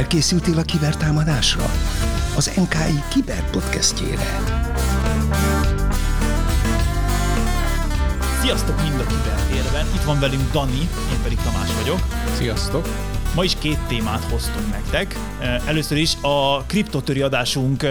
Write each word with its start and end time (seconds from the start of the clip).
Felkészültél 0.00 0.58
a 0.58 0.62
kibertámadásra? 0.62 1.70
Az 2.36 2.50
NKI 2.56 3.02
Kiberpodcastjére. 3.10 4.40
Sziasztok 8.40 8.82
mind 8.82 9.00
a 9.00 9.06
kibertérben, 9.06 9.86
itt 9.94 10.02
van 10.02 10.20
velünk 10.20 10.52
Dani, 10.52 10.88
én 11.12 11.22
pedig 11.22 11.38
Tamás 11.38 11.68
vagyok. 11.80 11.98
Sziasztok! 12.36 12.88
Ma 13.34 13.44
is 13.44 13.54
két 13.58 13.78
témát 13.88 14.24
hoztunk 14.24 14.70
nektek. 14.70 15.18
Először 15.66 15.98
is 15.98 16.16
a 16.20 16.62
kriptotöri 16.66 17.20
adásunk 17.20 17.86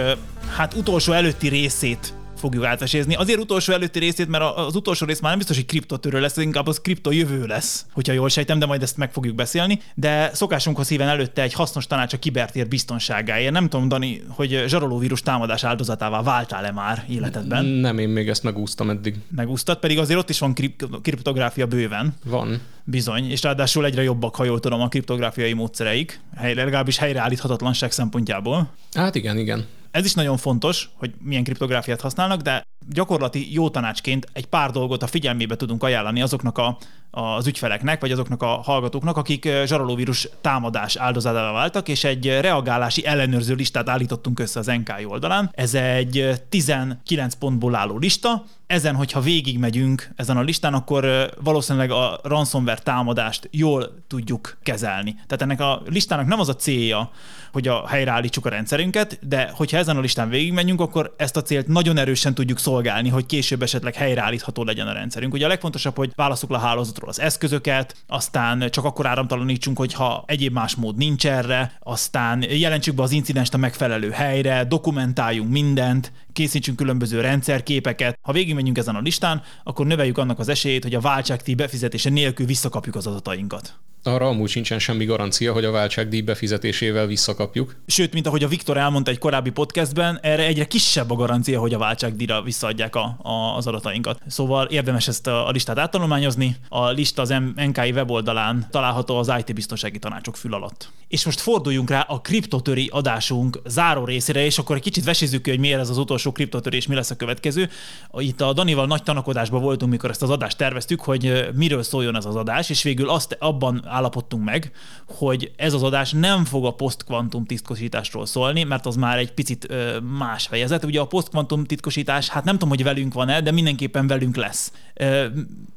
hát 0.56 0.74
utolsó 0.74 1.12
előtti 1.12 1.48
részét 1.48 2.14
fogjuk 2.40 2.64
átvesézni. 2.64 3.14
Azért 3.14 3.38
utolsó 3.38 3.72
előtti 3.72 3.98
részét, 3.98 4.28
mert 4.28 4.44
az 4.56 4.74
utolsó 4.74 5.06
rész 5.06 5.20
már 5.20 5.30
nem 5.30 5.38
biztos, 5.38 5.56
hogy 5.56 5.66
kriptotörő 5.66 6.20
lesz, 6.20 6.36
inkább 6.36 6.66
az 6.66 6.80
kripto 6.80 7.10
jövő 7.10 7.46
lesz, 7.46 7.86
hogyha 7.92 8.12
jól 8.12 8.28
sejtem, 8.28 8.58
de 8.58 8.66
majd 8.66 8.82
ezt 8.82 8.96
meg 8.96 9.12
fogjuk 9.12 9.34
beszélni. 9.34 9.80
De 9.94 10.30
szokásunkhoz 10.34 10.88
híven 10.88 11.08
előtte 11.08 11.42
egy 11.42 11.52
hasznos 11.52 11.86
tanács 11.86 12.12
a 12.12 12.18
kibertér 12.18 12.68
biztonságáért. 12.68 13.52
Nem 13.52 13.68
tudom, 13.68 13.88
Dani, 13.88 14.22
hogy 14.28 14.64
zsarolóvírus 14.66 15.22
támadás 15.22 15.64
áldozatává 15.64 16.22
váltál-e 16.22 16.72
már 16.72 17.04
életedben? 17.08 17.64
Nem, 17.64 17.98
én 17.98 18.08
még 18.08 18.28
ezt 18.28 18.42
megúsztam 18.42 18.90
eddig. 18.90 19.14
Megúsztad, 19.36 19.78
pedig 19.78 19.98
azért 19.98 20.18
ott 20.18 20.30
is 20.30 20.38
van 20.38 20.54
kriptográfia 21.02 21.66
bőven. 21.66 22.14
Van. 22.24 22.60
Bizony, 22.84 23.30
és 23.30 23.42
ráadásul 23.42 23.84
egyre 23.84 24.02
jobbak, 24.02 24.36
ha 24.36 24.44
jól 24.44 24.60
tudom, 24.60 24.80
a 24.80 24.88
kriptográfiai 24.88 25.52
módszereik, 25.52 26.20
helyre, 26.36 26.64
legalábbis 26.64 26.98
helyreállíthatatlanság 26.98 27.92
szempontjából. 27.92 28.70
Hát 28.92 29.14
igen, 29.14 29.38
igen. 29.38 29.66
Ez 29.90 30.04
is 30.04 30.14
nagyon 30.14 30.36
fontos, 30.36 30.88
hogy 30.94 31.14
milyen 31.18 31.44
kriptográfiát 31.44 32.00
használnak, 32.00 32.40
de 32.40 32.62
gyakorlati 32.88 33.52
jó 33.52 33.70
tanácsként 33.70 34.26
egy 34.32 34.46
pár 34.46 34.70
dolgot 34.70 35.02
a 35.02 35.06
figyelmébe 35.06 35.56
tudunk 35.56 35.82
ajánlani 35.82 36.22
azoknak 36.22 36.58
a, 36.58 36.78
az 37.10 37.46
ügyfeleknek, 37.46 38.00
vagy 38.00 38.12
azoknak 38.12 38.42
a 38.42 38.46
hallgatóknak, 38.46 39.16
akik 39.16 39.48
zsarolóvírus 39.64 40.28
támadás 40.40 40.96
áldozatává 40.96 41.52
váltak, 41.52 41.88
és 41.88 42.04
egy 42.04 42.26
reagálási 42.26 43.06
ellenőrző 43.06 43.54
listát 43.54 43.88
állítottunk 43.88 44.38
össze 44.38 44.58
az 44.58 44.66
NKI 44.66 45.04
oldalán. 45.04 45.50
Ez 45.54 45.74
egy 45.74 46.40
19 46.48 47.34
pontból 47.34 47.74
álló 47.74 47.98
lista, 47.98 48.44
ezen, 48.66 48.94
hogyha 48.94 49.20
végigmegyünk 49.20 50.10
ezen 50.16 50.36
a 50.36 50.42
listán, 50.42 50.74
akkor 50.74 51.30
valószínűleg 51.42 51.90
a 51.90 52.20
ransomware 52.22 52.80
támadást 52.82 53.48
jól 53.50 54.02
tudjuk 54.06 54.58
kezelni. 54.62 55.12
Tehát 55.12 55.42
ennek 55.42 55.60
a 55.60 55.82
listának 55.86 56.26
nem 56.26 56.40
az 56.40 56.48
a 56.48 56.56
célja, 56.56 57.10
hogy 57.52 57.68
a 57.68 57.88
helyreállítsuk 57.88 58.46
a 58.46 58.48
rendszerünket, 58.48 59.18
de 59.28 59.50
hogyha 59.54 59.76
ezen 59.80 59.96
a 59.96 60.00
listán 60.00 60.28
végigmegyünk, 60.28 60.80
akkor 60.80 61.14
ezt 61.16 61.36
a 61.36 61.42
célt 61.42 61.66
nagyon 61.66 61.96
erősen 61.96 62.34
tudjuk 62.34 62.58
szolgálni, 62.58 63.08
hogy 63.08 63.26
később 63.26 63.62
esetleg 63.62 63.94
helyreállítható 63.94 64.64
legyen 64.64 64.86
a 64.86 64.92
rendszerünk. 64.92 65.32
Ugye 65.32 65.44
a 65.44 65.48
legfontosabb, 65.48 65.96
hogy 65.96 66.12
válaszuk 66.14 66.50
le 66.50 66.56
a 66.56 66.60
hálózatról 66.60 67.08
az 67.08 67.20
eszközöket, 67.20 67.96
aztán 68.06 68.70
csak 68.70 68.84
akkor 68.84 69.06
áramtalanítsunk, 69.06 69.78
hogyha 69.78 70.24
egyéb 70.26 70.52
más 70.52 70.74
mód 70.74 70.96
nincs 70.96 71.26
erre, 71.26 71.72
aztán 71.80 72.42
jelentsük 72.50 72.94
be 72.94 73.02
az 73.02 73.12
incidenst 73.12 73.54
a 73.54 73.58
megfelelő 73.58 74.10
helyre, 74.10 74.64
dokumentáljunk 74.64 75.50
mindent, 75.50 76.12
készítsünk 76.32 76.76
különböző 76.76 77.20
rendszerképeket. 77.20 78.18
Ha 78.22 78.32
végigmegyünk 78.32 78.78
ezen 78.78 78.96
a 78.96 79.00
listán, 79.00 79.42
akkor 79.64 79.86
növeljük 79.86 80.18
annak 80.18 80.38
az 80.38 80.48
esélyét, 80.48 80.82
hogy 80.82 80.94
a 80.94 81.00
váltságdíj 81.00 81.54
befizetése 81.54 82.10
nélkül 82.10 82.46
visszakapjuk 82.46 82.94
az 82.94 83.06
adatainkat. 83.06 83.74
Arra 84.02 84.26
amúgy 84.28 84.48
sincsen 84.48 84.78
semmi 84.78 85.04
garancia, 85.04 85.52
hogy 85.52 85.64
a 85.64 85.70
váltságdíj 85.70 86.20
befizetésével 86.20 87.06
visszakapjuk. 87.06 87.76
Sőt, 87.86 88.12
mint 88.12 88.26
ahogy 88.26 88.44
a 88.44 88.48
Viktor 88.48 88.76
elmondta 88.76 89.10
egy 89.10 89.18
korábbi 89.18 89.50
podcastben, 89.50 90.18
erre 90.22 90.46
egyre 90.46 90.64
kisebb 90.64 91.10
a 91.10 91.14
garancia, 91.14 91.60
hogy 91.60 91.74
a 91.74 91.78
váltságdíjra 91.78 92.42
visszaadják 92.42 92.96
a, 92.96 93.16
a, 93.22 93.56
az 93.56 93.66
adatainkat. 93.66 94.20
Szóval 94.26 94.66
érdemes 94.66 95.08
ezt 95.08 95.26
a, 95.26 95.48
a 95.48 95.50
listát 95.50 95.78
áttanulmányozni. 95.78 96.56
A 96.68 96.88
lista 96.88 97.22
az 97.22 97.34
NKI 97.54 97.90
weboldalán 97.90 98.66
található 98.70 99.16
az 99.16 99.32
IT 99.38 99.54
biztonsági 99.54 99.98
tanácsok 99.98 100.36
fül 100.36 100.54
alatt. 100.54 100.90
És 101.08 101.24
most 101.24 101.40
forduljunk 101.40 101.90
rá 101.90 102.00
a 102.00 102.20
kriptotöri 102.20 102.88
adásunk 102.92 103.60
záró 103.66 104.04
részére, 104.04 104.44
és 104.44 104.58
akkor 104.58 104.76
egy 104.76 104.82
kicsit 104.82 105.04
vesézzük 105.04 105.42
ki, 105.42 105.50
hogy 105.50 105.58
miért 105.58 105.80
ez 105.80 105.88
az 105.88 105.98
utolsó 105.98 106.32
kriptotöri, 106.32 106.76
és 106.76 106.86
mi 106.86 106.94
lesz 106.94 107.10
a 107.10 107.16
következő. 107.16 107.70
Itt 108.18 108.40
a 108.40 108.52
Danival 108.52 108.86
nagy 108.86 109.02
tanakodásban 109.02 109.62
voltunk, 109.62 109.90
mikor 109.90 110.10
ezt 110.10 110.22
az 110.22 110.30
adást 110.30 110.56
terveztük, 110.56 111.00
hogy 111.00 111.48
miről 111.54 111.82
szóljon 111.82 112.16
ez 112.16 112.24
az 112.24 112.36
adás, 112.36 112.70
és 112.70 112.82
végül 112.82 113.08
azt 113.08 113.36
abban 113.40 113.88
állapodtunk 113.90 114.44
meg, 114.44 114.72
hogy 115.06 115.52
ez 115.56 115.72
az 115.72 115.82
adás 115.82 116.12
nem 116.12 116.44
fog 116.44 116.64
a 116.64 116.74
posztkvantum 116.74 117.44
titkosításról 117.44 118.26
szólni, 118.26 118.62
mert 118.62 118.86
az 118.86 118.96
már 118.96 119.18
egy 119.18 119.32
picit 119.32 119.66
ö, 119.70 119.98
más 120.00 120.46
fejezet. 120.46 120.84
Ugye 120.84 121.00
a 121.00 121.06
posztkvantum 121.06 121.64
titkosítás, 121.64 122.28
hát 122.28 122.44
nem 122.44 122.54
tudom, 122.54 122.68
hogy 122.68 122.82
velünk 122.82 123.12
van-e, 123.12 123.40
de 123.40 123.50
mindenképpen 123.50 124.06
velünk 124.06 124.36
lesz. 124.36 124.72
Ö, 124.94 125.26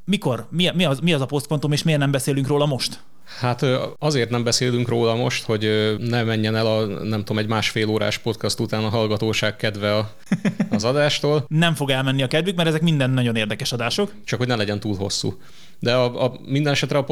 mikor? 0.05 0.47
Mi, 0.49 0.69
mi, 0.75 0.85
az, 0.85 0.99
mi 0.99 1.13
az 1.13 1.21
a 1.21 1.25
posztkvantum, 1.25 1.71
és 1.71 1.83
miért 1.83 1.99
nem 1.99 2.11
beszélünk 2.11 2.47
róla 2.47 2.65
most? 2.65 2.99
Hát 3.39 3.65
azért 3.99 4.29
nem 4.29 4.43
beszélünk 4.43 4.87
róla 4.87 5.15
most, 5.15 5.43
hogy 5.43 5.95
ne 5.99 6.23
menjen 6.23 6.55
el 6.55 6.65
a, 6.65 6.85
nem 6.85 7.19
tudom, 7.19 7.37
egy 7.37 7.47
másfél 7.47 7.89
órás 7.89 8.17
podcast 8.17 8.59
után 8.59 8.83
a 8.83 8.89
hallgatóság 8.89 9.55
kedve 9.55 9.97
a, 9.97 10.13
az 10.69 10.83
adástól. 10.83 11.45
nem 11.47 11.73
fog 11.73 11.89
elmenni 11.89 12.23
a 12.23 12.27
kedvük, 12.27 12.55
mert 12.55 12.67
ezek 12.67 12.81
minden 12.81 13.09
nagyon 13.09 13.35
érdekes 13.35 13.71
adások. 13.71 14.11
Csak 14.25 14.39
hogy 14.39 14.47
ne 14.47 14.55
legyen 14.55 14.79
túl 14.79 14.95
hosszú. 14.95 15.37
De 15.83 15.93
a, 15.93 16.23
a, 16.23 16.33
minden 16.45 16.71
esetre 16.71 16.97
a 16.97 17.05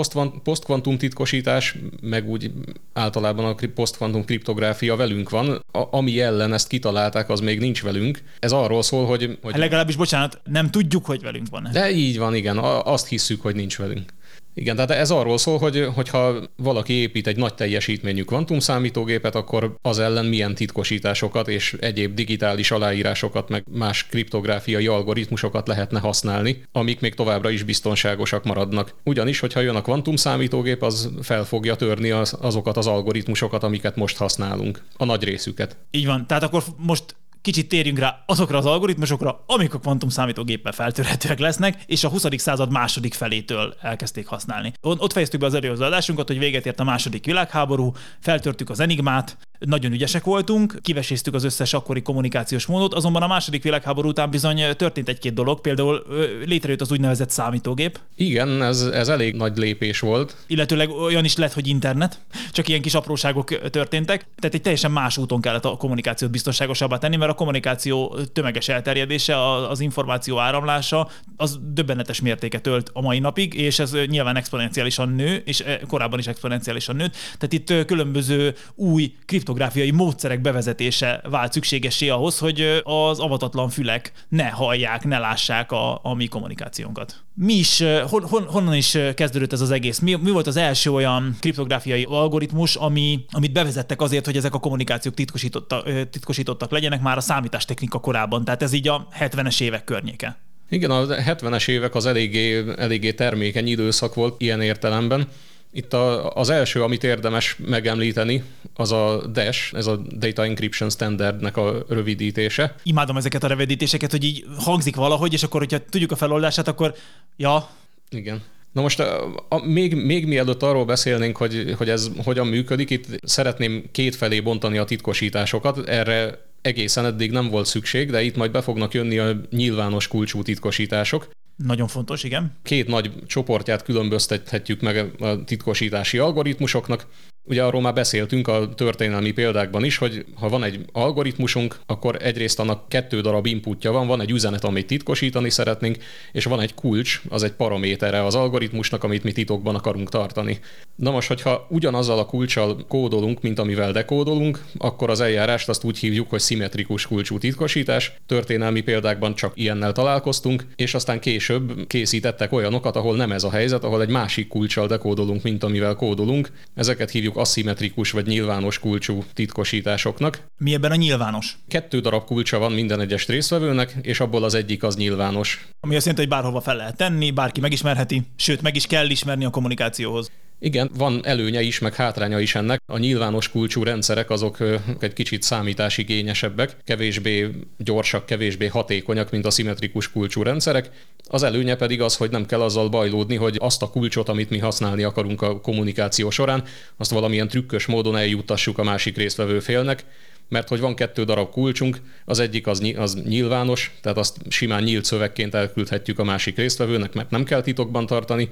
posztkvantum 0.43 0.97
titkosítás, 0.97 1.75
meg 2.01 2.29
úgy 2.29 2.51
általában 2.93 3.45
a 3.45 3.55
posztkvantum 3.75 4.25
kriptográfia 4.25 4.95
velünk 4.95 5.29
van. 5.29 5.63
A, 5.71 5.87
ami 5.91 6.21
ellen 6.21 6.53
ezt 6.53 6.67
kitalálták, 6.67 7.29
az 7.29 7.39
még 7.39 7.59
nincs 7.59 7.83
velünk. 7.83 8.23
Ez 8.39 8.51
arról 8.51 8.81
szól, 8.81 9.05
hogy... 9.05 9.37
hogy... 9.41 9.51
Hát 9.51 9.61
legalábbis, 9.61 9.95
bocsánat, 9.95 10.41
nem 10.43 10.69
tudjuk, 10.69 11.05
hogy 11.05 11.21
velünk 11.21 11.49
van. 11.49 11.69
De 11.71 11.91
így 11.91 12.17
van, 12.17 12.35
igen. 12.35 12.57
Azt 12.83 13.07
hisszük, 13.07 13.41
hogy 13.41 13.55
nincs 13.55 13.77
velünk. 13.77 14.13
Igen, 14.53 14.75
tehát 14.75 14.91
ez 14.91 15.11
arról 15.11 15.37
szól, 15.37 15.57
hogy 15.57 15.87
hogyha 15.95 16.35
valaki 16.55 16.93
épít 16.93 17.27
egy 17.27 17.37
nagy 17.37 17.53
teljesítményű 17.53 18.23
kvantumszámítógépet, 18.23 19.35
akkor 19.35 19.75
az 19.81 19.99
ellen 19.99 20.25
milyen 20.25 20.55
titkosításokat 20.55 21.47
és 21.47 21.75
egyéb 21.79 22.13
digitális 22.13 22.71
aláírásokat, 22.71 23.49
meg 23.49 23.63
más 23.71 24.07
kriptográfiai 24.07 24.87
algoritmusokat 24.87 25.67
lehetne 25.67 25.99
használni, 25.99 26.63
amik 26.71 26.99
még 26.99 27.13
továbbra 27.13 27.49
is 27.49 27.63
biztonságosak 27.63 28.43
maradnak. 28.43 28.95
Ugyanis, 29.03 29.39
hogyha 29.39 29.59
jön 29.59 29.75
a 29.75 29.81
kvantumszámítógép, 29.81 30.83
az 30.83 31.09
fel 31.21 31.43
fogja 31.45 31.75
törni 31.75 32.09
az, 32.09 32.37
azokat 32.41 32.77
az 32.77 32.87
algoritmusokat, 32.87 33.63
amiket 33.63 33.95
most 33.95 34.17
használunk, 34.17 34.81
a 34.97 35.05
nagy 35.05 35.23
részüket. 35.23 35.77
Így 35.91 36.05
van, 36.05 36.27
tehát 36.27 36.43
akkor 36.43 36.63
most 36.77 37.15
kicsit 37.41 37.67
térjünk 37.67 37.99
rá 37.99 38.23
azokra 38.25 38.57
az 38.57 38.65
algoritmusokra, 38.65 39.43
amik 39.45 39.73
a 39.73 39.79
kvantum 39.79 40.09
számítógéppel 40.09 40.71
feltörhetőek 40.71 41.39
lesznek, 41.39 41.83
és 41.85 42.03
a 42.03 42.09
20. 42.09 42.25
század 42.35 42.71
második 42.71 43.13
felétől 43.13 43.75
elkezdték 43.81 44.27
használni. 44.27 44.73
Ott 44.81 45.11
fejeztük 45.11 45.39
be 45.39 45.45
az 45.45 45.53
előző 45.53 45.83
adásunkat, 45.83 46.27
hogy 46.27 46.39
véget 46.39 46.65
ért 46.65 46.79
a 46.79 46.83
második 46.83 47.25
világháború, 47.25 47.91
feltörtük 48.19 48.69
az 48.69 48.79
enigmát, 48.79 49.37
nagyon 49.65 49.91
ügyesek 49.91 50.23
voltunk, 50.23 50.79
kiveséztük 50.81 51.33
az 51.33 51.43
összes 51.43 51.73
akkori 51.73 52.01
kommunikációs 52.01 52.65
módot, 52.65 52.93
azonban 52.93 53.21
a 53.21 53.27
második 53.27 53.63
világháború 53.63 54.07
után 54.07 54.29
bizony 54.29 54.75
történt 54.75 55.09
egy-két 55.09 55.33
dolog, 55.33 55.61
például 55.61 56.05
létrejött 56.45 56.81
az 56.81 56.91
úgynevezett 56.91 57.29
számítógép. 57.29 57.99
Igen, 58.15 58.63
ez, 58.63 58.81
ez 58.81 59.07
elég 59.07 59.35
nagy 59.35 59.57
lépés 59.57 59.99
volt. 59.99 60.35
Illetőleg 60.47 60.89
olyan 60.89 61.25
is 61.25 61.35
lett, 61.35 61.53
hogy 61.53 61.67
internet, 61.67 62.19
csak 62.51 62.67
ilyen 62.67 62.81
kis 62.81 62.93
apróságok 62.93 63.69
történtek, 63.69 64.25
tehát 64.39 64.55
egy 64.55 64.61
teljesen 64.61 64.91
más 64.91 65.17
úton 65.17 65.41
kellett 65.41 65.65
a 65.65 65.77
kommunikációt 65.77 66.31
biztonságosabbá 66.31 66.97
tenni, 66.97 67.15
mert 67.15 67.31
a 67.31 67.35
kommunikáció 67.35 68.17
tömeges 68.33 68.69
elterjedése, 68.69 69.67
az 69.67 69.79
információ 69.79 70.39
áramlása, 70.39 71.09
az 71.37 71.59
döbbenetes 71.73 72.21
mértéket 72.21 72.67
ölt 72.67 72.89
a 72.93 73.01
mai 73.01 73.19
napig, 73.19 73.53
és 73.53 73.79
ez 73.79 73.95
nyilván 74.05 74.35
exponenciálisan 74.35 75.09
nő, 75.09 75.41
és 75.45 75.63
korábban 75.87 76.19
is 76.19 76.27
exponenciálisan 76.27 76.95
nőtt. 76.95 77.15
Tehát 77.39 77.53
itt 77.53 77.85
különböző 77.85 78.55
új 78.75 79.13
kripto 79.25 79.50
kriptográfiai 79.53 79.91
módszerek 79.91 80.41
bevezetése 80.41 81.21
vált 81.29 81.53
szükségessé 81.53 82.09
ahhoz, 82.09 82.39
hogy 82.39 82.81
az 82.83 83.19
avatatlan 83.19 83.69
fülek 83.69 84.11
ne 84.29 84.49
hallják, 84.49 85.03
ne 85.03 85.17
lássák 85.19 85.71
a, 85.71 85.99
a 86.03 86.13
mi 86.13 86.25
kommunikációnkat. 86.25 87.15
Mi 87.33 87.53
is, 87.53 87.83
hon, 88.09 88.27
hon, 88.27 88.43
honnan 88.43 88.75
is 88.75 88.97
kezdődött 89.15 89.53
ez 89.53 89.61
az 89.61 89.71
egész? 89.71 89.99
Mi, 89.99 90.15
mi 90.15 90.31
volt 90.31 90.47
az 90.47 90.55
első 90.55 90.91
olyan 90.91 91.35
kriptográfiai 91.39 92.05
algoritmus, 92.09 92.75
ami, 92.75 93.25
amit 93.31 93.51
bevezettek 93.51 94.01
azért, 94.01 94.25
hogy 94.25 94.37
ezek 94.37 94.53
a 94.53 94.59
kommunikációk 94.59 95.13
titkosítottak, 95.13 96.09
titkosítottak 96.09 96.71
legyenek 96.71 97.01
már 97.01 97.17
a 97.17 97.21
számítástechnika 97.21 97.99
korában, 97.99 98.45
tehát 98.45 98.61
ez 98.61 98.73
így 98.73 98.87
a 98.87 99.07
70-es 99.19 99.61
évek 99.61 99.83
környéke. 99.83 100.37
Igen, 100.69 100.91
a 100.91 101.05
70-es 101.05 101.67
évek 101.67 101.95
az 101.95 102.05
eléggé, 102.05 102.63
eléggé 102.77 103.13
termékeny 103.13 103.67
időszak 103.67 104.13
volt 104.13 104.41
ilyen 104.41 104.61
értelemben. 104.61 105.27
Itt 105.73 105.93
a, 105.93 106.33
az 106.33 106.49
első, 106.49 106.83
amit 106.83 107.03
érdemes 107.03 107.57
megemlíteni, 107.65 108.43
az 108.73 108.91
a 108.91 109.27
DASH, 109.27 109.75
ez 109.75 109.87
a 109.87 109.95
Data 109.95 110.43
Encryption 110.43 110.89
Standardnek 110.89 111.57
a 111.57 111.85
rövidítése. 111.89 112.75
Imádom 112.83 113.17
ezeket 113.17 113.43
a 113.43 113.47
rövidítéseket, 113.47 114.11
hogy 114.11 114.23
így 114.23 114.45
hangzik 114.57 114.95
valahogy, 114.95 115.33
és 115.33 115.43
akkor, 115.43 115.59
hogyha 115.59 115.85
tudjuk 115.89 116.11
a 116.11 116.15
feloldását, 116.15 116.67
akkor 116.67 116.95
ja. 117.37 117.69
Igen. 118.09 118.41
Na 118.71 118.81
most 118.81 118.99
a, 118.99 119.35
a, 119.49 119.65
még, 119.65 119.95
még 119.95 120.25
mielőtt 120.25 120.63
arról 120.63 120.85
beszélnénk, 120.85 121.37
hogy, 121.37 121.73
hogy 121.77 121.89
ez 121.89 122.09
hogyan 122.23 122.47
működik, 122.47 122.89
itt 122.89 123.05
szeretném 123.23 123.83
két 123.91 124.15
felé 124.15 124.39
bontani 124.39 124.77
a 124.77 124.83
titkosításokat. 124.83 125.87
Erre 125.87 126.45
egészen 126.61 127.05
eddig 127.05 127.31
nem 127.31 127.49
volt 127.49 127.65
szükség, 127.65 128.09
de 128.09 128.21
itt 128.21 128.35
majd 128.35 128.51
be 128.51 128.61
fognak 128.61 128.93
jönni 128.93 129.17
a 129.17 129.41
nyilvános 129.49 130.07
kulcsú 130.07 130.41
titkosítások. 130.41 131.29
Nagyon 131.63 131.87
fontos, 131.87 132.23
igen. 132.23 132.51
Két 132.63 132.87
nagy 132.87 133.11
csoportját 133.25 133.83
különböztethetjük 133.83 134.81
meg 134.81 135.21
a 135.21 135.43
titkosítási 135.43 136.17
algoritmusoknak. 136.17 137.07
Ugye 137.43 137.63
arról 137.63 137.81
már 137.81 137.93
beszéltünk 137.93 138.47
a 138.47 138.73
történelmi 138.73 139.31
példákban 139.31 139.83
is, 139.83 139.97
hogy 139.97 140.25
ha 140.35 140.49
van 140.49 140.63
egy 140.63 140.85
algoritmusunk, 140.91 141.79
akkor 141.85 142.17
egyrészt 142.21 142.59
annak 142.59 142.89
kettő 142.89 143.21
darab 143.21 143.45
inputja 143.45 143.91
van, 143.91 144.07
van 144.07 144.21
egy 144.21 144.31
üzenet, 144.31 144.63
amit 144.63 144.87
titkosítani 144.87 145.49
szeretnénk, 145.49 145.97
és 146.31 146.45
van 146.45 146.59
egy 146.59 146.73
kulcs, 146.73 147.21
az 147.29 147.43
egy 147.43 147.51
paramétere 147.51 148.25
az 148.25 148.35
algoritmusnak, 148.35 149.03
amit 149.03 149.23
mi 149.23 149.31
titokban 149.31 149.75
akarunk 149.75 150.09
tartani. 150.09 150.59
Na 150.95 151.11
most, 151.11 151.27
hogyha 151.27 151.67
ugyanazzal 151.69 152.19
a 152.19 152.25
kulcsal 152.25 152.85
kódolunk, 152.87 153.41
mint 153.41 153.59
amivel 153.59 153.91
dekódolunk, 153.91 154.63
akkor 154.77 155.09
az 155.09 155.19
eljárást 155.19 155.69
azt 155.69 155.83
úgy 155.83 155.97
hívjuk, 155.97 156.29
hogy 156.29 156.39
szimmetrikus 156.39 157.07
kulcsú 157.07 157.37
titkosítás. 157.37 158.13
Történelmi 158.25 158.81
példákban 158.81 159.35
csak 159.35 159.51
ilyennel 159.55 159.91
találkoztunk, 159.91 160.65
és 160.75 160.93
aztán 160.93 161.19
később 161.19 161.87
készítettek 161.87 162.51
olyanokat, 162.51 162.95
ahol 162.95 163.15
nem 163.15 163.31
ez 163.31 163.43
a 163.43 163.51
helyzet, 163.51 163.83
ahol 163.83 164.01
egy 164.01 164.09
másik 164.09 164.47
kulcsal 164.47 164.87
dekódolunk, 164.87 165.43
mint 165.43 165.63
amivel 165.63 165.95
kódolunk. 165.95 166.51
Ezeket 166.75 167.09
hívjuk 167.09 167.30
hívjuk 167.31 167.47
aszimmetrikus 167.47 168.11
vagy 168.11 168.25
nyilvános 168.25 168.79
kulcsú 168.79 169.23
titkosításoknak. 169.33 170.45
Mi 170.57 170.73
ebben 170.73 170.91
a 170.91 170.95
nyilvános? 170.95 171.57
Kettő 171.67 171.99
darab 171.99 172.25
kulcsa 172.25 172.59
van 172.59 172.71
minden 172.71 172.99
egyes 172.99 173.27
részvevőnek, 173.27 173.95
és 174.01 174.19
abból 174.19 174.43
az 174.43 174.53
egyik 174.53 174.83
az 174.83 174.95
nyilvános. 174.95 175.67
Ami 175.79 175.95
azt 175.95 176.05
jelenti, 176.05 176.27
hogy 176.27 176.37
bárhova 176.37 176.61
fel 176.61 176.75
lehet 176.75 176.97
tenni, 176.97 177.31
bárki 177.31 177.59
megismerheti, 177.59 178.21
sőt 178.35 178.61
meg 178.61 178.75
is 178.75 178.87
kell 178.87 179.09
ismerni 179.09 179.45
a 179.45 179.49
kommunikációhoz. 179.49 180.31
Igen, 180.63 180.91
van 180.97 181.25
előnye 181.25 181.61
is, 181.61 181.79
meg 181.79 181.95
hátránya 181.95 182.39
is 182.39 182.55
ennek. 182.55 182.81
A 182.85 182.97
nyilvános 182.97 183.49
kulcsú 183.49 183.83
rendszerek 183.83 184.29
azok 184.29 184.57
egy 184.99 185.13
kicsit 185.13 185.43
számításigényesebbek, 185.43 186.77
kevésbé 186.83 187.49
gyorsak, 187.77 188.25
kevésbé 188.25 188.67
hatékonyak, 188.67 189.31
mint 189.31 189.45
a 189.45 189.49
szimmetrikus 189.49 190.11
kulcsú 190.11 190.43
rendszerek. 190.43 190.89
Az 191.27 191.43
előnye 191.43 191.75
pedig 191.75 192.01
az, 192.01 192.15
hogy 192.15 192.29
nem 192.29 192.45
kell 192.45 192.61
azzal 192.61 192.89
bajlódni, 192.89 193.35
hogy 193.35 193.55
azt 193.59 193.81
a 193.81 193.89
kulcsot, 193.89 194.29
amit 194.29 194.49
mi 194.49 194.57
használni 194.57 195.03
akarunk 195.03 195.41
a 195.41 195.61
kommunikáció 195.61 196.29
során, 196.29 196.63
azt 196.97 197.11
valamilyen 197.11 197.47
trükkös 197.47 197.85
módon 197.85 198.17
eljuttassuk 198.17 198.77
a 198.77 198.83
másik 198.83 199.17
résztvevő 199.17 199.59
félnek, 199.59 200.05
mert 200.49 200.67
hogy 200.67 200.79
van 200.79 200.95
kettő 200.95 201.23
darab 201.23 201.51
kulcsunk, 201.51 202.01
az 202.25 202.39
egyik 202.39 202.67
az, 202.67 202.93
az 202.97 203.21
nyilvános, 203.27 203.91
tehát 204.01 204.17
azt 204.17 204.37
simán 204.49 204.83
nyílt 204.83 205.05
szövegként 205.05 205.55
elküldhetjük 205.55 206.19
a 206.19 206.23
másik 206.23 206.57
résztvevőnek, 206.57 207.13
mert 207.13 207.29
nem 207.29 207.43
kell 207.43 207.61
titokban 207.61 208.05
tartani, 208.05 208.49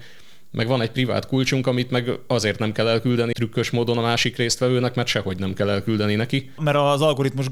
meg 0.52 0.68
van 0.68 0.82
egy 0.82 0.92
privát 0.92 1.28
kulcsunk, 1.28 1.68
amit 1.68 1.92
meg 1.92 2.12
azért 2.28 2.60
nem 2.60 2.72
kell 2.72 2.88
elküldeni 2.88 3.32
trükkös 3.32 3.70
módon 3.70 3.98
a 3.98 4.02
másik 4.02 4.38
résztvevőnek, 4.38 4.96
mert 4.96 5.08
sehogy 5.08 5.40
nem 5.40 5.54
kell 5.54 5.70
elküldeni 5.70 6.16
neki. 6.16 6.52
Mert 6.58 6.78
az, 6.78 7.02
algoritmus, 7.02 7.46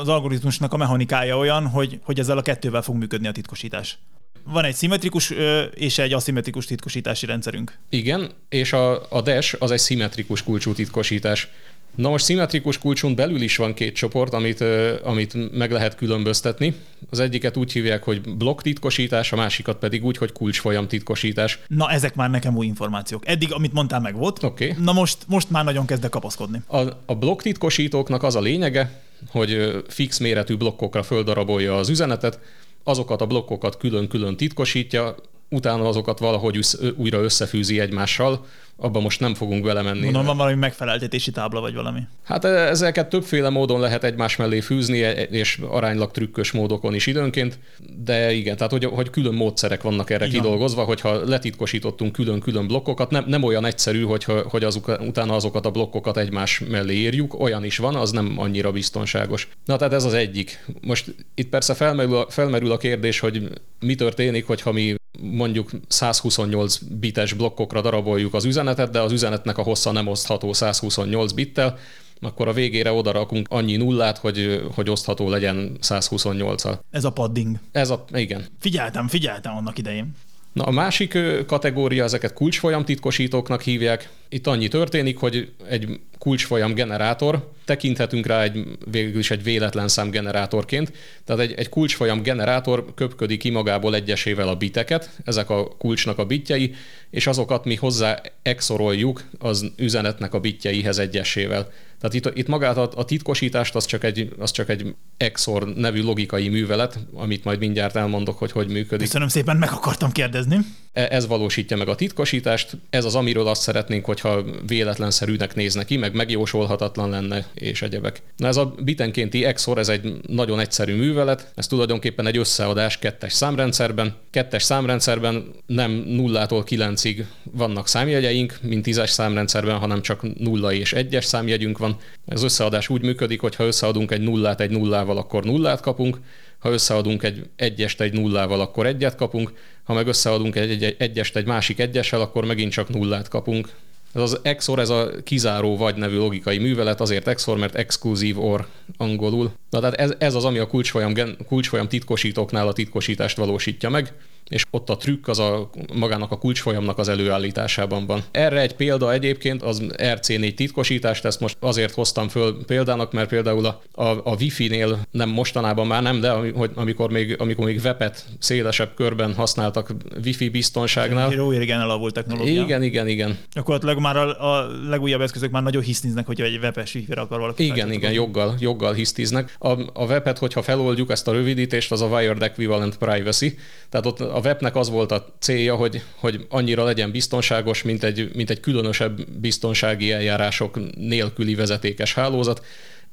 az 0.00 0.08
algoritmusnak 0.08 0.72
a 0.72 0.76
mechanikája 0.76 1.36
olyan, 1.36 1.66
hogy, 1.66 1.98
hogy 2.02 2.18
ezzel 2.18 2.38
a 2.38 2.42
kettővel 2.42 2.82
fog 2.82 2.96
működni 2.96 3.26
a 3.26 3.32
titkosítás. 3.32 3.98
Van 4.46 4.64
egy 4.64 4.74
szimmetrikus 4.74 5.32
és 5.74 5.98
egy 5.98 6.12
aszimmetrikus 6.12 6.66
titkosítási 6.66 7.26
rendszerünk. 7.26 7.78
Igen, 7.88 8.30
és 8.48 8.72
a, 8.72 9.10
a 9.10 9.20
dash 9.20 9.56
az 9.58 9.70
egy 9.70 9.78
szimmetrikus 9.78 10.42
kulcsú 10.42 10.72
titkosítás. 10.72 11.48
Na 11.94 12.08
most 12.08 12.24
szimmetrikus 12.24 12.78
kulcson 12.78 13.14
belül 13.14 13.40
is 13.40 13.56
van 13.56 13.74
két 13.74 13.94
csoport, 13.94 14.32
amit, 14.32 14.64
amit 15.02 15.52
meg 15.52 15.70
lehet 15.70 15.96
különböztetni. 15.96 16.74
Az 17.10 17.18
egyiket 17.18 17.56
úgy 17.56 17.72
hívják, 17.72 18.02
hogy 18.02 18.20
blokk 18.36 18.60
titkosítás, 18.60 19.32
a 19.32 19.36
másikat 19.36 19.76
pedig 19.76 20.04
úgy, 20.04 20.16
hogy 20.16 20.32
kulcsfolyam 20.32 20.88
titkosítás. 20.88 21.58
Na, 21.68 21.90
ezek 21.90 22.14
már 22.14 22.30
nekem 22.30 22.56
új 22.56 22.66
információk. 22.66 23.28
Eddig, 23.28 23.52
amit 23.52 23.72
mondtál, 23.72 24.00
meg 24.00 24.16
volt. 24.16 24.42
Oké. 24.42 24.70
Okay. 24.70 24.84
Na 24.84 24.92
most, 24.92 25.18
most 25.26 25.50
már 25.50 25.64
nagyon 25.64 25.86
kezdek 25.86 26.10
kapaszkodni. 26.10 26.62
A, 26.66 26.78
a 27.06 27.14
blokk 27.14 27.42
titkosítóknak 27.42 28.22
az 28.22 28.34
a 28.34 28.40
lényege, 28.40 29.02
hogy 29.28 29.82
fix 29.88 30.18
méretű 30.18 30.56
blokkokra 30.56 31.02
földarabolja 31.02 31.76
az 31.76 31.88
üzenetet, 31.88 32.38
azokat 32.84 33.20
a 33.20 33.26
blokkokat 33.26 33.76
külön-külön 33.76 34.36
titkosítja, 34.36 35.14
utána 35.48 35.88
azokat 35.88 36.18
valahogy 36.18 36.58
újra 36.96 37.18
összefűzi 37.22 37.80
egymással, 37.80 38.46
abban 38.76 39.02
most 39.02 39.20
nem 39.20 39.34
fogunk 39.34 39.64
belemenni. 39.64 40.04
Mondom, 40.04 40.24
van 40.24 40.36
valami 40.36 40.54
megfeleltetési 40.54 41.30
tábla 41.30 41.60
vagy 41.60 41.74
valami. 41.74 42.00
Hát 42.24 42.44
e, 42.44 42.48
ezeket 42.48 43.08
többféle 43.08 43.48
módon 43.48 43.80
lehet 43.80 44.04
egymás 44.04 44.36
mellé 44.36 44.60
fűzni, 44.60 45.02
e, 45.02 45.12
és 45.12 45.60
aránylag 45.68 46.10
trükkös 46.10 46.52
módokon 46.52 46.94
is 46.94 47.06
időnként, 47.06 47.58
de 48.04 48.32
igen, 48.32 48.56
tehát 48.56 48.72
hogy, 48.72 48.84
hogy 48.84 49.10
külön 49.10 49.34
módszerek 49.34 49.82
vannak 49.82 50.10
erre 50.10 50.26
igen. 50.26 50.40
kidolgozva, 50.40 50.84
hogyha 50.84 51.24
letitkosítottunk 51.24 52.12
külön-külön 52.12 52.66
blokkokat, 52.66 53.10
nem, 53.10 53.24
nem 53.26 53.42
olyan 53.42 53.64
egyszerű, 53.64 54.02
hogy, 54.02 54.24
hogy 54.24 54.64
azok, 54.64 54.98
utána 55.00 55.34
azokat 55.34 55.66
a 55.66 55.70
blokkokat 55.70 56.16
egymás 56.16 56.62
mellé 56.70 56.94
írjuk, 56.94 57.40
olyan 57.40 57.64
is 57.64 57.76
van, 57.76 57.94
az 57.94 58.10
nem 58.10 58.34
annyira 58.36 58.72
biztonságos. 58.72 59.48
Na 59.64 59.76
tehát 59.76 59.92
ez 59.92 60.04
az 60.04 60.14
egyik. 60.14 60.64
Most 60.80 61.14
itt 61.34 61.48
persze 61.48 61.74
felmerül 61.74 62.16
a, 62.16 62.26
felmerül 62.30 62.72
a 62.72 62.76
kérdés, 62.76 63.18
hogy 63.18 63.48
mi 63.80 63.94
történik, 63.94 64.46
hogyha 64.46 64.72
mi 64.72 64.94
mondjuk 65.20 65.70
128 65.88 66.78
bites 66.78 67.32
blokkokra 67.32 67.80
daraboljuk 67.80 68.34
az 68.34 68.44
üzenetet, 68.44 68.90
de 68.90 69.00
az 69.00 69.12
üzenetnek 69.12 69.58
a 69.58 69.62
hossza 69.62 69.92
nem 69.92 70.06
osztható 70.06 70.52
128 70.52 71.32
bittel, 71.32 71.78
akkor 72.20 72.48
a 72.48 72.52
végére 72.52 72.92
oda 72.92 73.12
rakunk 73.12 73.46
annyi 73.50 73.76
nullát, 73.76 74.18
hogy, 74.18 74.62
hogy 74.74 74.90
osztható 74.90 75.28
legyen 75.28 75.76
128-al. 75.82 76.78
Ez 76.90 77.04
a 77.04 77.12
padding. 77.12 77.56
Ez 77.72 77.90
a, 77.90 78.04
igen. 78.12 78.44
Figyeltem, 78.60 79.08
figyeltem 79.08 79.56
annak 79.56 79.78
idején. 79.78 80.14
Na 80.54 80.64
a 80.64 80.70
másik 80.70 81.18
kategória, 81.46 82.04
ezeket 82.04 82.32
kulcsfolyam 82.32 82.84
titkosítóknak 82.84 83.62
hívják. 83.62 84.08
Itt 84.28 84.46
annyi 84.46 84.68
történik, 84.68 85.18
hogy 85.18 85.52
egy 85.68 86.00
kulcsfolyam 86.18 86.74
generátor, 86.74 87.50
tekinthetünk 87.64 88.26
rá 88.26 88.42
egy, 88.42 88.64
végül 88.90 89.18
is 89.18 89.30
egy 89.30 89.42
véletlen 89.42 89.88
szám 89.88 90.10
generátorként, 90.10 90.92
tehát 91.24 91.42
egy, 91.42 91.52
egy 91.52 91.68
kulcsfolyam 91.68 92.22
generátor 92.22 92.94
köpködi 92.94 93.36
ki 93.36 93.50
magából 93.50 93.94
egyesével 93.94 94.48
a 94.48 94.56
biteket, 94.56 95.10
ezek 95.24 95.50
a 95.50 95.68
kulcsnak 95.68 96.18
a 96.18 96.24
bitjei, 96.24 96.74
és 97.10 97.26
azokat 97.26 97.64
mi 97.64 97.74
hozzá 97.74 98.20
exoroljuk 98.42 99.24
az 99.38 99.72
üzenetnek 99.76 100.34
a 100.34 100.40
bitjeihez 100.40 100.98
egyesével. 100.98 101.72
Tehát 102.00 102.14
itt, 102.14 102.30
itt 102.38 102.46
magát 102.46 102.76
a, 102.76 102.90
a 102.94 103.04
titkosítást 103.04 103.74
az 103.74 103.84
csak, 103.84 104.04
egy, 104.04 104.34
az 104.38 104.50
csak 104.50 104.68
egy 104.68 104.94
XOR 105.32 105.74
nevű 105.74 106.02
logikai 106.02 106.48
művelet, 106.48 106.98
amit 107.14 107.44
majd 107.44 107.58
mindjárt 107.58 107.96
elmondok, 107.96 108.38
hogy 108.38 108.52
hogy 108.52 108.68
működik. 108.68 109.06
Köszönöm 109.06 109.28
szépen, 109.28 109.56
meg 109.56 109.70
akartam 109.72 110.12
kérdezni. 110.12 110.58
E, 110.92 111.06
ez 111.10 111.26
valósítja 111.26 111.76
meg 111.76 111.88
a 111.88 111.94
titkosítást, 111.94 112.76
ez 112.90 113.04
az, 113.04 113.14
amiről 113.14 113.46
azt 113.46 113.62
szeretnénk, 113.62 114.04
hogyha 114.04 114.44
véletlenszerűnek 114.66 115.54
nézne 115.54 115.84
ki, 115.84 115.96
meg 115.96 116.14
megjósolhatatlan 116.14 117.10
lenne, 117.10 117.46
és 117.54 117.82
egyebek. 117.82 118.22
Na 118.36 118.46
ez 118.46 118.56
a 118.56 118.74
bitenkénti 118.82 119.40
XOR, 119.52 119.78
ez 119.78 119.88
egy 119.88 120.20
nagyon 120.26 120.60
egyszerű 120.60 120.96
művelet, 120.96 121.52
ez 121.54 121.66
tulajdonképpen 121.66 122.26
egy 122.26 122.36
összeadás 122.36 122.98
kettes 122.98 123.32
számrendszerben. 123.32 124.14
Kettes 124.30 124.62
számrendszerben 124.62 125.54
nem 125.66 125.90
nullától 125.90 126.64
kilencig 126.64 127.26
vannak 127.42 127.88
számjegyeink, 127.88 128.58
mint 128.62 128.82
tízes 128.82 129.10
számrendszerben, 129.10 129.78
hanem 129.78 130.02
csak 130.02 130.38
nulla 130.38 130.72
és 130.72 130.92
egyes 130.92 131.24
számjegyünk 131.24 131.78
van. 131.84 131.96
Ez 132.26 132.42
összeadás 132.42 132.88
úgy 132.88 133.02
működik, 133.02 133.40
hogy 133.40 133.54
ha 133.54 133.64
összeadunk 133.64 134.10
egy 134.10 134.20
nullát 134.20 134.60
egy 134.60 134.70
nullával, 134.70 135.16
akkor 135.16 135.44
nullát 135.44 135.80
kapunk, 135.80 136.20
ha 136.58 136.70
összeadunk 136.70 137.22
egy 137.22 137.48
egyest 137.56 138.00
egy 138.00 138.12
nullával, 138.12 138.60
akkor 138.60 138.86
egyet 138.86 139.14
kapunk, 139.14 139.52
ha 139.84 139.94
meg 139.94 140.06
összeadunk 140.06 140.56
egy, 140.56 140.82
egy 140.82 140.96
egyest 140.98 141.36
egy 141.36 141.46
másik 141.46 141.78
egyessel, 141.78 142.20
akkor 142.20 142.44
megint 142.44 142.72
csak 142.72 142.88
nullát 142.88 143.28
kapunk. 143.28 143.68
Ez 144.14 144.22
az 144.22 144.40
XOR, 144.56 144.78
ez 144.78 144.88
a 144.88 145.10
kizáró 145.24 145.76
vagy 145.76 145.96
nevű 145.96 146.16
logikai 146.16 146.58
művelet, 146.58 147.00
azért 147.00 147.34
XOR, 147.34 147.58
mert 147.58 147.74
exkluzív 147.74 148.44
OR 148.44 148.66
angolul. 148.96 149.52
Na 149.70 149.80
tehát 149.80 149.94
ez, 149.94 150.14
ez 150.18 150.34
az, 150.34 150.44
ami 150.44 150.58
a 150.58 150.66
kulcsfolyam, 150.66 151.14
kulcsfolyam 151.46 151.88
titkosítóknál 151.88 152.68
a 152.68 152.72
titkosítást 152.72 153.36
valósítja 153.36 153.88
meg 153.88 154.12
és 154.48 154.64
ott 154.70 154.90
a 154.90 154.96
trükk 154.96 155.28
az 155.28 155.38
a 155.38 155.70
magának 155.94 156.30
a 156.30 156.38
kulcsfolyamnak 156.38 156.98
az 156.98 157.08
előállításában 157.08 158.06
van. 158.06 158.22
Erre 158.30 158.60
egy 158.60 158.74
példa 158.74 159.12
egyébként 159.12 159.62
az 159.62 159.82
RC4 159.96 160.54
titkosítást, 160.54 161.24
ezt 161.24 161.40
most 161.40 161.56
azért 161.60 161.94
hoztam 161.94 162.28
föl 162.28 162.64
példának, 162.66 163.12
mert 163.12 163.28
például 163.28 163.66
a, 163.66 163.82
a, 163.92 164.04
a 164.04 164.36
Wi-Fi-nél 164.40 164.98
nem 165.10 165.28
mostanában 165.28 165.86
már 165.86 166.02
nem, 166.02 166.20
de 166.20 166.30
hogy 166.30 166.70
amikor 166.74 167.10
még, 167.10 167.36
amikor 167.38 167.64
még 167.64 167.80
webet 167.84 168.24
szélesebb 168.38 168.94
körben 168.94 169.34
használtak 169.34 169.94
Wi-Fi 170.24 170.48
biztonságnál. 170.48 171.32
Jó 171.32 171.50
régen 171.50 171.80
elavult 171.80 172.14
technológia. 172.14 172.62
Igen, 172.62 172.82
igen, 172.82 173.08
igen. 173.08 173.38
Gyakorlatilag 173.52 173.98
már 173.98 174.16
a, 174.16 174.54
a 174.54 174.66
legújabb 174.88 175.20
eszközök 175.20 175.50
már 175.50 175.62
nagyon 175.62 175.82
hisztiznek, 175.82 176.26
hogy 176.26 176.40
egy 176.40 176.58
webes 176.58 176.94
wifi 176.94 177.12
akar 177.12 177.38
valaki. 177.38 177.64
Igen, 177.64 177.92
igen, 177.92 178.12
joggal, 178.12 178.54
joggal 178.58 178.92
hisztiznek. 178.92 179.56
A, 179.58 179.68
a 179.92 180.04
webet, 180.04 180.38
hogyha 180.38 180.62
feloldjuk 180.62 181.10
ezt 181.10 181.28
a 181.28 181.32
rövidítést, 181.32 181.92
az 181.92 182.00
a 182.00 182.06
Wired 182.06 182.42
Equivalent 182.42 182.98
Privacy, 182.98 183.58
tehát 183.88 184.06
ott 184.06 184.20
a 184.34 184.40
webnek 184.40 184.76
az 184.76 184.90
volt 184.90 185.12
a 185.12 185.26
célja, 185.38 185.74
hogy, 185.74 186.02
hogy 186.16 186.46
annyira 186.48 186.84
legyen 186.84 187.10
biztonságos, 187.10 187.82
mint 187.82 188.04
egy, 188.04 188.30
mint 188.34 188.50
egy 188.50 188.60
különösebb 188.60 189.30
biztonsági 189.30 190.12
eljárások 190.12 190.96
nélküli 190.96 191.54
vezetékes 191.54 192.14
hálózat 192.14 192.64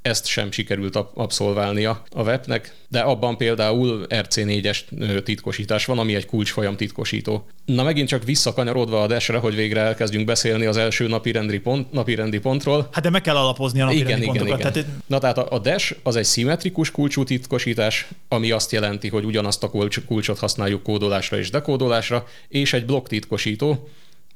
ezt 0.01 0.25
sem 0.25 0.51
sikerült 0.51 0.95
abszolválnia 1.13 2.03
a 2.09 2.21
webnek, 2.21 2.75
de 2.87 2.99
abban 2.99 3.37
például 3.37 4.05
RC4-es 4.09 4.79
titkosítás 5.23 5.85
van, 5.85 5.99
ami 5.99 6.15
egy 6.15 6.25
kulcsfolyam 6.25 6.75
titkosító. 6.75 7.47
Na 7.65 7.83
megint 7.83 8.07
csak 8.07 8.23
visszakanyarodva 8.23 9.01
a 9.01 9.07
desre, 9.07 9.37
hogy 9.37 9.55
végre 9.55 9.81
elkezdjünk 9.81 10.25
beszélni 10.25 10.65
az 10.65 10.77
első 10.77 11.07
napi 11.07 11.31
rendi, 11.31 11.59
pont, 11.59 11.91
napi 11.91 12.15
rendi 12.15 12.39
pontról. 12.39 12.87
Hát 12.91 13.03
de 13.03 13.09
meg 13.09 13.21
kell 13.21 13.35
alapozni 13.35 13.81
a 13.81 13.85
napi 13.85 13.95
igen, 13.95 14.07
rendi 14.07 14.23
igen, 14.23 14.35
pontokat. 14.37 14.59
Igen. 14.59 14.71
Tehát... 14.71 14.89
Na 15.07 15.19
tehát 15.19 15.37
a, 15.37 15.47
a 15.49 15.59
dash 15.59 15.95
az 16.03 16.15
egy 16.15 16.25
szimmetrikus 16.25 16.91
kulcsú 16.91 17.23
titkosítás, 17.23 18.07
ami 18.27 18.51
azt 18.51 18.71
jelenti, 18.71 19.07
hogy 19.07 19.23
ugyanazt 19.23 19.63
a 19.63 19.69
kulcs, 19.69 19.99
kulcsot 20.05 20.39
használjuk 20.39 20.83
kódolásra 20.83 21.37
és 21.37 21.49
dekódolásra, 21.49 22.27
és 22.47 22.73
egy 22.73 22.85
blokk 22.85 23.07
titkosító, 23.07 23.89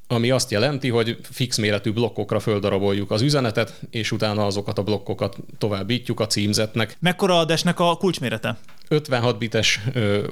ami 0.08 0.32
azt 0.32 0.52
jelenti, 0.52 0.90
hogy 0.90 1.18
fix 1.22 1.58
méretű 1.58 1.92
blokkokra 1.92 2.40
földaraboljuk 2.40 3.12
az 3.12 3.22
üzenetet, 3.22 3.80
és 3.90 4.12
utána 4.12 4.46
azokat 4.46 4.78
a 4.78 4.84
blokkokat 4.84 5.38
továbbítjuk 5.58 6.20
a 6.20 6.28
címzetnek. 6.28 6.98
Mekkora 7.00 7.40
a 7.40 7.46
desnek 7.46 7.80
a 7.80 7.96
kulcsmérete? 7.96 8.58
56 8.88 9.38
bites 9.38 9.80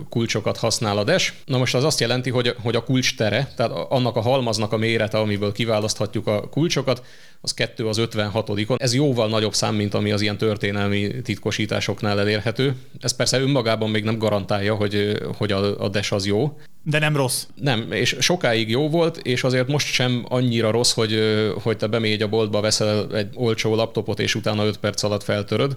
kulcsokat 0.10 0.57
használ 0.57 0.98
a 0.98 1.03
DES. 1.03 1.33
Na 1.45 1.57
most 1.57 1.75
az 1.75 1.83
azt 1.83 2.00
jelenti, 2.00 2.29
hogy, 2.29 2.55
hogy 2.62 2.75
a 2.75 2.83
kulcs 2.83 3.15
tere, 3.15 3.51
tehát 3.55 3.72
annak 3.72 4.15
a 4.15 4.22
halmaznak 4.22 4.72
a 4.72 4.77
mérete, 4.77 5.17
amiből 5.17 5.51
kiválaszthatjuk 5.51 6.27
a 6.27 6.50
kulcsokat, 6.50 7.03
az 7.41 7.53
2 7.53 7.88
az 7.88 7.98
56-on. 8.01 8.81
Ez 8.81 8.93
jóval 8.93 9.29
nagyobb 9.29 9.53
szám, 9.53 9.75
mint 9.75 9.93
ami 9.93 10.12
az 10.12 10.22
ilyen 10.22 10.38
történelmi 10.38 11.22
titkosításoknál 11.22 12.19
elérhető. 12.19 12.75
Ez 13.00 13.15
persze 13.15 13.39
önmagában 13.39 13.89
még 13.89 14.03
nem 14.03 14.17
garantálja, 14.17 14.75
hogy, 14.75 15.17
hogy 15.38 15.51
a, 15.51 15.83
a 15.83 15.89
DES 15.89 16.12
az 16.12 16.25
jó. 16.25 16.57
De 16.83 17.00
nem 17.00 17.15
rossz. 17.15 17.43
Nem, 17.55 17.91
és 17.91 18.15
sokáig 18.19 18.69
jó 18.69 18.89
volt, 18.89 19.17
és 19.17 19.43
azért 19.43 19.67
most 19.67 19.88
sem 19.88 20.25
annyira 20.29 20.72
rossz, 20.72 20.93
hogy, 20.93 21.19
hogy 21.62 21.77
te 21.77 21.88
bemégy 21.88 22.22
a 22.22 22.27
boltba, 22.27 22.62
veszel 22.62 23.15
egy 23.15 23.27
olcsó 23.33 23.75
laptopot, 23.75 24.19
és 24.19 24.36
utána 24.36 24.65
5 24.65 24.77
perc 24.77 25.03
alatt 25.03 25.24
feltöröd 25.24 25.75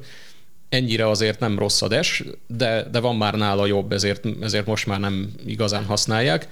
ennyire 0.69 1.09
azért 1.09 1.41
nem 1.41 1.59
rossz 1.59 1.83
a 1.83 1.89
des, 1.89 2.25
de, 2.47 2.89
de 2.91 3.01
van 3.01 3.17
már 3.17 3.35
nála 3.35 3.67
jobb, 3.67 3.93
ezért, 3.93 4.25
ezért 4.41 4.67
most 4.67 4.87
már 4.87 5.01
nem 5.01 5.33
igazán 5.47 5.85
használják. 5.85 6.49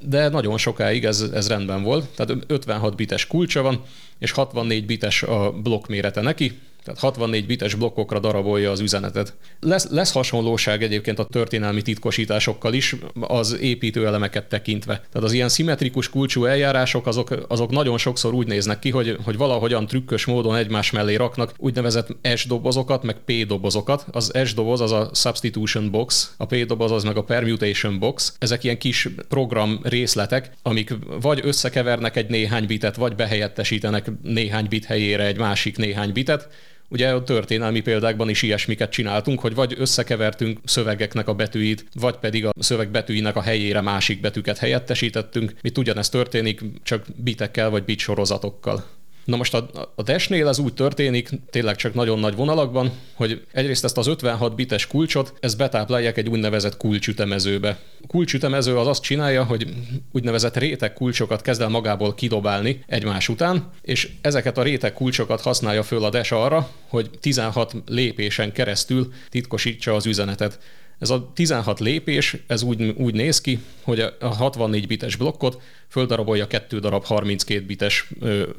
De 0.00 0.28
nagyon 0.28 0.58
sokáig 0.58 1.04
ez, 1.04 1.20
ez 1.20 1.48
rendben 1.48 1.82
volt, 1.82 2.08
tehát 2.08 2.44
56 2.46 2.96
bites 2.96 3.26
kulcsa 3.26 3.62
van, 3.62 3.82
és 4.18 4.30
64 4.30 4.86
bites 4.86 5.22
a 5.22 5.52
blokk 5.52 5.86
mérete 5.86 6.20
neki, 6.20 6.58
tehát 6.84 7.00
64 7.00 7.46
bites 7.46 7.74
blokkokra 7.74 8.18
darabolja 8.18 8.70
az 8.70 8.80
üzenetet. 8.80 9.34
Lesz, 9.60 9.88
lesz 9.90 10.12
hasonlóság 10.12 10.82
egyébként 10.82 11.18
a 11.18 11.24
történelmi 11.24 11.82
titkosításokkal 11.82 12.72
is 12.72 12.96
az 13.20 13.58
építőelemeket 13.60 14.48
tekintve. 14.48 14.94
Tehát 14.94 15.28
az 15.28 15.32
ilyen 15.32 15.48
szimmetrikus 15.48 16.10
kulcsú 16.10 16.44
eljárások 16.44 17.06
azok, 17.06 17.44
azok 17.48 17.70
nagyon 17.70 17.98
sokszor 17.98 18.34
úgy 18.34 18.46
néznek 18.46 18.78
ki, 18.78 18.90
hogy, 18.90 19.18
hogy 19.24 19.36
valahogyan 19.36 19.86
trükkös 19.86 20.24
módon 20.24 20.56
egymás 20.56 20.90
mellé 20.90 21.14
raknak 21.14 21.52
úgynevezett 21.56 22.16
S 22.36 22.46
dobozokat, 22.46 23.02
meg 23.02 23.16
P 23.24 23.46
dobozokat. 23.46 24.06
Az 24.10 24.32
S 24.44 24.54
doboz 24.54 24.80
az 24.80 24.92
a 24.92 25.10
substitution 25.12 25.90
box, 25.90 26.34
a 26.36 26.46
P 26.46 26.54
doboz 26.64 26.90
az 26.90 27.04
meg 27.04 27.16
a 27.16 27.24
permutation 27.24 27.98
box. 27.98 28.36
Ezek 28.38 28.64
ilyen 28.64 28.78
kis 28.78 29.08
program 29.28 29.80
részletek, 29.82 30.50
amik 30.62 30.94
vagy 31.20 31.40
összekevernek 31.42 32.16
egy 32.16 32.28
néhány 32.28 32.66
bitet, 32.66 32.96
vagy 32.96 33.14
behelyettesítenek 33.14 34.10
néhány 34.22 34.66
bit 34.68 34.84
helyére 34.84 35.24
egy 35.24 35.38
másik 35.38 35.76
néhány 35.76 36.12
bitet, 36.12 36.48
Ugye 36.94 37.12
a 37.12 37.22
történelmi 37.22 37.80
példákban 37.80 38.28
is 38.28 38.42
ilyesmiket 38.42 38.90
csináltunk, 38.90 39.40
hogy 39.40 39.54
vagy 39.54 39.74
összekevertünk 39.78 40.58
szövegeknek 40.64 41.28
a 41.28 41.34
betűit, 41.34 41.86
vagy 41.94 42.16
pedig 42.16 42.46
a 42.46 42.52
szöveg 42.58 42.90
betűinek 42.90 43.36
a 43.36 43.42
helyére 43.42 43.80
másik 43.80 44.20
betűket 44.20 44.58
helyettesítettünk. 44.58 45.54
Itt 45.60 45.78
ugyanezt 45.78 46.12
történik, 46.12 46.60
csak 46.82 47.04
bitekkel 47.16 47.70
vagy 47.70 47.84
bit 47.84 47.98
sorozatokkal. 47.98 48.84
Na 49.24 49.36
most 49.36 49.54
a, 49.54 49.68
a 49.94 50.02
Dash-nél 50.02 50.48
ez 50.48 50.58
úgy 50.58 50.74
történik, 50.74 51.28
tényleg 51.50 51.76
csak 51.76 51.94
nagyon 51.94 52.18
nagy 52.18 52.34
vonalakban, 52.34 52.92
hogy 53.14 53.44
egyrészt 53.52 53.84
ezt 53.84 53.98
az 53.98 54.06
56 54.06 54.54
bites 54.54 54.86
kulcsot, 54.86 55.34
ezt 55.40 55.56
betáplálják 55.56 56.16
egy 56.16 56.28
úgynevezett 56.28 56.76
kulcsütemezőbe. 56.76 57.78
A 58.02 58.06
kulcsütemező 58.06 58.78
az 58.78 58.86
azt 58.86 59.02
csinálja, 59.02 59.44
hogy 59.44 59.66
úgynevezett 60.12 60.56
réteg 60.56 60.92
kulcsokat 60.92 61.42
kezd 61.42 61.60
el 61.60 61.68
magából 61.68 62.14
kidobálni 62.14 62.84
egymás 62.86 63.28
után, 63.28 63.70
és 63.82 64.08
ezeket 64.20 64.58
a 64.58 64.62
réteg 64.62 64.92
kulcsokat 64.92 65.40
használja 65.40 65.82
föl 65.82 66.04
a 66.04 66.10
Dash 66.10 66.32
arra, 66.32 66.70
hogy 66.88 67.10
16 67.20 67.74
lépésen 67.86 68.52
keresztül 68.52 69.12
titkosítsa 69.28 69.94
az 69.94 70.06
üzenetet. 70.06 70.58
Ez 70.98 71.10
a 71.10 71.30
16 71.34 71.80
lépés, 71.80 72.36
ez 72.46 72.62
úgy, 72.62 72.94
úgy 72.96 73.14
néz 73.14 73.40
ki, 73.40 73.58
hogy 73.82 74.00
a 74.00 74.26
64 74.26 74.86
bites 74.86 75.16
blokkot 75.16 75.62
földarabolja 75.88 76.46
kettő 76.46 76.78
darab 76.78 77.04
32 77.04 77.64
bites 77.64 78.08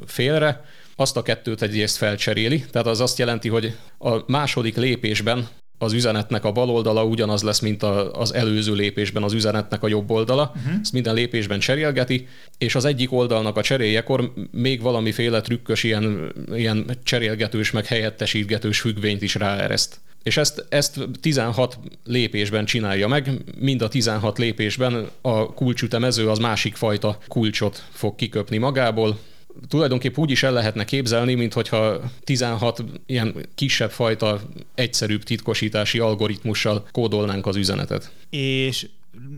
félre, 0.05 0.65
azt 0.95 1.17
a 1.17 1.21
kettőt 1.21 1.61
egyrészt 1.61 1.97
felcseréli, 1.97 2.65
tehát 2.71 2.87
az 2.87 2.99
azt 2.99 3.17
jelenti, 3.17 3.49
hogy 3.49 3.75
a 3.99 4.31
második 4.31 4.75
lépésben 4.75 5.47
az 5.77 5.93
üzenetnek 5.93 6.43
a 6.45 6.51
bal 6.51 6.69
oldala 6.69 7.05
ugyanaz 7.05 7.43
lesz, 7.43 7.59
mint 7.59 7.83
a, 7.83 8.11
az 8.11 8.33
előző 8.33 8.73
lépésben 8.73 9.23
az 9.23 9.33
üzenetnek 9.33 9.83
a 9.83 9.87
jobb 9.87 10.11
oldala. 10.11 10.53
Uh-huh. 10.55 10.79
Ezt 10.81 10.93
minden 10.93 11.13
lépésben 11.13 11.59
cserélgeti, 11.59 12.27
és 12.57 12.75
az 12.75 12.85
egyik 12.85 13.11
oldalnak 13.11 13.57
a 13.57 13.61
cseréjekor 13.61 14.33
még 14.51 14.81
valamiféle 14.81 15.41
trükkös 15.41 15.83
ilyen, 15.83 16.33
ilyen 16.53 16.97
cserélgetős, 17.03 17.71
meg 17.71 17.85
helyettesítgetős 17.85 18.79
függvényt 18.79 19.21
is 19.21 19.35
ráereszt. 19.35 19.99
És 20.25 20.37
ezt, 20.37 20.65
ezt 20.69 20.99
16 21.21 21.79
lépésben 22.03 22.65
csinálja 22.65 23.07
meg, 23.07 23.31
mind 23.59 23.81
a 23.81 23.87
16 23.87 24.37
lépésben 24.37 25.09
a 25.21 25.53
kulcsütemező 25.53 26.29
az 26.29 26.37
másik 26.37 26.75
fajta 26.75 27.17
kulcsot 27.27 27.83
fog 27.91 28.15
kiköpni 28.15 28.57
magából, 28.57 29.19
tulajdonképp 29.67 30.17
úgy 30.17 30.31
is 30.31 30.43
el 30.43 30.51
lehetne 30.53 30.85
képzelni, 30.85 31.33
mint 31.33 31.53
hogyha 31.53 31.99
16 32.23 32.83
ilyen 33.05 33.35
kisebb 33.55 33.91
fajta, 33.91 34.41
egyszerűbb 34.75 35.23
titkosítási 35.23 35.99
algoritmussal 35.99 36.87
kódolnánk 36.91 37.45
az 37.45 37.55
üzenetet. 37.55 38.11
És 38.29 38.89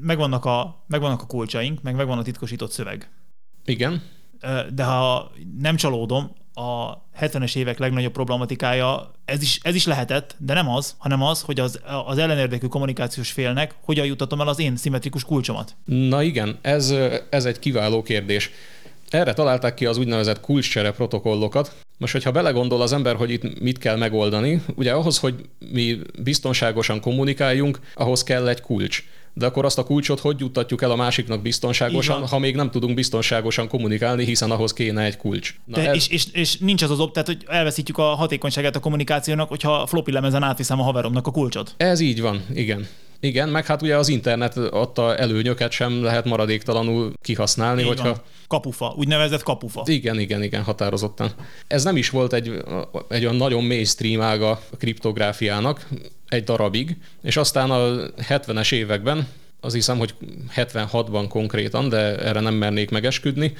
megvannak 0.01 0.45
a, 0.45 0.83
megvannak 0.87 1.21
a 1.21 1.25
kulcsaink, 1.25 1.81
meg 1.81 1.95
megvan 1.95 2.17
a 2.17 2.23
titkosított 2.23 2.71
szöveg. 2.71 3.09
Igen. 3.65 4.01
De 4.73 4.83
ha 4.83 5.31
nem 5.59 5.75
csalódom, 5.75 6.35
a 6.57 7.01
70-es 7.19 7.55
évek 7.55 7.77
legnagyobb 7.77 8.11
problematikája, 8.11 9.11
ez 9.25 9.41
is, 9.41 9.59
ez 9.61 9.75
is 9.75 9.85
lehetett, 9.85 10.35
de 10.37 10.53
nem 10.53 10.69
az, 10.69 10.95
hanem 10.97 11.23
az, 11.23 11.41
hogy 11.41 11.59
az, 11.59 11.79
az 12.05 12.17
ellenérdekű 12.17 12.67
kommunikációs 12.67 13.31
félnek 13.31 13.75
hogyan 13.83 14.05
jutatom 14.05 14.41
el 14.41 14.47
az 14.47 14.59
én 14.59 14.75
szimmetrikus 14.75 15.23
kulcsomat. 15.23 15.75
Na 15.85 16.23
igen, 16.23 16.57
ez, 16.61 16.93
ez 17.29 17.45
egy 17.45 17.59
kiváló 17.59 18.01
kérdés. 18.01 18.51
Erre 19.09 19.33
találták 19.33 19.73
ki 19.73 19.85
az 19.85 19.97
úgynevezett 19.97 20.39
kulcscsere 20.39 20.91
protokollokat. 20.91 21.75
Most, 21.97 22.13
hogyha 22.13 22.31
belegondol 22.31 22.81
az 22.81 22.93
ember, 22.93 23.15
hogy 23.15 23.31
itt 23.31 23.59
mit 23.59 23.77
kell 23.77 23.97
megoldani, 23.97 24.61
ugye 24.75 24.91
ahhoz, 24.91 25.17
hogy 25.17 25.35
mi 25.71 25.99
biztonságosan 26.23 27.01
kommunikáljunk, 27.01 27.79
ahhoz 27.93 28.23
kell 28.23 28.47
egy 28.47 28.61
kulcs 28.61 29.03
de 29.37 29.45
akkor 29.45 29.65
azt 29.65 29.77
a 29.77 29.83
kulcsot 29.83 30.19
hogy 30.19 30.39
juttatjuk 30.39 30.81
el 30.81 30.91
a 30.91 30.95
másiknak 30.95 31.41
biztonságosan, 31.41 32.27
ha 32.27 32.39
még 32.39 32.55
nem 32.55 32.71
tudunk 32.71 32.95
biztonságosan 32.95 33.67
kommunikálni, 33.67 34.25
hiszen 34.25 34.51
ahhoz 34.51 34.73
kéne 34.73 35.03
egy 35.03 35.17
kulcs. 35.17 35.55
Na 35.65 35.75
De 35.75 35.89
ez... 35.89 35.95
és, 35.95 36.07
és, 36.07 36.25
és, 36.31 36.57
nincs 36.57 36.83
az 36.83 36.91
az 36.91 36.99
op, 36.99 37.13
tehát 37.13 37.27
hogy 37.27 37.43
elveszítjük 37.47 37.97
a 37.97 38.03
hatékonyságát 38.03 38.75
a 38.75 38.79
kommunikációnak, 38.79 39.49
hogyha 39.49 39.85
floppy 39.85 40.11
lemezen 40.11 40.43
átviszem 40.43 40.79
a 40.79 40.83
haveromnak 40.83 41.27
a 41.27 41.31
kulcsot. 41.31 41.73
Ez 41.77 41.99
így 41.99 42.21
van, 42.21 42.45
igen. 42.53 42.87
Igen, 43.19 43.49
meg 43.49 43.65
hát 43.65 43.81
ugye 43.81 43.97
az 43.97 44.07
internet 44.07 44.57
adta 44.57 45.15
előnyöket 45.15 45.71
sem 45.71 46.03
lehet 46.03 46.25
maradéktalanul 46.25 47.13
kihasználni, 47.21 47.81
Így 47.81 47.87
hogyha... 47.87 48.03
Van. 48.03 48.21
Kapufa, 48.47 48.93
úgynevezett 48.97 49.43
kapufa. 49.43 49.83
Igen, 49.85 50.19
igen, 50.19 50.43
igen, 50.43 50.63
határozottan. 50.63 51.31
Ez 51.67 51.83
nem 51.83 51.97
is 51.97 52.09
volt 52.09 52.33
egy, 52.33 52.63
egy 53.09 53.23
olyan 53.23 53.35
nagyon 53.35 53.63
mainstream 53.63 54.21
ága 54.21 54.49
a 54.49 54.77
kriptográfiának 54.77 55.87
egy 56.29 56.43
darabig, 56.43 56.97
és 57.23 57.37
aztán 57.37 57.71
a 57.71 57.77
70-es 58.29 58.73
években, 58.73 59.27
az 59.59 59.73
hiszem, 59.73 59.97
hogy 59.97 60.13
76-ban 60.55 61.25
konkrétan, 61.29 61.89
de 61.89 62.17
erre 62.17 62.39
nem 62.39 62.53
mernék 62.53 62.89
megesküdni, 62.89 63.53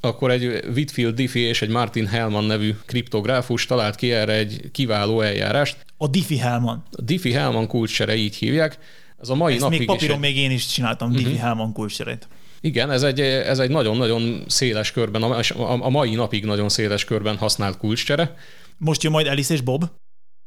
akkor 0.00 0.30
egy 0.30 0.64
Whitfield 0.74 1.14
Diffie 1.14 1.48
és 1.48 1.62
egy 1.62 1.68
Martin 1.68 2.06
Hellman 2.06 2.44
nevű 2.44 2.74
kriptográfus 2.86 3.66
talált 3.66 3.94
ki 3.94 4.12
erre 4.12 4.32
egy 4.32 4.60
kiváló 4.72 5.20
eljárást. 5.20 5.76
A 6.00 6.06
Diffie-Hellman. 6.06 6.82
A 6.90 7.02
Diffie-Hellman 7.02 7.66
kulcsere 7.66 8.14
így 8.14 8.34
hívják. 8.36 8.78
Ez 9.20 9.28
a 9.28 9.34
mai 9.34 9.52
Ezt 9.52 9.62
napig 9.62 9.78
még 9.78 9.86
papíron 9.86 10.14
egy... 10.14 10.20
még 10.20 10.36
én 10.36 10.50
is 10.50 10.66
csináltam 10.66 11.08
uh-huh. 11.08 11.22
Diffie-Hellman 11.24 11.72
kulcserét. 11.72 12.28
Igen, 12.60 12.90
ez 12.90 13.02
egy, 13.02 13.20
ez 13.20 13.58
egy 13.58 13.70
nagyon-nagyon 13.70 14.44
széles 14.46 14.92
körben, 14.92 15.22
a, 15.22 15.40
a 15.86 15.88
mai 15.88 16.14
napig 16.14 16.44
nagyon 16.44 16.68
széles 16.68 17.04
körben 17.04 17.36
használt 17.36 17.76
kulcscsere. 17.76 18.34
Most 18.76 19.02
jön 19.02 19.12
majd 19.12 19.26
Alice 19.26 19.54
és 19.54 19.60
Bob? 19.60 19.84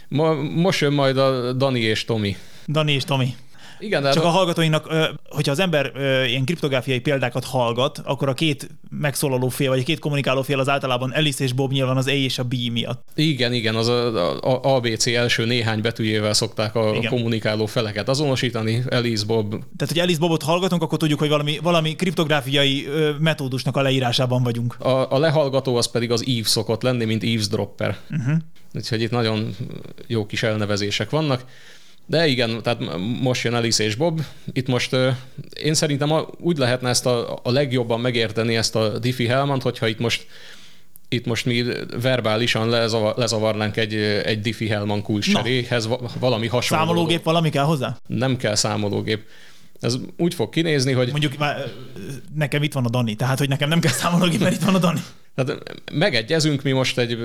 Ma, 0.08 0.34
most 0.34 0.80
jön 0.82 0.94
majd 0.94 1.18
a 1.18 1.54
Dani 1.54 1.80
és 1.80 2.06
Tomi. 2.06 2.36
Dani 2.68 2.92
és 2.92 3.04
Tomi. 3.04 3.36
Igen, 3.82 4.02
de 4.02 4.12
Csak 4.12 4.24
a 4.24 4.30
hallgatóinknak, 4.30 4.88
hogyha 5.30 5.52
az 5.52 5.60
ember 5.60 5.92
ilyen 6.28 6.46
kriptográfiai 6.46 7.00
példákat 7.00 7.46
hallgat, 7.46 8.02
akkor 8.04 8.30
a 8.30 8.34
két 8.34 8.70
megszólaló 8.90 9.50
fél, 9.50 9.70
vagy 9.70 9.80
a 9.80 9.84
két 9.84 10.00
kommunikáló 10.00 10.42
fél 10.42 10.60
az 10.60 10.70
általában 10.70 11.12
Alice 11.12 11.44
és 11.44 11.54
Bob 11.54 11.72
nyilván 11.72 11.98
az 11.98 12.08
A 12.08 12.12
és 12.12 12.40
a 12.40 12.44
B 12.44 12.54
miatt. 12.72 13.04
Igen, 13.16 13.54
igen, 13.54 13.76
az 13.76 13.88
a, 13.88 14.40
a 14.40 14.76
ABC 14.76 15.08
első 15.08 15.46
néhány 15.46 15.82
betűjével 15.82 16.34
szokták 16.34 16.76
a 16.76 16.92
igen. 16.96 17.12
kommunikáló 17.12 17.66
feleket 17.66 18.10
azonosítani, 18.10 18.84
Alice 18.90 19.26
Bob. 19.26 19.50
Tehát, 19.50 19.94
hogy 19.94 20.00
Alice 20.00 20.20
Bobot 20.20 20.44
hallgatunk, 20.44 20.82
akkor 20.82 20.98
tudjuk, 20.98 21.20
hogy 21.20 21.30
valami, 21.30 21.60
valami 21.62 21.96
kriptográfiai 21.96 22.88
metódusnak 23.20 23.78
a 23.78 23.82
leírásában 23.82 24.44
vagyunk. 24.44 24.76
A, 24.80 25.12
a 25.12 25.20
lehallgató 25.20 25.76
az 25.76 25.92
pedig 25.92 26.12
az 26.12 26.24
Eve 26.28 26.48
szokott 26.48 26.82
lenni, 26.82 27.06
mint 27.06 27.24
eavesdropper. 27.24 27.98
Uh-huh. 28.10 28.36
Úgyhogy 28.74 29.02
itt 29.02 29.12
nagyon 29.12 29.56
jó 30.08 30.26
kis 30.26 30.44
elnevezések 30.44 31.10
vannak. 31.10 31.46
De 32.06 32.28
igen, 32.28 32.62
tehát 32.62 32.80
most 33.22 33.44
jön 33.44 33.54
Alice 33.54 33.84
és 33.84 33.96
Bob. 33.96 34.22
Itt 34.54 34.68
most 34.68 34.96
én 35.64 35.74
szerintem 35.74 36.12
úgy 36.40 36.58
lehetne 36.58 36.90
ezt 36.90 37.06
a, 37.06 37.40
a 37.44 37.52
legjobban 37.52 38.00
megérteni 38.00 38.56
ezt 38.56 38.76
a 38.76 39.00
Diffie 39.00 39.30
Hellmant, 39.30 39.62
hogyha 39.62 39.88
itt 39.88 40.00
most 40.00 40.26
itt 41.14 41.26
most 41.26 41.46
mi 41.46 41.64
verbálisan 42.02 42.70
lezavar, 42.70 43.18
lezavarnánk 43.18 43.78
egy, 43.78 43.94
egy 44.26 44.40
Diffie 44.40 44.74
Hellman 44.74 45.02
kulcseréhez, 45.02 45.90
valami 46.20 46.48
hasonló. 46.48 46.84
Számológép 46.84 47.24
valami 47.24 47.50
kell 47.50 47.64
hozzá? 47.64 47.98
Nem 48.08 48.38
kell 48.38 48.56
számológép. 48.56 49.24
Ez 49.80 49.98
úgy 50.18 50.34
fog 50.34 50.50
kinézni, 50.50 50.92
hogy 50.92 51.12
Mondjuk 51.12 51.38
már, 51.38 51.72
nekem 52.36 52.64
itt 52.64 52.74
van 52.74 52.86
a 52.86 52.90
Dani, 52.90 53.16
tehát 53.16 53.38
hogy 53.38 53.50
nekem 53.50 53.70
nem 53.70 53.80
kell 53.80 53.92
számolni, 53.92 54.38
mert 54.38 54.56
itt 54.56 54.64
van 54.64 54.76
a 54.76 54.80
Dani. 54.80 55.00
tehát 55.36 55.82
megegyezünk 55.92 56.64
mi 56.64 56.72
most 56.72 56.98
egy 56.98 57.18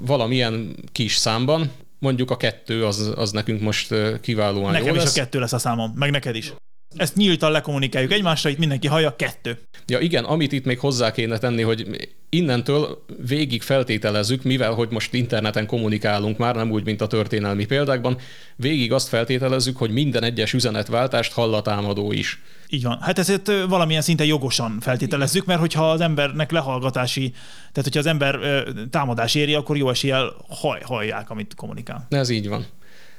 valamilyen 0.00 0.76
kis 0.92 1.16
számban, 1.16 1.70
mondjuk 1.98 2.30
a 2.30 2.36
kettő 2.36 2.84
az, 2.84 3.12
az 3.16 3.30
nekünk 3.30 3.60
most 3.60 3.94
kiválóan 4.20 4.72
Nekem 4.72 4.86
jó 4.86 4.94
is 4.94 5.02
lesz. 5.02 5.16
a 5.16 5.20
kettő 5.20 5.38
lesz 5.38 5.52
a 5.52 5.58
számom, 5.58 5.92
meg 5.96 6.10
neked 6.10 6.36
is. 6.36 6.52
Ezt 6.96 7.16
nyíltan 7.16 7.50
lekommunikáljuk 7.50 8.12
egymásra, 8.12 8.50
itt 8.50 8.58
mindenki 8.58 8.86
hallja, 8.86 9.16
kettő. 9.16 9.58
Ja 9.86 9.98
igen, 9.98 10.24
amit 10.24 10.52
itt 10.52 10.64
még 10.64 10.78
hozzá 10.78 11.12
kéne 11.12 11.38
tenni, 11.38 11.62
hogy 11.62 12.08
innentől 12.28 13.04
végig 13.26 13.62
feltételezzük, 13.62 14.42
mivel 14.42 14.72
hogy 14.72 14.88
most 14.90 15.14
interneten 15.14 15.66
kommunikálunk 15.66 16.38
már, 16.38 16.54
nem 16.54 16.70
úgy, 16.70 16.84
mint 16.84 17.00
a 17.00 17.06
történelmi 17.06 17.64
példákban, 17.64 18.18
végig 18.56 18.92
azt 18.92 19.08
feltételezzük, 19.08 19.76
hogy 19.76 19.90
minden 19.90 20.22
egyes 20.22 20.52
üzenetváltást 20.52 21.32
hall 21.32 21.54
a 21.54 21.62
támadó 21.62 22.12
is. 22.12 22.42
Így 22.70 22.82
van. 22.82 22.98
Hát 23.00 23.18
ezért 23.18 23.48
ö, 23.48 23.66
valamilyen 23.66 24.02
szinten 24.02 24.26
jogosan 24.26 24.78
feltételezzük, 24.80 25.44
mert 25.44 25.60
hogyha 25.60 25.90
az 25.90 26.00
embernek 26.00 26.50
lehallgatási, 26.50 27.30
tehát 27.58 27.82
hogyha 27.82 27.98
az 27.98 28.06
ember 28.06 28.64
támadás 28.90 29.34
éri, 29.34 29.54
akkor 29.54 29.76
jó 29.76 29.90
eséllyel 29.90 30.34
haj, 30.48 30.80
hallják, 30.80 31.30
amit 31.30 31.54
kommunikál. 31.54 32.06
Ez 32.10 32.28
így 32.28 32.48
van. 32.48 32.66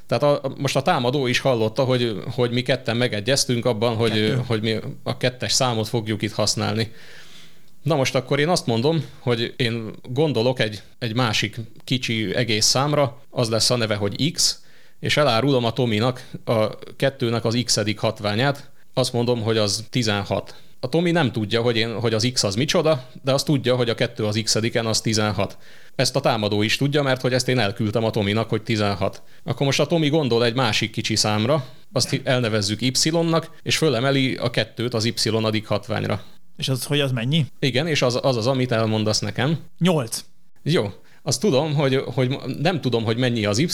Tehát 0.10 0.24
a, 0.24 0.54
most 0.58 0.76
a 0.76 0.82
támadó 0.82 1.28
is 1.28 1.40
hallotta, 1.40 1.84
hogy, 1.84 2.22
hogy 2.36 2.52
mi 2.52 2.62
ketten 2.62 2.98
megegyeztünk 2.98 3.66
abban, 3.66 3.96
hogy, 3.96 4.10
Kettő. 4.10 4.44
hogy 4.48 4.62
mi 4.62 4.76
a 5.04 5.18
kettes 5.18 5.52
számot 5.52 5.88
fogjuk 5.88 6.22
itt 6.22 6.32
használni. 6.32 6.92
Na 7.82 7.96
most 7.96 8.16
akkor 8.16 8.40
én 8.40 8.50
azt 8.50 8.66
mondom, 8.66 9.06
hogy 9.20 9.54
én 9.58 9.92
gondolok 10.04 10.60
egy, 10.60 10.82
egy 11.00 11.16
másik 11.16 11.60
kicsi 11.84 12.36
egész 12.36 12.66
számra, 12.66 13.22
az 13.30 13.50
lesz 13.50 13.70
a 13.70 13.76
neve, 13.76 13.96
hogy 13.96 14.32
X, 14.32 14.62
és 15.00 15.18
elárulom 15.18 15.66
a 15.66 15.74
Tominak 15.74 16.30
a 16.46 16.76
kettőnek 16.96 17.46
az 17.46 17.62
x 17.66 17.80
hatványát, 17.96 18.70
azt 19.00 19.14
mondom, 19.14 19.42
hogy 19.42 19.58
az 19.58 19.86
16. 19.90 20.56
A 20.80 20.90
Tomi 20.90 21.12
nem 21.12 21.32
tudja, 21.32 21.62
hogy, 21.62 21.78
én, 21.78 22.00
hogy 22.00 22.14
az 22.14 22.30
X 22.34 22.44
az 22.44 22.56
micsoda, 22.56 23.08
de 23.24 23.34
azt 23.34 23.46
tudja, 23.46 23.76
hogy 23.76 23.90
a 23.90 23.96
kettő 23.96 24.26
az 24.26 24.42
X-ediken 24.44 24.86
az 24.86 25.02
16. 25.02 25.58
Ezt 25.96 26.16
a 26.16 26.20
támadó 26.20 26.62
is 26.62 26.78
tudja, 26.78 27.04
mert 27.04 27.22
hogy 27.22 27.34
ezt 27.34 27.48
én 27.48 27.60
elküldtem 27.60 28.04
a 28.04 28.10
Tominak, 28.10 28.50
hogy 28.50 28.62
16. 28.62 29.22
Akkor 29.44 29.66
most 29.66 29.80
a 29.80 29.86
Tomi 29.86 30.10
gondol 30.10 30.46
egy 30.46 30.56
másik 30.56 30.92
kicsi 30.92 31.16
számra, 31.16 31.66
azt 31.92 32.22
elnevezzük 32.24 32.82
Y-nak, 32.82 33.52
és 33.62 33.78
fölemeli 33.78 34.36
a 34.36 34.50
kettőt 34.50 34.94
az 34.94 35.06
Y 35.06 35.64
hatványra. 35.66 36.24
És 36.58 36.70
az, 36.70 36.84
hogy 36.84 37.00
az 37.00 37.12
mennyi? 37.12 37.46
Igen, 37.60 37.88
és 37.88 38.02
az 38.02 38.20
az, 38.22 38.38
az 38.38 38.48
amit 38.48 38.72
elmondasz 38.72 39.20
nekem. 39.20 39.58
Nyolc. 39.80 40.24
Jó, 40.64 40.90
azt 41.30 41.42
tudom, 41.42 41.74
hogy, 41.74 42.04
hogy 42.14 42.38
nem 42.62 42.82
tudom, 42.82 43.04
hogy 43.04 43.18
mennyi 43.18 43.46
az 43.46 43.58
Y, 43.58 43.68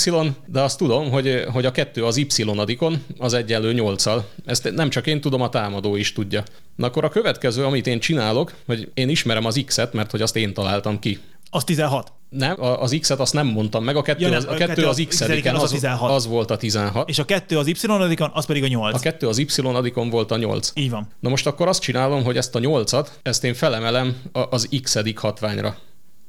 de 0.46 0.62
azt 0.62 0.78
tudom, 0.78 1.10
hogy, 1.12 1.46
hogy 1.52 1.66
a 1.66 1.72
kettő 1.72 2.06
az 2.06 2.18
Y-adikon 2.18 3.04
az 3.18 3.34
egyenlő 3.34 3.74
8 3.74 4.06
Ezt 4.46 4.72
nem 4.72 4.90
csak 4.90 5.08
én 5.08 5.22
tudom, 5.22 5.42
a 5.42 5.50
támadó 5.50 5.96
is 5.96 6.14
tudja. 6.14 6.44
Na 6.76 6.88
akkor 6.88 7.04
a 7.04 7.10
következő, 7.10 7.66
amit 7.66 7.88
én 7.88 8.00
csinálok, 8.00 8.54
hogy 8.66 8.90
én 8.94 9.10
ismerem 9.10 9.46
az 9.46 9.64
X-et, 9.66 9.94
mert 9.94 10.12
hogy 10.12 10.22
azt 10.22 10.36
én 10.36 10.54
találtam 10.54 11.00
ki. 11.00 11.20
Az 11.50 11.64
16. 11.64 12.12
Nem, 12.30 12.56
az 12.62 12.98
X-et 13.00 13.20
azt 13.20 13.34
nem 13.34 13.48
mondtam 13.48 13.84
meg, 13.84 13.96
a 13.96 14.02
kettő, 14.02 14.22
Ja, 14.22 14.30
nem, 14.30 14.38
az, 14.38 14.46
a 14.46 14.48
kettő 14.48 14.66
kettő 14.66 14.88
az 14.88 15.00
az 15.00 15.06
X-ediken, 15.08 15.56
az 15.56 15.64
az, 15.64 15.72
16. 15.72 16.12
az 16.12 16.28
volt 16.28 16.52
a 16.52 16.58
16. 16.58 17.10
És 17.10 17.20
a 17.20 17.26
kettő 17.26 17.58
az 17.58 17.68
Y-adikon, 17.68 18.32
az 18.34 18.46
pedig 18.46 18.64
a 18.64 18.68
8. 18.68 18.96
A 18.96 19.00
kettő 19.00 19.28
az 19.28 19.38
Y-adikon 19.38 20.10
volt 20.10 20.32
a 20.32 20.38
8. 20.38 20.72
Így 20.76 20.90
van. 20.90 21.08
Na 21.20 21.30
most 21.30 21.48
akkor 21.48 21.68
azt 21.68 21.82
csinálom, 21.82 22.24
hogy 22.24 22.38
ezt 22.38 22.56
a 22.56 22.60
8-at, 22.60 23.08
ezt 23.22 23.44
én 23.44 23.54
felemelem 23.54 24.22
az 24.32 24.70
x 24.82 24.98
hatványra. 25.16 25.78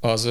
Az, 0.00 0.28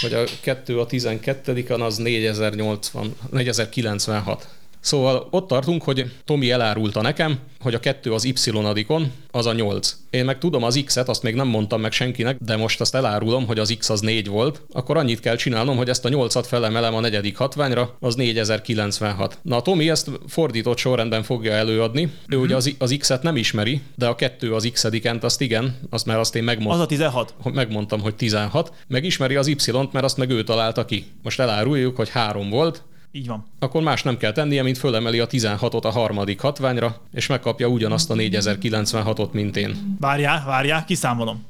hogy 0.00 0.12
a 0.12 0.24
2 0.40 0.78
a 0.78 0.86
12-en 0.86 1.80
az 1.80 1.96
4080, 1.96 3.16
4096. 3.30 4.48
Szóval 4.88 5.28
ott 5.30 5.46
tartunk, 5.46 5.82
hogy 5.82 6.12
Tomi 6.24 6.50
elárulta 6.50 7.02
nekem, 7.02 7.38
hogy 7.60 7.74
a 7.74 7.80
2 7.80 8.12
az 8.12 8.24
y-adikon, 8.24 9.12
az 9.30 9.46
a 9.46 9.52
8. 9.52 9.96
Én 10.10 10.24
meg 10.24 10.38
tudom 10.38 10.62
az 10.62 10.82
x-et, 10.84 11.08
azt 11.08 11.22
még 11.22 11.34
nem 11.34 11.46
mondtam 11.46 11.80
meg 11.80 11.92
senkinek, 11.92 12.36
de 12.40 12.56
most 12.56 12.80
azt 12.80 12.94
elárulom, 12.94 13.46
hogy 13.46 13.58
az 13.58 13.74
x 13.78 13.90
az 13.90 14.00
4 14.00 14.28
volt, 14.28 14.62
akkor 14.72 14.96
annyit 14.96 15.20
kell 15.20 15.36
csinálnom, 15.36 15.76
hogy 15.76 15.88
ezt 15.88 16.04
a 16.04 16.08
8-at 16.08 16.44
felemelem 16.46 16.94
a 16.94 17.00
negyedik 17.00 17.36
hatványra, 17.36 17.96
az 18.00 18.14
4096. 18.14 19.38
Na 19.42 19.56
a 19.56 19.62
Tomi 19.62 19.90
ezt 19.90 20.10
fordított 20.26 20.78
sorrendben 20.78 21.22
fogja 21.22 21.52
előadni. 21.52 22.12
Ő 22.28 22.36
ugye 22.36 22.56
az, 22.56 22.74
az 22.78 22.96
x-et 22.98 23.22
nem 23.22 23.36
ismeri, 23.36 23.80
de 23.94 24.06
a 24.06 24.14
2 24.14 24.54
az 24.54 24.68
x-edikent 24.72 25.24
azt 25.24 25.40
igen, 25.40 25.78
azt 25.90 26.06
mert 26.06 26.18
azt 26.18 26.34
én 26.34 26.44
megmondtam 26.44 26.80
Az 26.80 26.84
a 26.84 26.88
16. 26.88 27.34
hogy 27.42 27.52
megmondtam, 27.52 28.00
hogy 28.00 28.14
16, 28.14 28.72
meg 28.86 29.04
ismeri 29.04 29.36
az 29.36 29.46
Y-t, 29.46 29.92
mert 29.92 30.04
azt 30.04 30.16
meg 30.16 30.30
ő 30.30 30.44
találta 30.44 30.84
ki. 30.84 31.06
Most 31.22 31.40
eláruljuk, 31.40 31.96
hogy 31.96 32.08
3 32.08 32.50
volt, 32.50 32.82
Így 33.12 33.26
van. 33.26 33.46
akkor 33.58 33.82
más 33.82 34.02
nem 34.02 34.16
kell 34.16 34.32
tennie, 34.32 34.62
mint 34.62 34.78
fölemeli 34.78 35.18
a 35.18 35.26
16-ot 35.26 35.82
a 35.82 35.90
harmadik 35.90 36.40
hatványra, 36.40 37.00
és 37.12 37.26
megkapja 37.26 37.66
ugyanazt 37.66 38.10
a 38.10 38.14
4096-ot, 38.14 39.30
mint 39.30 39.56
én. 39.56 39.96
Várjál, 40.00 40.44
várjál, 40.46 40.84
kiszámolom. 40.84 41.44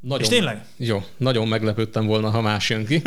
Nagyon, 0.00 0.20
És 0.20 0.28
tényleg? 0.28 0.64
Jó, 0.76 1.02
nagyon 1.16 1.48
meglepődtem 1.48 2.06
volna, 2.06 2.30
ha 2.30 2.40
más 2.40 2.70
jön 2.70 2.86
ki. 2.86 3.02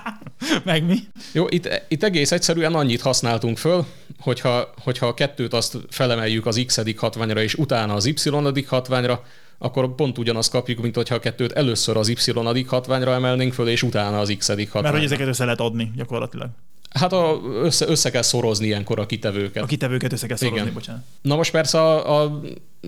Meg 0.64 0.84
mi? 0.84 0.98
Jó, 1.32 1.46
itt, 1.48 1.82
itt 1.88 2.02
egész 2.02 2.32
egyszerűen 2.32 2.74
annyit 2.74 3.00
használtunk 3.00 3.58
föl, 3.58 3.86
hogyha, 4.20 4.74
hogyha 4.82 5.06
a 5.06 5.14
kettőt 5.14 5.52
azt 5.52 5.78
felemeljük 5.90 6.46
az 6.46 6.62
x 6.66 6.96
hatványra, 6.96 7.42
és 7.42 7.54
utána 7.54 7.94
az 7.94 8.06
y 8.06 8.64
hatványra, 8.66 9.22
akkor 9.58 9.94
pont 9.94 10.18
ugyanazt 10.18 10.50
kapjuk, 10.50 10.80
mint 10.82 10.94
hogyha 10.94 11.14
a 11.14 11.18
kettőt 11.18 11.52
először 11.52 11.96
az 11.96 12.08
y 12.08 12.64
hatványra 12.66 13.12
emelnénk 13.12 13.52
föl, 13.52 13.68
és 13.68 13.82
utána 13.82 14.18
az 14.18 14.34
x 14.38 14.46
hatványra. 14.46 14.80
Mert 14.80 14.94
hogy 14.94 15.04
ezeket 15.04 15.26
össze 15.26 15.44
lehet 15.44 15.60
adni 15.60 15.90
gyakorlatilag. 15.96 16.50
Hát 16.90 17.12
a, 17.12 17.40
össze, 17.62 17.88
össze 17.88 18.10
kell 18.10 18.22
szorozni 18.22 18.66
ilyenkor 18.66 18.98
a 18.98 19.06
kitevőket. 19.06 19.62
A 19.62 19.66
kitevőket 19.66 20.12
össze 20.12 20.26
kell 20.26 20.36
szorozni, 20.36 20.60
Igen. 20.60 20.74
bocsánat. 20.74 21.02
Na 21.22 21.36
most 21.36 21.50
persze 21.50 21.80
a, 21.80 22.22
a, 22.22 22.40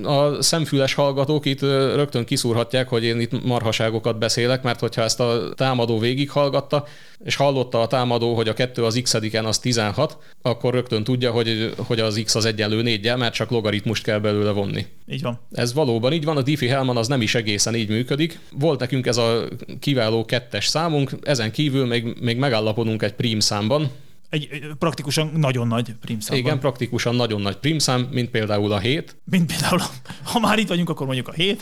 a 0.03 0.43
szemfüles 0.43 0.95
hallgatók 0.95 1.47
itt 1.47 1.61
rögtön 1.95 2.25
kiszúrhatják, 2.25 2.89
hogy 2.89 3.05
én 3.05 3.21
itt 3.21 3.45
marhaságokat 3.45 4.19
beszélek, 4.19 4.63
mert 4.63 4.81
hogyha 4.81 5.03
ezt 5.03 5.21
a 5.21 5.53
támadó 5.55 5.99
végighallgatta, 5.99 6.87
és 7.25 7.37
hallotta 7.37 7.81
a 7.81 7.87
támadó, 7.87 8.35
hogy 8.35 8.49
a 8.49 8.53
kettő 8.53 8.85
az 8.85 9.01
x-ediken 9.03 9.45
az 9.45 9.59
16, 9.59 10.19
akkor 10.43 10.75
rögtön 10.75 11.05
tudja, 11.05 11.31
hogy, 11.31 11.75
hogy 11.77 12.01
az 12.01 12.21
x 12.25 12.35
az 12.35 12.45
egyenlő 12.45 12.83
négyel, 12.83 13.17
mert 13.17 13.35
csak 13.35 13.51
logaritmust 13.51 14.03
kell 14.03 14.19
belőle 14.19 14.51
vonni. 14.51 14.87
Így 15.07 15.23
van. 15.23 15.41
Ez 15.53 15.73
valóban 15.73 16.13
így 16.13 16.25
van, 16.25 16.37
a 16.37 16.43
Diffie-Hellman 16.43 16.97
az 16.97 17.09
nem 17.09 17.23
is 17.23 17.35
egészen 17.35 17.75
így 17.75 17.89
működik. 17.89 18.39
Volt 18.59 18.81
nekünk 18.81 19.07
ez 19.07 19.17
a 19.17 19.45
kiváló 19.81 20.25
kettes 20.25 20.67
számunk, 20.67 21.11
ezen 21.23 21.51
kívül 21.53 21.87
még, 21.87 22.17
még 22.21 22.37
megállapodunk 22.37 23.03
egy 23.03 23.13
prim 23.15 23.41
számban, 23.41 23.91
Egy, 24.31 24.49
egy 24.51 24.63
praktikusan 24.79 25.31
nagyon 25.37 25.67
nagy 25.67 25.95
prímszámban. 26.01 26.47
igen, 26.47 26.59
praktikusan 26.61 27.15
nagyon 27.15 27.41
nagy 27.41 27.57
prímszám, 27.57 28.09
mint 28.11 28.31
például 28.31 28.73
a 28.73 28.79
7. 28.79 29.17
Mint 29.25 29.47
például, 29.47 29.81
ha 30.23 30.39
már 30.39 30.59
itt 30.59 30.69
vagyunk, 30.69 30.89
akkor 30.89 31.07
mondjuk 31.07 31.29
a 31.29 31.33
7. 31.33 31.61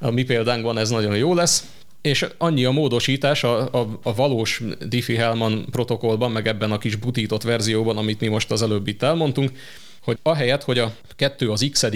A 0.00 0.10
mi 0.10 0.22
példánkban 0.22 0.78
ez 0.78 0.90
nagyon 0.90 1.16
jó 1.16 1.34
lesz. 1.34 1.66
És 2.06 2.26
annyi 2.38 2.64
a 2.64 2.70
módosítás 2.70 3.44
a, 3.44 3.72
a, 3.72 3.98
a 4.02 4.14
valós 4.14 4.62
Diffie-Hellman 4.88 5.66
protokollban, 5.70 6.30
meg 6.30 6.46
ebben 6.46 6.72
a 6.72 6.78
kis 6.78 6.96
butított 6.96 7.42
verzióban, 7.42 7.96
amit 7.96 8.20
mi 8.20 8.26
most 8.26 8.50
az 8.50 8.62
előbb 8.62 8.86
itt 8.86 9.02
elmondtunk, 9.02 9.50
hogy 10.02 10.18
ahelyett, 10.22 10.62
hogy 10.62 10.78
a 10.78 10.94
kettő 11.16 11.50
az 11.50 11.68
x 11.72 11.86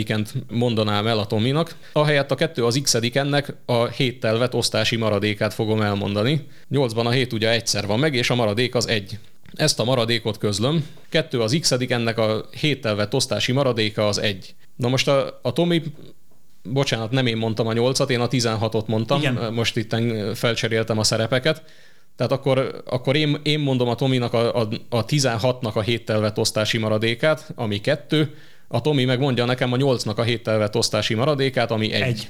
mondanám 0.49 1.07
el 1.07 1.18
a 1.18 1.27
Tominak, 1.27 1.77
ahelyett 1.92 2.31
a 2.31 2.35
kettő 2.35 2.64
az 2.64 2.81
x 2.83 2.94
ennek 2.94 3.55
a 3.64 3.87
héttel 3.87 4.38
vett 4.38 4.55
osztási 4.55 4.96
maradékát 4.96 5.55
fogom 5.55 5.81
elmondani. 5.81 6.46
8-ban 6.70 7.05
a 7.05 7.11
hét 7.11 7.33
ugye 7.33 7.51
egyszer 7.51 7.87
van 7.87 7.99
meg, 7.99 8.14
és 8.14 8.31
a 8.31 8.35
maradék 8.35 8.75
az 8.75 8.88
egy. 8.88 9.18
Ezt 9.55 9.81
a 9.81 9.85
maradékot 9.85 10.38
közlöm. 10.38 10.87
Kettő 11.09 11.40
az 11.40 11.57
x 11.61 11.70
ennek 11.70 12.18
a 12.18 12.49
héttel 12.61 12.94
vett 12.94 13.14
osztási 13.14 13.53
maradéka 13.53 14.07
az 14.07 14.18
egy. 14.18 14.55
Na 14.77 14.88
most 14.88 15.09
a, 15.09 15.38
a 15.42 15.53
Tomi 15.53 15.83
bocsánat, 16.62 17.11
nem 17.11 17.27
én 17.27 17.37
mondtam 17.37 17.66
a 17.66 17.73
8-at, 17.73 18.11
én 18.11 18.20
a 18.20 18.29
16-ot 18.29 18.87
mondtam, 18.87 19.18
Igen. 19.20 19.53
most 19.53 19.77
itt 19.77 19.96
felcseréltem 20.35 20.99
a 20.99 21.05
szerepeket. 21.05 21.62
Tehát 22.16 22.33
akkor, 22.33 22.83
akkor 22.85 23.16
én, 23.16 23.40
én 23.42 23.59
mondom 23.59 23.88
a 23.88 23.94
Tominak 23.94 24.33
a, 24.33 24.61
a, 24.61 24.68
a 24.88 25.05
16-nak 25.05 25.73
a 25.73 25.81
héttel 25.81 26.20
vett 26.20 26.38
osztási 26.38 26.79
maradékát, 26.79 27.53
ami 27.55 27.81
kettő, 27.81 28.35
a 28.68 28.81
Tomi 28.81 29.05
meg 29.05 29.18
mondja 29.18 29.44
nekem 29.44 29.73
a 29.73 29.77
8-nak 29.77 30.16
a 30.16 30.23
héttel 30.23 30.59
vett 30.59 30.77
osztási 30.77 31.14
maradékát, 31.14 31.70
ami 31.70 31.92
egy. 31.92 32.03
Egy. 32.03 32.29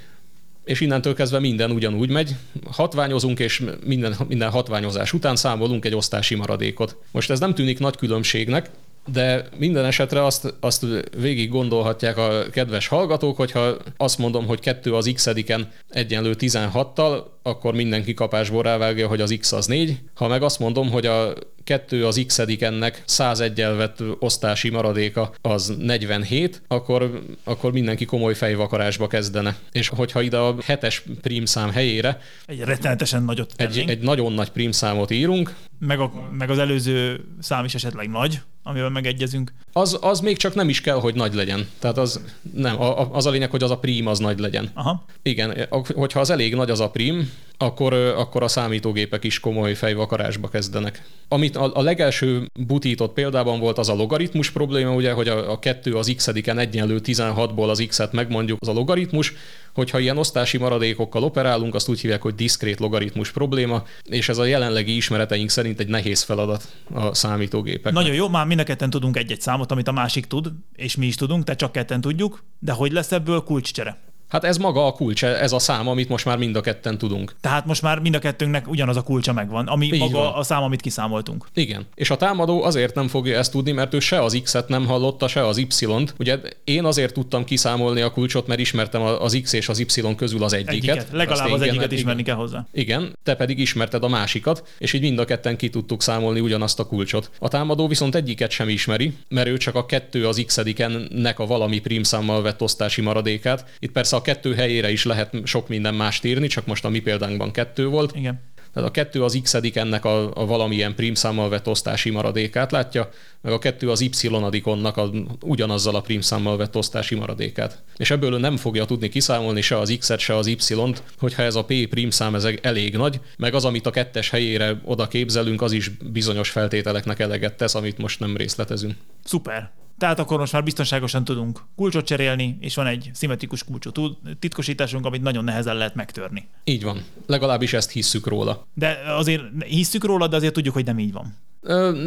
És 0.65 0.81
innentől 0.81 1.15
kezdve 1.15 1.39
minden 1.39 1.71
ugyanúgy 1.71 2.11
megy. 2.11 2.35
Hatványozunk, 2.71 3.39
és 3.39 3.63
minden, 3.85 4.17
minden 4.29 4.51
hatványozás 4.51 5.13
után 5.13 5.37
számolunk 5.37 5.85
egy 5.85 5.95
osztási 5.95 6.35
maradékot. 6.35 6.97
Most 7.11 7.31
ez 7.31 7.41
nem 7.41 7.55
tűnik 7.55 7.79
nagy 7.79 7.97
különbségnek, 7.97 8.71
de 9.07 9.49
minden 9.59 9.85
esetre 9.85 10.25
azt, 10.25 10.55
azt 10.61 10.87
végig 11.17 11.51
gondolhatják 11.51 12.17
a 12.17 12.45
kedves 12.51 12.87
hallgatók, 12.87 13.37
hogyha 13.37 13.77
azt 13.97 14.19
mondom, 14.19 14.47
hogy 14.47 14.61
kettő 14.61 14.95
az 14.95 15.11
x-ediken 15.15 15.73
egyenlő 15.89 16.35
16-tal, 16.39 17.23
akkor 17.43 17.75
mindenki 17.75 18.15
kapásból 18.15 18.63
rávágja, 18.63 19.09
hogy 19.09 19.21
az 19.21 19.37
x 19.41 19.53
az 19.53 19.67
4. 19.67 19.99
Ha 20.15 20.29
meg 20.29 20.43
azt 20.43 20.59
mondom, 20.59 20.91
hogy 20.91 21.07
a 21.07 21.33
kettő 21.65 22.07
az 22.07 22.23
x-edikennek 22.27 23.03
101 23.07 23.55
vett 23.77 24.03
osztási 24.19 24.71
maradéka 24.71 25.33
az 25.41 25.75
47, 25.79 26.63
akkor, 26.69 27.23
akkor 27.45 27.73
mindenki 27.73 28.05
komoly 28.05 28.35
fejvakarásba 28.35 29.07
kezdene. 29.07 29.57
És 29.73 29.89
hogyha 29.89 30.23
ide 30.23 30.37
a 30.37 30.55
hetes 30.65 31.03
prímszám 31.23 31.71
helyére 31.71 32.21
Egy 32.47 32.61
rettenetesen 32.61 33.23
nagyot 33.23 33.53
egy, 33.57 33.69
tennénk. 33.69 33.89
egy 33.91 34.01
nagyon 34.01 34.33
nagy 34.33 34.51
prímszámot 34.51 35.11
írunk, 35.11 35.55
Meg, 35.79 36.01
a, 36.01 36.13
meg 36.33 36.51
az 36.51 36.59
előző 36.59 37.25
szám 37.41 37.65
is 37.65 37.75
esetleg 37.75 38.09
nagy. 38.11 38.41
amivel 38.63 38.91
megegyezünk. 38.91 39.53
Az, 39.73 39.99
az 40.01 40.21
még 40.21 40.37
csak 40.37 40.55
nem 40.55 40.69
is 40.69 40.81
kell, 40.81 40.97
hogy 41.01 41.15
nagy 41.15 41.35
legyen. 41.35 41.69
Tehát 41.79 41.99
az 41.99 42.21
nem, 42.55 42.81
a, 42.81 43.15
az 43.15 43.27
a 43.27 43.31
lényeg, 43.31 43.51
hogy 43.51 43.63
az 43.63 43.71
a 43.71 43.79
prim 43.79 44.07
az 44.07 44.19
nagy 44.19 44.39
legyen. 44.39 44.71
Aha. 44.75 45.05
Igen, 45.23 45.67
hogyha 45.95 46.21
az 46.21 46.31
elég 46.31 46.55
nagy 46.55 46.71
az 46.71 46.81
a 46.81 46.91
prim, 46.91 47.30
akkor, 47.63 47.93
akkor 47.93 48.43
a 48.43 48.49
számítógépek 48.49 49.25
is 49.25 49.41
komoly 49.41 49.75
fejvakarásba 49.75 50.49
kezdenek. 50.49 51.03
Amit 51.29 51.57
a, 51.57 51.71
a 51.75 51.83
legelső 51.83 52.51
butított 52.67 53.13
példában 53.13 53.61
volt 53.61 53.79
az 53.79 53.89
a 53.89 53.95
logaritmus 53.95 54.51
probléma, 54.51 54.95
ugye, 54.95 55.13
hogy 55.13 55.29
a, 55.29 55.51
a 55.51 55.59
kettő 55.59 55.97
az 55.97 56.13
x-ediken 56.17 56.59
egyenlő 56.59 57.01
16-ból 57.05 57.69
az 57.69 57.85
x-et 57.89 58.13
megmondjuk, 58.13 58.59
az 58.61 58.69
a 58.69 58.73
logaritmus, 58.73 59.33
hogyha 59.75 59.99
ilyen 59.99 60.19
osztási 60.19 60.59
maradékokkal 60.59 61.23
operálunk, 61.23 61.75
azt 61.75 61.89
úgy 61.89 62.01
hívják, 62.01 62.23
hogy 62.23 62.35
diszkrét 62.35 62.79
logaritmus 62.79 63.31
probléma, 63.31 63.83
és 64.05 64.29
ez 64.29 64.39
a 64.39 64.45
jelenlegi 64.45 64.97
ismereteink 64.97 65.51
szerint 65.51 65.81
egy 65.81 65.89
nehéz 65.89 66.23
feladat 66.23 66.69
a 66.93 67.15
számítógépek. 67.15 67.93
Nagyon 67.93 68.15
jó, 68.15 68.29
már 68.29 68.47
mind 68.47 68.61
a 68.61 68.89
tudunk 68.89 69.17
egy-egy 69.17 69.41
számot, 69.41 69.71
amit 69.71 69.89
a 69.89 69.93
másik 69.93 70.27
tud, 70.27 70.51
és 70.77 70.97
mi 70.97 71.07
is 71.07 71.15
tudunk, 71.15 71.45
tehát 71.45 71.61
csak 71.61 71.73
ketten 71.73 72.01
tudjuk, 72.01 72.45
de 72.59 72.73
hogy 72.73 72.93
lesz 72.93 73.13
ebből 73.13 73.43
kulcscsere? 73.43 74.10
Hát 74.31 74.45
ez 74.45 74.57
maga 74.57 74.87
a 74.87 74.93
kulcs, 74.93 75.25
ez 75.25 75.53
a 75.53 75.59
szám, 75.59 75.89
amit 75.89 76.09
most 76.09 76.25
már 76.25 76.39
mind 76.39 76.57
a 76.57 76.61
ketten 76.61 76.99
tudunk. 76.99 77.35
Tehát 77.41 77.67
most 77.67 77.83
már 77.83 77.99
mind 77.99 78.15
a 78.15 78.19
kettőnknek 78.19 78.69
ugyanaz 78.69 78.97
a 78.97 79.03
kulcsa 79.03 79.33
megvan, 79.33 79.67
ami 79.67 79.87
Így 79.87 79.99
maga 79.99 80.19
van. 80.19 80.33
a 80.33 80.43
szám, 80.43 80.63
amit 80.63 80.81
kiszámoltunk. 80.81 81.47
Igen. 81.55 81.87
És 81.95 82.11
a 82.11 82.17
támadó 82.17 82.63
azért 82.63 82.95
nem 82.95 83.09
fogja 83.09 83.39
ezt 83.39 83.53
tudni, 83.53 83.73
mert 83.73 83.95
ő 83.95 83.99
se 83.99 84.23
az 84.23 84.41
X-et 84.43 84.69
nem 84.69 84.87
hallotta, 84.87 85.29
se 85.29 85.47
az 85.47 85.57
Y-t. 85.57 86.15
Ugye 86.19 86.39
én 86.65 86.85
azért 86.85 87.15
tudtam 87.15 87.45
kiszámolni 87.45 88.01
a 88.01 88.11
kulcsot, 88.11 88.47
mert 88.47 88.61
ismertem 88.61 89.03
az 89.03 89.39
X 89.43 89.53
és 89.53 89.69
az 89.69 89.79
Y 89.79 90.15
közül 90.17 90.43
az 90.45 90.53
egyiket. 90.53 90.75
egyiket. 90.75 91.07
Legalább 91.13 91.51
az 91.51 91.61
egyiket 91.61 91.93
ismerni 91.93 92.23
kell 92.23 92.35
hozzá. 92.37 92.67
Igen, 92.73 93.17
te 93.23 93.35
pedig 93.35 93.59
ismerted 93.59 94.05
a 94.05 94.09
másikat, 94.09 94.69
és 94.79 94.93
így 94.93 95.01
mind 95.01 95.19
a 95.19 95.25
ketten 95.25 95.57
ki 95.57 95.71
tudtuk 95.71 96.03
számolni 96.03 96.41
ugyanazt 96.41 96.81
a 96.81 96.87
kulcsot. 96.87 97.31
A 97.39 97.49
támadó 97.49 97.87
viszont 97.89 98.15
egyiket 98.15 98.51
sem 98.51 98.69
ismeri, 98.69 99.17
mert 99.29 99.49
ő 99.49 99.57
csak 99.57 99.75
a 99.75 99.87
kettő 99.87 100.27
az 100.27 100.43
x-edikennek 100.47 101.39
a 101.39 101.47
valami 101.47 101.79
prímszámmal 101.79 102.43
vett 102.43 102.63
osztási 102.63 103.01
maradékát. 103.01 103.65
Itt 103.79 103.93
persze 103.93 104.17
a 104.17 104.20
kettő 104.23 104.55
helyére 104.55 104.91
is 104.91 105.05
lehet 105.05 105.35
sok 105.45 105.69
minden 105.69 105.95
mást 105.95 106.25
írni, 106.25 106.47
csak 106.47 106.67
most 106.67 106.85
a 106.85 106.89
mi 106.89 107.01
példánkban 107.01 107.51
kettő 107.51 107.87
volt. 107.87 108.17
Igen. 108.17 108.41
Tehát 108.73 108.89
a 108.89 108.93
kettő 108.93 109.23
az 109.23 109.39
x 109.43 109.55
ennek 109.55 110.05
a, 110.05 110.31
a 110.35 110.47
valamilyen 110.47 110.95
prímszámmal 110.95 111.49
vett 111.49 111.69
osztási 111.69 112.11
maradékát 112.11 112.73
látja, 112.73 113.11
meg 113.41 113.53
a 113.53 113.59
kettő 113.59 113.91
az 113.91 114.01
y-adikonnak 114.01 114.97
a, 114.97 115.11
ugyanazzal 115.41 115.95
a 115.95 116.01
prímszámmal 116.01 116.57
vett 116.57 116.77
osztási 116.77 117.15
maradékát. 117.15 117.83
És 117.97 118.11
ebből 118.11 118.39
nem 118.39 118.57
fogja 118.57 118.85
tudni 118.85 119.09
kiszámolni 119.09 119.61
se 119.61 119.79
az 119.79 119.97
x-et, 119.99 120.19
se 120.19 120.37
az 120.37 120.47
y-t, 120.47 121.03
hogyha 121.19 121.43
ez 121.43 121.55
a 121.55 121.65
p 121.65 121.87
prímszám 121.89 122.35
ez 122.35 122.49
elég 122.63 122.97
nagy, 122.97 123.21
meg 123.37 123.55
az, 123.55 123.65
amit 123.65 123.87
a 123.87 123.91
kettes 123.91 124.31
helyére 124.31 124.81
oda 124.85 125.09
képzelünk, 125.09 125.63
az 125.63 125.73
is 125.73 125.89
bizonyos 125.89 126.51
feltételeknek 126.51 127.19
eleget 127.19 127.57
tesz, 127.57 127.75
amit 127.75 127.99
most 127.99 128.21
nem 128.21 128.37
részletezünk. 128.37 128.95
Szuper. 129.25 129.71
Tehát 130.01 130.19
akkor 130.19 130.39
most 130.39 130.53
már 130.53 130.65
biztonságosan 130.65 131.25
tudunk 131.25 131.65
kulcsot 131.77 132.07
cserélni, 132.07 132.57
és 132.61 132.75
van 132.75 132.87
egy 132.87 133.11
szimmetrikus 133.13 133.65
kulcsot 133.65 133.99
titkosításunk, 134.39 135.07
amit 135.07 135.23
nagyon 135.23 135.45
nehezen 135.45 135.77
lehet 135.77 135.95
megtörni. 135.95 136.49
Így 136.65 136.83
van. 136.83 137.05
Legalábbis 137.27 137.73
ezt 137.73 137.91
hisszük 137.91 138.27
róla. 138.27 138.67
De 138.75 139.01
azért 139.07 139.43
hisszük 139.65 140.05
róla, 140.05 140.27
de 140.27 140.37
azért 140.37 140.53
tudjuk, 140.53 140.75
hogy 140.75 140.85
nem 140.85 140.99
így 140.99 141.13
van. 141.13 141.37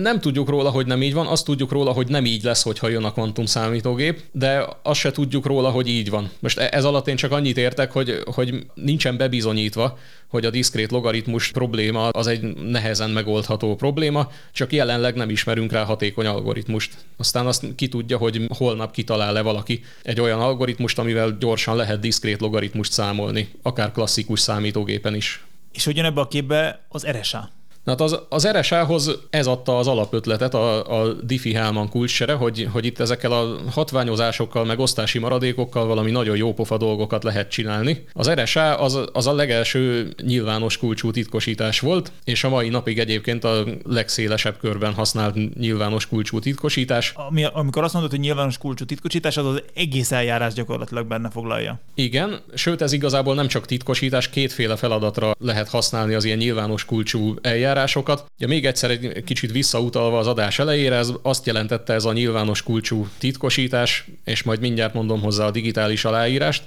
Nem 0.02 0.20
tudjuk 0.20 0.50
róla, 0.50 0.70
hogy 0.70 0.86
nem 0.86 1.02
így 1.02 1.14
van, 1.14 1.28
azt 1.28 1.46
tudjuk 1.46 1.72
róla, 1.72 1.92
hogy 1.92 2.08
nem 2.08 2.26
így 2.26 2.44
lesz, 2.44 2.64
hogyha 2.64 2.88
jön 2.88 3.04
a 3.04 3.12
kvantum 3.12 3.46
számítógép, 3.46 4.22
de 4.32 4.66
azt 4.84 5.00
se 5.00 5.12
tudjuk 5.12 5.46
róla, 5.46 5.70
hogy 5.70 5.88
így 5.88 6.10
van. 6.10 6.30
Most 6.40 6.60
e- 6.60 6.70
ez 6.72 6.84
alatt 6.84 7.08
én 7.08 7.16
csak 7.16 7.32
annyit 7.32 7.58
értek, 7.58 7.92
hogy, 7.92 8.22
hogy 8.26 8.66
nincsen 8.74 9.18
bebizonyítva, 9.18 9.98
hogy 10.28 10.46
a 10.46 10.50
diszkrét 10.50 10.92
logaritmus 10.92 11.52
probléma 11.52 12.08
az 12.08 12.28
egy 12.28 12.42
nehezen 12.56 13.10
megoldható 13.10 13.76
probléma, 13.76 14.32
csak 14.52 14.74
jelenleg 14.74 15.16
nem 15.16 15.30
ismerünk 15.30 15.72
rá 15.72 15.84
hatékony 15.84 16.26
algoritmust. 16.26 16.94
Aztán 17.18 17.46
azt 17.46 17.66
ki 17.76 17.88
tudja, 17.88 18.18
hogy 18.18 18.46
holnap 18.58 18.92
kitalál-e 18.92 19.42
valaki 19.42 19.84
egy 20.04 20.22
olyan 20.22 20.40
algoritmust, 20.40 21.00
amivel 21.00 21.38
gyorsan 21.40 21.76
lehet 21.76 22.00
diszkrét 22.00 22.40
logaritmust 22.40 22.92
számolni, 22.92 23.50
akár 23.62 23.92
klasszikus 23.92 24.40
számítógépen 24.40 25.16
is. 25.16 25.44
És 25.74 25.86
hogy 25.86 25.96
jön 25.96 26.06
ebbe 26.06 26.22
a 26.22 26.28
képbe 26.28 26.86
az 26.90 27.08
RSA? 27.08 27.50
Na 27.84 27.92
hát 27.92 28.02
az, 28.02 28.20
az 28.30 28.48
RSA-hoz 28.48 29.20
ez 29.30 29.48
adta 29.48 29.78
az 29.78 29.88
alapötletet 29.88 30.54
a, 30.54 31.02
a 31.02 31.14
Diffie-Hellman 31.14 31.90
kulcsere, 31.90 32.34
hogy, 32.34 32.68
hogy 32.72 32.86
itt 32.86 33.00
ezekkel 33.00 33.32
a 33.32 33.58
hatványozásokkal, 33.72 34.66
meg 34.66 34.80
osztási 34.80 35.20
maradékokkal 35.20 35.86
valami 35.86 36.12
nagyon 36.12 36.36
jópofa 36.36 36.78
dolgokat 36.78 37.24
lehet 37.24 37.50
csinálni. 37.50 38.06
Az 38.14 38.30
RSA 38.30 38.80
az, 38.80 39.00
az 39.14 39.28
a 39.28 39.34
legelső 39.34 40.14
nyilvános 40.22 40.78
kulcsú 40.78 41.12
titkosítás 41.12 41.80
volt, 41.80 42.12
és 42.24 42.44
a 42.44 42.50
mai 42.50 42.70
napig 42.70 43.00
egyébként 43.00 43.44
a 43.44 43.64
legszélesebb 43.86 44.58
körben 44.60 44.94
használt 44.94 45.56
nyilvános 45.56 46.08
kulcsú 46.08 46.40
titkosítás. 46.40 47.14
Ami, 47.16 47.44
amikor 47.44 47.84
azt 47.84 47.94
mondod, 47.94 48.12
hogy 48.12 48.20
nyilvános 48.20 48.58
kulcsú 48.58 48.86
titkosítás, 48.86 49.38
az 49.38 49.46
az 49.46 49.64
egész 49.74 50.12
eljárás 50.12 50.54
gyakorlatilag 50.54 51.08
benne 51.08 51.30
foglalja. 51.30 51.80
Igen, 51.96 52.40
sőt 52.54 52.82
ez 52.82 52.92
igazából 52.92 53.36
nem 53.36 53.48
csak 53.48 53.66
titkosítás, 53.66 54.30
kétféle 54.30 54.76
feladatra 54.76 55.36
lehet 55.40 55.70
használni 55.70 56.14
az 56.14 56.24
ilyen 56.24 56.38
nyilvános 56.38 56.86
kulcsú 56.86 57.36
eljárás 57.42 57.72
eljárásokat. 57.74 58.26
Ja, 58.38 58.48
még 58.48 58.66
egyszer 58.66 58.90
egy 58.92 59.24
kicsit 59.24 59.52
visszautalva 59.52 60.18
az 60.18 60.28
adás 60.28 60.60
elejére, 60.60 60.96
ez 60.96 61.10
azt 61.22 61.46
jelentette 61.46 61.94
ez 61.94 62.06
a 62.06 62.14
nyilvános 62.14 62.64
kulcsú 62.64 63.08
titkosítás, 63.18 64.06
és 64.24 64.44
majd 64.44 64.60
mindjárt 64.60 64.94
mondom 64.94 65.22
hozzá 65.22 65.46
a 65.46 65.52
digitális 65.52 66.06
aláírást, 66.06 66.64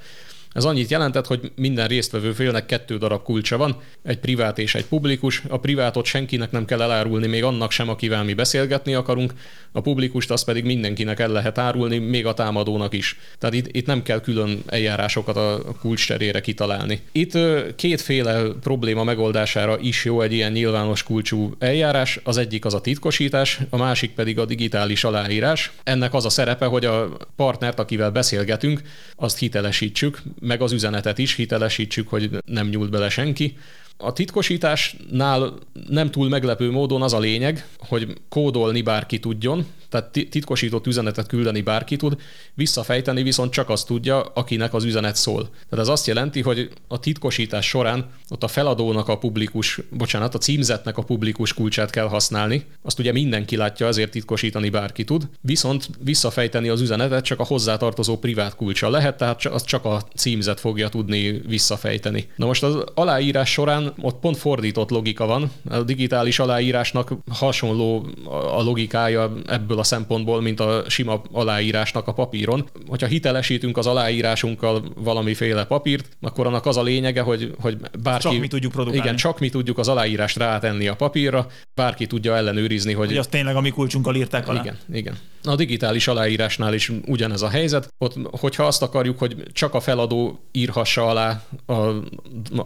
ez 0.57 0.65
annyit 0.65 0.91
jelentett, 0.91 1.27
hogy 1.27 1.53
minden 1.57 1.87
résztvevő 1.87 2.33
félnek 2.33 2.67
kettő 2.67 2.97
darab 2.99 3.23
kulcsa 3.23 3.57
van, 3.57 3.77
egy 4.03 4.19
privát 4.19 4.59
és 4.59 4.75
egy 4.75 4.87
publikus. 4.87 5.43
A 5.49 5.59
privátot 5.59 6.05
senkinek 6.05 6.51
nem 6.51 6.65
kell 6.65 6.83
elárulni, 6.83 7.27
még 7.27 7.45
annak 7.45 7.71
sem, 7.71 7.89
akivel 7.89 8.25
mi 8.25 8.35
beszélgetni 8.35 8.95
akarunk, 8.95 9.33
a 9.73 9.81
publikust 9.81 10.31
azt 10.31 10.45
pedig 10.45 10.65
mindenkinek 10.65 11.21
el 11.21 11.29
lehet 11.29 11.59
árulni, 11.59 11.99
még 11.99 12.27
a 12.27 12.35
támadónak 12.35 12.95
is. 12.95 13.19
Tehát 13.39 13.55
itt, 13.55 13.77
itt 13.77 13.87
nem 13.87 14.03
kell 14.03 14.21
külön 14.21 14.63
eljárásokat 14.67 15.37
a 15.37 15.77
kulcsterére 15.81 16.41
kitalálni. 16.41 17.01
Itt 17.13 17.39
kétféle 17.77 18.43
probléma 18.61 19.05
megoldására 19.05 19.79
is 19.79 20.05
jó 20.05 20.21
egy 20.21 20.33
ilyen 20.33 20.53
nyilvános 20.53 21.03
kulcsú 21.03 21.55
eljárás. 21.59 22.21
Az 22.25 22.37
egyik 22.37 22.65
az 22.65 22.75
a 22.75 22.81
titkosítás, 22.81 23.61
a 23.71 23.77
másik 23.77 24.11
pedig 24.11 24.39
a 24.39 24.45
digitális 24.45 25.05
aláírás. 25.05 25.73
Ennek 25.85 26.15
az 26.15 26.25
a 26.25 26.31
szerepe, 26.31 26.67
hogy 26.67 26.85
a 26.85 27.17
partnert, 27.37 27.79
akivel 27.79 28.11
beszélgetünk, 28.11 28.81
azt 29.17 29.39
hitelesítsük, 29.39 30.23
meg 30.47 30.61
az 30.61 30.73
üzenetet 30.73 31.19
is 31.19 31.35
hitelesítsük, 31.35 32.09
hogy 32.09 32.31
nem 32.45 32.69
nyúlt 32.69 32.91
bele 32.91 33.09
senki. 33.09 33.57
A 33.97 34.13
titkosításnál 34.13 35.53
nem 35.89 36.11
túl 36.11 36.29
meglepő 36.29 36.71
módon 36.71 37.03
az 37.03 37.13
a 37.13 37.19
lényeg, 37.19 37.69
hogy 37.79 38.13
kódolni 38.29 38.83
bárki 38.83 39.19
tudjon, 39.21 39.67
tehát 39.89 40.11
titkosított 40.31 40.87
üzenetet 40.87 41.27
küldeni 41.27 41.61
bárki 41.61 41.97
tud, 41.97 42.17
visszafejteni 42.55 43.23
viszont 43.23 43.53
csak 43.53 43.69
azt 43.69 43.87
tudja, 43.87 44.21
akinek 44.23 44.75
az 44.75 44.85
üzenet 44.85 45.17
szól. 45.17 45.43
Tehát 45.43 45.85
ez 45.85 45.89
azt 45.89 46.07
jelenti, 46.07 46.41
hogy 46.41 46.71
a 46.89 47.01
titkosítás 47.01 47.69
során 47.69 48.11
ott 48.29 48.43
a 48.43 48.49
feladónak 48.49 49.09
a 49.09 49.19
publikus, 49.19 49.81
bocsánat, 49.91 50.35
a 50.35 50.39
címzetnek 50.39 50.99
a 50.99 51.03
publikus 51.03 51.55
kulcsát 51.55 51.91
kell 51.91 52.09
használni. 52.09 52.65
Azt 52.83 52.99
ugye 52.99 53.13
mindenki 53.13 53.57
látja, 53.57 53.87
ezért 53.87 54.11
titkosítani 54.11 54.71
bárki 54.71 55.05
tud, 55.05 55.29
viszont 55.41 55.89
visszafejteni 56.05 56.69
az 56.69 56.81
üzenetet 56.81 57.25
csak 57.25 57.41
a 57.41 57.45
hozzátartozó 57.45 58.19
privát 58.19 58.57
kulcsa 58.57 58.91
lehet, 58.91 59.17
tehát 59.17 59.45
az 59.45 59.65
csak 59.65 59.85
a 59.85 60.03
címzet 60.17 60.61
fogja 60.61 60.89
tudni 60.89 61.31
visszafejteni. 61.31 62.29
Na 62.37 62.47
most 62.47 62.63
az 62.63 62.85
aláírás 62.95 63.53
során 63.53 63.86
ott 64.01 64.21
pont 64.21 64.37
fordított 64.37 64.91
logika 64.91 65.27
van. 65.27 65.51
A 65.71 65.83
digitális 65.83 66.39
aláírásnak 66.39 67.13
hasonló 67.31 68.07
a 68.29 68.63
logikája 68.63 69.33
ebből 69.47 69.79
a 69.79 69.83
szempontból, 69.83 70.41
mint 70.41 70.61
a 70.61 70.85
sima 70.89 71.23
aláírásnak 71.33 72.09
a 72.09 72.13
papíron. 72.13 72.69
Hogyha 72.89 73.07
hitelesítünk 73.07 73.77
az 73.77 73.87
aláírásunkkal 73.87 74.85
valamiféle 74.97 75.65
papírt, 75.65 76.09
akkor 76.21 76.47
annak 76.47 76.67
az 76.67 76.77
a 76.77 76.83
lényege, 76.83 77.21
hogy, 77.21 77.55
hogy 77.61 77.77
bárki... 78.03 78.23
Csak 78.23 78.39
mi 78.39 78.49
tudjuk 78.49 78.73
produkálni. 78.73 79.05
Igen, 79.05 79.17
csak 79.17 79.39
mi 79.39 79.49
tudjuk 79.49 79.79
az 79.79 79.89
aláírást 79.89 80.37
rátenni 80.37 80.89
a 80.89 80.95
papírra, 80.95 81.47
bárki 81.75 82.07
tudja 82.07 82.37
ellenőrizni, 82.37 82.93
hogy... 82.93 83.07
Hogy 83.07 83.17
azt 83.17 83.31
tényleg 83.31 83.57
a 83.57 83.61
mi 83.61 83.71
kulcsunkal 83.71 84.15
írták 84.15 84.49
alá. 84.49 84.61
Igen, 84.61 84.79
igen. 84.93 85.19
A 85.43 85.55
digitális 85.55 86.09
aláírásnál 86.09 86.75
is 86.75 86.93
ugyanez 87.07 87.43
a 87.43 87.49
helyzet. 87.49 87.89
Ott, 87.99 88.15
hogyha 88.31 88.65
azt 88.65 88.83
akarjuk, 88.83 89.19
hogy 89.19 89.37
csak 89.53 89.75
a 89.75 89.81
feladó 89.81 90.41
írhassa 90.53 91.07
alá 91.07 91.43
a, 91.67 91.73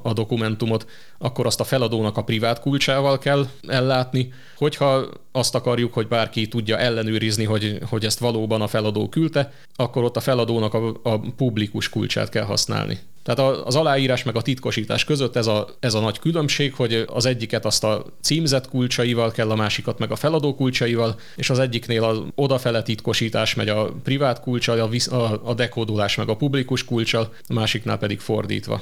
a 0.02 0.12
dokumentumot, 0.12 0.86
akkor 1.22 1.46
azt 1.46 1.60
a 1.60 1.64
feladónak 1.64 2.16
a 2.16 2.24
privát 2.24 2.60
kulcsával 2.60 3.18
kell 3.18 3.46
ellátni. 3.66 4.32
Hogyha 4.56 5.06
azt 5.32 5.54
akarjuk, 5.54 5.94
hogy 5.94 6.08
bárki 6.08 6.48
tudja 6.48 6.78
ellenőrizni, 6.78 7.44
hogy, 7.44 7.78
hogy 7.88 8.04
ezt 8.04 8.18
valóban 8.18 8.60
a 8.60 8.66
feladó 8.66 9.08
küldte, 9.08 9.52
akkor 9.76 10.04
ott 10.04 10.16
a 10.16 10.20
feladónak 10.20 10.74
a, 10.74 11.00
a 11.02 11.20
publikus 11.36 11.88
kulcsát 11.88 12.28
kell 12.28 12.44
használni. 12.44 12.98
Tehát 13.22 13.56
az 13.66 13.76
aláírás 13.76 14.22
meg 14.22 14.36
a 14.36 14.42
titkosítás 14.42 15.04
között 15.04 15.36
ez 15.36 15.46
a, 15.46 15.68
ez 15.80 15.94
a 15.94 16.00
nagy 16.00 16.18
különbség, 16.18 16.74
hogy 16.74 17.04
az 17.06 17.26
egyiket 17.26 17.64
azt 17.64 17.84
a 17.84 18.04
címzet 18.20 18.68
kulcsaival 18.68 19.30
kell, 19.30 19.50
a 19.50 19.54
másikat 19.54 19.98
meg 19.98 20.10
a 20.10 20.16
feladó 20.16 20.54
kulcsaival, 20.54 21.18
és 21.36 21.50
az 21.50 21.58
egyiknél 21.58 22.04
az 22.04 22.18
odafele 22.34 22.82
titkosítás 22.82 23.54
megy 23.54 23.68
a 23.68 23.92
privát 24.04 24.40
kulcsal, 24.40 24.80
a, 24.80 25.14
a, 25.14 25.40
a 25.44 25.54
dekódolás 25.54 26.16
meg 26.16 26.28
a 26.28 26.36
publikus 26.36 26.84
kulcsal, 26.84 27.32
a 27.46 27.52
másiknál 27.52 27.98
pedig 27.98 28.20
fordítva. 28.20 28.80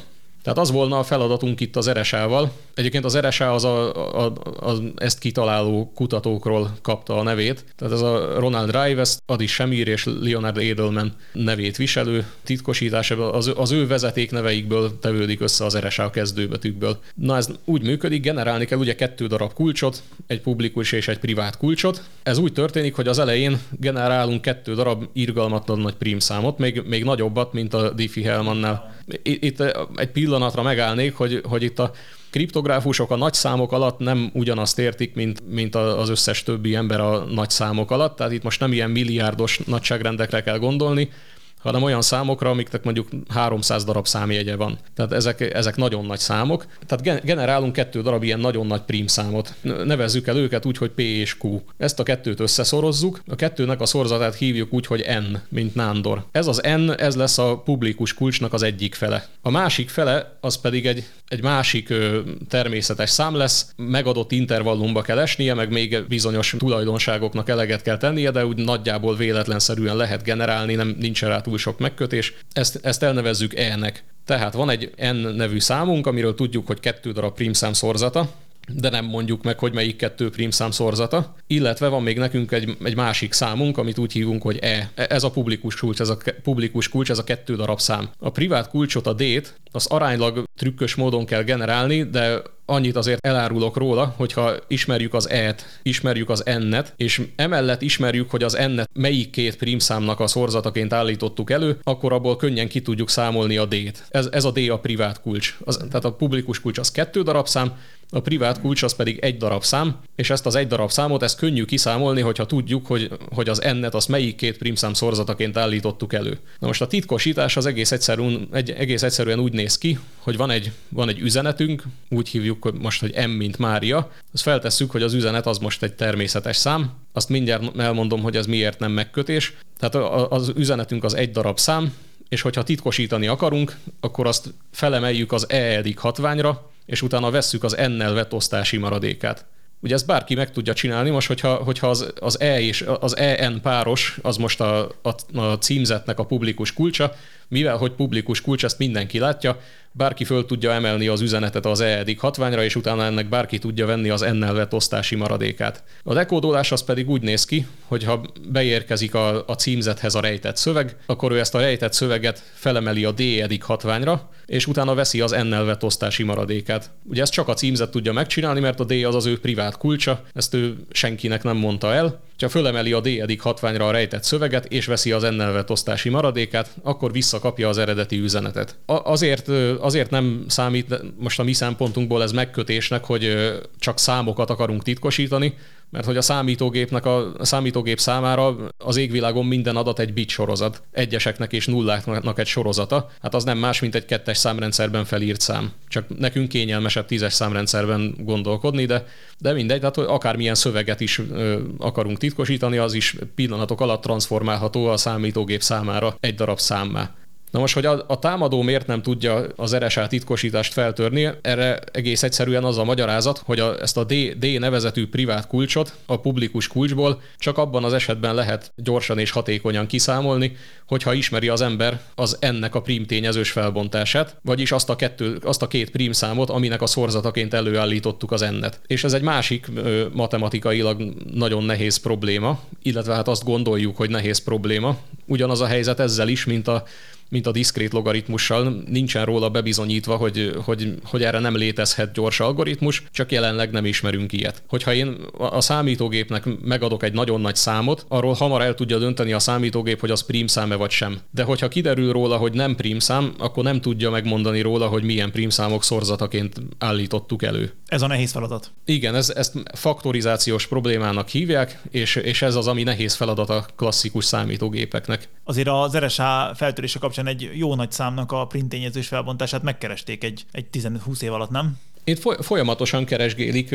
Tehát 0.48 0.62
az 0.62 0.70
volna 0.70 0.98
a 0.98 1.02
feladatunk 1.02 1.60
itt 1.60 1.76
az 1.76 1.90
RSA-val. 1.90 2.52
Egyébként 2.74 3.04
az 3.04 3.18
RSA 3.18 3.52
az 3.52 3.64
a, 3.64 3.94
a, 3.94 4.24
a, 4.24 4.70
a 4.70 4.76
ezt 4.96 5.18
kitaláló 5.18 5.92
kutatókról 5.94 6.70
kapta 6.82 7.18
a 7.18 7.22
nevét. 7.22 7.64
Tehát 7.76 7.94
ez 7.94 8.00
a 8.00 8.38
Ronald 8.38 8.70
Rive, 8.70 9.00
ezt 9.00 9.22
Adi 9.26 9.46
Semir 9.46 9.88
és 9.88 10.06
Leonard 10.20 10.58
Edelman 10.58 11.14
nevét 11.32 11.76
viselő 11.76 12.26
titkosítás, 12.44 13.10
az, 13.10 13.52
az 13.56 13.70
ő 13.70 13.86
vezetékneveikből 13.86 14.98
tevődik 14.98 15.40
össze 15.40 15.64
az 15.64 15.78
RSA 15.78 16.10
kezdőbetűkből. 16.10 16.98
Na 17.14 17.36
ez 17.36 17.48
úgy 17.64 17.82
működik, 17.82 18.22
generálni 18.22 18.64
kell 18.64 18.78
ugye 18.78 18.94
kettő 18.94 19.26
darab 19.26 19.52
kulcsot, 19.52 20.02
egy 20.26 20.40
publikus 20.40 20.92
és 20.92 21.08
egy 21.08 21.18
privát 21.18 21.56
kulcsot. 21.56 22.02
Ez 22.22 22.38
úgy 22.38 22.52
történik, 22.52 22.94
hogy 22.94 23.08
az 23.08 23.18
elején 23.18 23.60
generálunk 23.70 24.42
kettő 24.42 24.74
darab 24.74 25.04
irgalmatlan 25.12 25.78
nagy 25.78 25.94
prímszámot, 25.94 26.58
még, 26.58 26.82
még 26.86 27.04
nagyobbat, 27.04 27.52
mint 27.52 27.74
a 27.74 27.90
Diffie-Hellmannál. 27.90 28.96
Itt 29.22 29.60
egy 29.96 30.10
pillanatra 30.38 30.62
megállnék, 30.62 31.16
hogy, 31.16 31.40
hogy 31.44 31.62
itt 31.62 31.78
a 31.78 31.90
kriptográfusok 32.30 33.10
a 33.10 33.16
nagy 33.16 33.32
számok 33.32 33.72
alatt 33.72 33.98
nem 33.98 34.30
ugyanazt 34.32 34.78
értik, 34.78 35.14
mint, 35.14 35.42
mint 35.50 35.74
az 35.74 36.08
összes 36.08 36.42
többi 36.42 36.74
ember 36.74 37.00
a 37.00 37.24
nagy 37.24 37.50
számok 37.50 37.90
alatt, 37.90 38.16
tehát 38.16 38.32
itt 38.32 38.42
most 38.42 38.60
nem 38.60 38.72
ilyen 38.72 38.90
milliárdos 38.90 39.60
nagyságrendekre 39.66 40.42
kell 40.42 40.58
gondolni, 40.58 41.10
hanem 41.58 41.82
olyan 41.82 42.02
számokra, 42.02 42.50
amiknek 42.50 42.84
mondjuk 42.84 43.08
300 43.28 43.84
darab 43.84 44.06
számjegye 44.06 44.56
van. 44.56 44.78
Tehát 44.94 45.12
ezek, 45.12 45.40
ezek 45.40 45.76
nagyon 45.76 46.06
nagy 46.06 46.18
számok. 46.18 46.66
Tehát 46.86 47.24
generálunk 47.24 47.72
kettő 47.72 48.02
darab 48.02 48.22
ilyen 48.22 48.40
nagyon 48.40 48.66
nagy 48.66 48.80
prímszámot. 48.80 49.54
Nevezzük 49.84 50.26
el 50.26 50.36
őket 50.36 50.66
úgy, 50.66 50.78
hogy 50.78 50.90
P 50.90 50.98
és 50.98 51.36
Q. 51.42 51.60
Ezt 51.76 52.00
a 52.00 52.02
kettőt 52.02 52.40
összeszorozzuk, 52.40 53.22
a 53.26 53.34
kettőnek 53.34 53.80
a 53.80 53.86
szorzatát 53.86 54.34
hívjuk 54.34 54.72
úgy, 54.72 54.86
hogy 54.86 55.06
N, 55.30 55.36
mint 55.48 55.74
Nándor. 55.74 56.24
Ez 56.32 56.46
az 56.46 56.60
N, 56.76 56.90
ez 56.90 57.16
lesz 57.16 57.38
a 57.38 57.58
publikus 57.64 58.14
kulcsnak 58.14 58.52
az 58.52 58.62
egyik 58.62 58.94
fele. 58.94 59.26
A 59.42 59.50
másik 59.50 59.88
fele, 59.88 60.38
az 60.40 60.60
pedig 60.60 60.86
egy, 60.86 61.04
egy 61.28 61.42
másik 61.42 61.90
ö, 61.90 62.20
természetes 62.48 63.10
szám 63.10 63.34
lesz, 63.34 63.72
megadott 63.76 64.32
intervallumba 64.32 65.02
kell 65.02 65.18
esnie, 65.18 65.54
meg 65.54 65.70
még 65.70 66.04
bizonyos 66.08 66.54
tulajdonságoknak 66.58 67.48
eleget 67.48 67.82
kell 67.82 67.96
tennie, 67.96 68.30
de 68.30 68.46
úgy 68.46 68.56
nagyjából 68.56 69.16
véletlenszerűen 69.16 69.96
lehet 69.96 70.22
generálni, 70.22 70.74
nem 70.74 70.96
nincs 70.98 71.22
rá 71.22 71.40
túl 71.48 71.58
sok 71.58 71.78
megkötés, 71.78 72.34
ezt, 72.52 72.78
ezt 72.82 73.02
elnevezzük 73.02 73.54
E-nek. 73.54 74.04
Tehát 74.24 74.54
van 74.54 74.70
egy 74.70 74.90
N 74.96 75.16
nevű 75.16 75.58
számunk, 75.58 76.06
amiről 76.06 76.34
tudjuk, 76.34 76.66
hogy 76.66 76.80
kettő 76.80 77.12
darab 77.12 77.34
prímszám 77.34 77.72
szorzata, 77.72 78.30
de 78.72 78.88
nem 78.88 79.04
mondjuk 79.04 79.42
meg, 79.42 79.58
hogy 79.58 79.72
melyik 79.72 79.96
kettő 79.96 80.30
prímszám 80.30 80.70
szorzata. 80.70 81.34
Illetve 81.46 81.88
van 81.88 82.02
még 82.02 82.18
nekünk 82.18 82.52
egy, 82.52 82.76
egy 82.84 82.96
másik 82.96 83.32
számunk, 83.32 83.78
amit 83.78 83.98
úgy 83.98 84.12
hívunk, 84.12 84.42
hogy 84.42 84.58
E. 84.60 84.90
Ez 84.94 85.22
a 85.22 85.30
publikus 85.30 85.76
kulcs, 85.76 86.00
ez 86.00 86.08
a 86.08 86.18
publikus 86.42 86.88
kulcs, 86.88 87.10
ez 87.10 87.18
a 87.18 87.24
kettő 87.24 87.56
darab 87.56 87.80
szám. 87.80 88.08
A 88.18 88.30
privát 88.30 88.68
kulcsot, 88.68 89.06
a 89.06 89.12
D-t, 89.12 89.54
az 89.72 89.86
aránylag 89.86 90.44
trükkös 90.56 90.94
módon 90.94 91.26
kell 91.26 91.42
generálni, 91.42 92.02
de 92.02 92.42
annyit 92.68 92.96
azért 92.96 93.26
elárulok 93.26 93.76
róla, 93.76 94.14
hogyha 94.16 94.54
ismerjük 94.66 95.14
az 95.14 95.28
E-t, 95.28 95.80
ismerjük 95.82 96.30
az 96.30 96.42
N-et, 96.44 96.92
és 96.96 97.22
emellett 97.36 97.82
ismerjük, 97.82 98.30
hogy 98.30 98.42
az 98.42 98.52
N-et 98.52 98.90
melyik 98.92 99.30
két 99.30 99.56
prímszámnak 99.56 100.20
a 100.20 100.26
szorzataként 100.26 100.92
állítottuk 100.92 101.50
elő, 101.50 101.78
akkor 101.82 102.12
abból 102.12 102.36
könnyen 102.36 102.68
ki 102.68 102.82
tudjuk 102.82 103.10
számolni 103.10 103.56
a 103.56 103.66
D-t. 103.66 104.04
Ez, 104.08 104.28
ez 104.32 104.44
a 104.44 104.50
D 104.50 104.58
a 104.70 104.78
privát 104.78 105.20
kulcs. 105.20 105.56
Az, 105.64 105.76
tehát 105.76 106.04
a 106.04 106.12
publikus 106.12 106.60
kulcs 106.60 106.78
az 106.78 106.90
kettő 106.90 107.22
darab 107.22 107.46
szám, 107.46 107.72
a 108.10 108.20
privát 108.20 108.60
kulcs 108.60 108.82
az 108.82 108.94
pedig 108.94 109.18
egy 109.18 109.36
darab 109.36 109.64
szám, 109.64 109.96
és 110.16 110.30
ezt 110.30 110.46
az 110.46 110.54
egy 110.54 110.66
darab 110.66 110.90
számot, 110.90 111.22
ezt 111.22 111.38
könnyű 111.38 111.64
kiszámolni, 111.64 112.20
hogyha 112.20 112.46
tudjuk, 112.46 112.86
hogy, 112.86 113.10
hogy 113.34 113.48
az 113.48 113.58
n-et 113.58 113.94
az 113.94 114.06
melyik 114.06 114.36
két 114.36 114.58
prímszám 114.58 114.92
szorzataként 114.92 115.56
állítottuk 115.56 116.12
elő. 116.12 116.38
Na 116.58 116.66
most 116.66 116.82
a 116.82 116.86
titkosítás 116.86 117.56
az 117.56 117.66
egész 117.66 117.92
egyszerűen, 117.92 118.48
egy, 118.52 118.70
egész 118.70 119.02
egyszerűen 119.02 119.38
úgy 119.38 119.52
néz 119.52 119.78
ki, 119.78 119.98
hogy 120.18 120.36
van 120.36 120.50
egy, 120.50 120.72
van 120.88 121.08
egy 121.08 121.18
üzenetünk, 121.18 121.82
úgy 122.10 122.28
hívjuk 122.28 122.57
hogy 122.62 122.74
most, 122.74 123.00
hogy 123.00 123.26
M, 123.26 123.30
mint 123.30 123.58
Mária, 123.58 124.10
azt 124.32 124.42
feltesszük, 124.42 124.90
hogy 124.90 125.02
az 125.02 125.14
üzenet 125.14 125.46
az 125.46 125.58
most 125.58 125.82
egy 125.82 125.94
természetes 125.94 126.56
szám, 126.56 126.92
azt 127.12 127.28
mindjárt 127.28 127.78
elmondom, 127.78 128.22
hogy 128.22 128.36
ez 128.36 128.46
miért 128.46 128.78
nem 128.78 128.92
megkötés. 128.92 129.56
Tehát 129.78 129.94
az 130.32 130.52
üzenetünk 130.56 131.04
az 131.04 131.14
egy 131.14 131.30
darab 131.30 131.58
szám, 131.58 131.94
és 132.28 132.40
hogyha 132.40 132.62
titkosítani 132.62 133.26
akarunk, 133.26 133.76
akkor 134.00 134.26
azt 134.26 134.54
felemeljük 134.72 135.32
az 135.32 135.50
e 135.50 135.82
hatványra, 135.96 136.70
és 136.86 137.02
utána 137.02 137.30
vesszük 137.30 137.64
az 137.64 137.72
n-nel 137.72 138.12
vett 138.14 138.32
osztási 138.32 138.76
maradékát. 138.76 139.46
Ugye 139.80 139.94
ezt 139.94 140.06
bárki 140.06 140.34
meg 140.34 140.52
tudja 140.52 140.72
csinálni, 140.72 141.10
most 141.10 141.26
hogyha, 141.26 141.54
hogyha 141.54 141.88
az, 141.88 142.12
az 142.20 142.40
E 142.40 142.60
és 142.60 142.84
az 143.00 143.16
EN 143.16 143.60
páros, 143.60 144.18
az 144.22 144.36
most 144.36 144.60
a, 144.60 144.90
a, 145.02 145.38
a 145.38 145.58
címzetnek 145.58 146.18
a 146.18 146.24
publikus 146.24 146.72
kulcsa, 146.72 147.14
mivel 147.48 147.76
hogy 147.76 147.92
publikus 147.92 148.40
kulcs, 148.40 148.64
ezt 148.64 148.78
mindenki 148.78 149.18
látja, 149.18 149.60
bárki 149.98 150.24
föl 150.24 150.46
tudja 150.46 150.72
emelni 150.72 151.06
az 151.06 151.20
üzenetet 151.20 151.66
az 151.66 151.80
EEDIG 151.80 152.18
hatványra, 152.18 152.64
és 152.64 152.76
utána 152.76 153.04
ennek 153.04 153.28
bárki 153.28 153.58
tudja 153.58 153.86
venni 153.86 154.08
az 154.08 154.22
ennel 154.22 154.54
vett 154.54 154.74
osztási 154.74 155.14
maradékát. 155.14 155.82
A 156.02 156.14
dekódolás 156.14 156.72
az 156.72 156.84
pedig 156.84 157.08
úgy 157.08 157.22
néz 157.22 157.44
ki, 157.44 157.66
hogy 157.86 158.04
ha 158.04 158.20
beérkezik 158.48 159.14
a, 159.14 159.44
a 159.46 159.54
címzethez 159.54 160.14
a 160.14 160.20
rejtett 160.20 160.56
szöveg, 160.56 160.96
akkor 161.06 161.32
ő 161.32 161.38
ezt 161.38 161.54
a 161.54 161.60
rejtett 161.60 161.92
szöveget 161.92 162.42
felemeli 162.54 163.04
a 163.04 163.12
DEDIG 163.12 163.62
hatványra, 163.62 164.30
és 164.46 164.66
utána 164.66 164.94
veszi 164.94 165.20
az 165.20 165.32
ennel 165.32 165.64
vett 165.64 165.84
osztási 165.84 166.22
maradékát. 166.22 166.90
Ugye 167.04 167.22
ezt 167.22 167.32
csak 167.32 167.48
a 167.48 167.54
címzet 167.54 167.90
tudja 167.90 168.12
megcsinálni, 168.12 168.60
mert 168.60 168.80
a 168.80 168.84
D 168.84 168.92
az 168.92 169.14
az 169.14 169.26
ő 169.26 169.40
privát 169.40 169.76
kulcsa, 169.76 170.24
ezt 170.34 170.54
ő 170.54 170.76
senkinek 170.90 171.42
nem 171.42 171.56
mondta 171.56 171.92
el, 171.92 172.20
ha 172.42 172.48
fölemeli 172.48 172.92
a 172.92 173.00
D 173.00 173.36
hatványra 173.38 173.86
a 173.86 173.90
rejtett 173.90 174.24
szöveget, 174.24 174.64
és 174.64 174.86
veszi 174.86 175.12
az 175.12 175.24
ennel 175.24 175.52
vett 175.52 175.70
osztási 175.70 176.08
maradékát, 176.08 176.70
akkor 176.82 177.12
visszakapja 177.12 177.68
az 177.68 177.78
eredeti 177.78 178.18
üzenetet. 178.18 178.76
azért, 178.86 179.48
azért 179.80 180.10
nem 180.10 180.44
számít 180.48 181.02
most 181.18 181.38
a 181.38 181.42
mi 181.42 181.52
szempontunkból 181.52 182.22
ez 182.22 182.32
megkötésnek, 182.32 183.04
hogy 183.04 183.52
csak 183.78 183.98
számokat 183.98 184.50
akarunk 184.50 184.82
titkosítani, 184.82 185.54
mert 185.90 186.04
hogy 186.04 186.16
a 186.16 186.22
számítógépnek 186.22 187.06
a, 187.06 187.32
a 187.38 187.44
számítógép 187.44 187.98
számára 187.98 188.56
az 188.78 188.96
égvilágon 188.96 189.46
minden 189.46 189.76
adat 189.76 189.98
egy 189.98 190.12
bit 190.12 190.28
sorozat, 190.28 190.82
egyeseknek 190.92 191.52
és 191.52 191.66
nulláknak 191.66 192.38
egy 192.38 192.46
sorozata, 192.46 193.10
hát 193.22 193.34
az 193.34 193.44
nem 193.44 193.58
más, 193.58 193.80
mint 193.80 193.94
egy 193.94 194.04
kettes 194.04 194.36
számrendszerben 194.36 195.04
felírt 195.04 195.40
szám. 195.40 195.72
Csak 195.88 196.18
nekünk 196.18 196.48
kényelmesebb 196.48 197.06
tízes 197.06 197.32
számrendszerben 197.32 198.14
gondolkodni, 198.18 198.84
de, 198.84 199.06
de 199.38 199.52
mindegy, 199.52 199.78
tehát 199.78 199.94
hogy 199.94 200.06
akármilyen 200.08 200.54
szöveget 200.54 201.00
is 201.00 201.18
ö, 201.18 201.60
akarunk 201.78 202.18
titkosítani, 202.18 202.76
az 202.76 202.92
is 202.92 203.16
pillanatok 203.34 203.80
alatt 203.80 204.02
transformálható 204.02 204.86
a 204.86 204.96
számítógép 204.96 205.62
számára 205.62 206.16
egy 206.20 206.34
darab 206.34 206.58
számmá. 206.58 207.10
Na 207.50 207.58
most, 207.58 207.74
hogy 207.74 207.86
a, 207.86 208.04
a 208.06 208.18
támadó 208.18 208.62
miért 208.62 208.86
nem 208.86 209.02
tudja 209.02 209.46
az 209.56 209.76
RSA 209.76 210.06
titkosítást 210.06 210.72
feltörni, 210.72 211.28
erre 211.42 211.78
egész 211.92 212.22
egyszerűen 212.22 212.64
az 212.64 212.78
a 212.78 212.84
magyarázat, 212.84 213.42
hogy 213.44 213.60
a, 213.60 213.80
ezt 213.80 213.96
a 213.96 214.04
D, 214.04 214.14
D 214.38 214.58
nevezetű 214.58 215.08
privát 215.08 215.46
kulcsot 215.46 215.94
a 216.06 216.20
publikus 216.20 216.68
kulcsból 216.68 217.20
csak 217.38 217.58
abban 217.58 217.84
az 217.84 217.92
esetben 217.92 218.34
lehet 218.34 218.72
gyorsan 218.76 219.18
és 219.18 219.30
hatékonyan 219.30 219.86
kiszámolni, 219.86 220.56
hogyha 220.86 221.12
ismeri 221.12 221.48
az 221.48 221.60
ember 221.60 222.00
az 222.14 222.36
ennek 222.40 222.74
a 222.74 222.80
prim 222.80 223.06
tényezős 223.06 223.50
felbontását, 223.50 224.36
vagyis 224.42 224.72
azt 224.72 224.90
a, 224.90 224.96
kettő, 224.96 225.38
azt 225.42 225.62
a 225.62 225.68
két 225.68 225.90
prim 225.90 226.12
számot, 226.12 226.50
aminek 226.50 226.82
a 226.82 226.86
szorzataként 226.86 227.54
előállítottuk 227.54 228.32
az 228.32 228.42
ennet. 228.42 228.80
És 228.86 229.04
ez 229.04 229.12
egy 229.12 229.22
másik 229.22 229.68
ö, 229.74 230.06
matematikailag 230.12 231.02
nagyon 231.32 231.64
nehéz 231.64 231.96
probléma, 231.96 232.60
illetve 232.82 233.14
hát 233.14 233.28
azt 233.28 233.44
gondoljuk, 233.44 233.96
hogy 233.96 234.10
nehéz 234.10 234.38
probléma. 234.38 234.98
Ugyanaz 235.26 235.60
a 235.60 235.66
helyzet 235.66 236.00
ezzel 236.00 236.28
is, 236.28 236.44
mint 236.44 236.68
a 236.68 236.84
mint 237.28 237.46
a 237.46 237.50
diszkrét 237.50 237.92
logaritmussal, 237.92 238.82
nincsen 238.86 239.24
róla 239.24 239.48
bebizonyítva, 239.48 240.16
hogy, 240.16 240.52
hogy, 240.64 240.94
hogy 241.04 241.22
erre 241.22 241.38
nem 241.38 241.56
létezhet 241.56 242.12
gyors 242.12 242.40
algoritmus, 242.40 243.02
csak 243.10 243.32
jelenleg 243.32 243.70
nem 243.70 243.84
ismerünk 243.84 244.32
ilyet. 244.32 244.62
Hogyha 244.68 244.94
én 244.94 245.16
a 245.38 245.60
számítógépnek 245.60 246.44
megadok 246.62 247.02
egy 247.02 247.12
nagyon 247.12 247.40
nagy 247.40 247.56
számot, 247.56 248.04
arról 248.08 248.32
hamar 248.32 248.62
el 248.62 248.74
tudja 248.74 248.98
dönteni 248.98 249.32
a 249.32 249.38
számítógép, 249.38 250.00
hogy 250.00 250.10
az 250.10 250.22
prímszám-e 250.22 250.74
vagy 250.74 250.90
sem. 250.90 251.18
De 251.30 251.42
hogyha 251.42 251.68
kiderül 251.68 252.12
róla, 252.12 252.36
hogy 252.36 252.52
nem 252.52 252.76
prímszám, 252.76 253.34
akkor 253.38 253.64
nem 253.64 253.80
tudja 253.80 254.10
megmondani 254.10 254.60
róla, 254.60 254.86
hogy 254.86 255.02
milyen 255.02 255.30
prímszámok 255.30 255.84
szorzataként 255.84 256.60
állítottuk 256.78 257.42
elő. 257.42 257.72
Ez 257.86 258.02
a 258.02 258.06
nehéz 258.06 258.32
feladat. 258.32 258.70
Igen, 258.84 259.14
ez, 259.14 259.30
ezt 259.30 259.52
faktorizációs 259.74 260.66
problémának 260.66 261.28
hívják, 261.28 261.80
és, 261.90 262.16
és 262.16 262.42
ez 262.42 262.54
az, 262.54 262.66
ami 262.66 262.82
nehéz 262.82 263.14
feladat 263.14 263.50
a 263.50 263.66
klasszikus 263.76 264.24
számítógépeknek. 264.24 265.28
Azért 265.44 265.68
az 265.68 265.96
RSA 265.98 266.52
feltörése 266.54 266.98
kapcsán 266.98 267.17
egy 267.26 267.50
jó 267.54 267.74
nagy 267.74 267.92
számnak 267.92 268.32
a 268.32 268.46
printényezős 268.46 269.08
felbontását 269.08 269.62
megkeresték 269.62 270.24
egy, 270.24 270.46
egy 270.52 270.66
15-20 270.72 271.22
év 271.22 271.32
alatt, 271.32 271.50
nem? 271.50 271.78
Itt 272.08 272.22
folyamatosan 272.40 273.04
keresgélik 273.04 273.74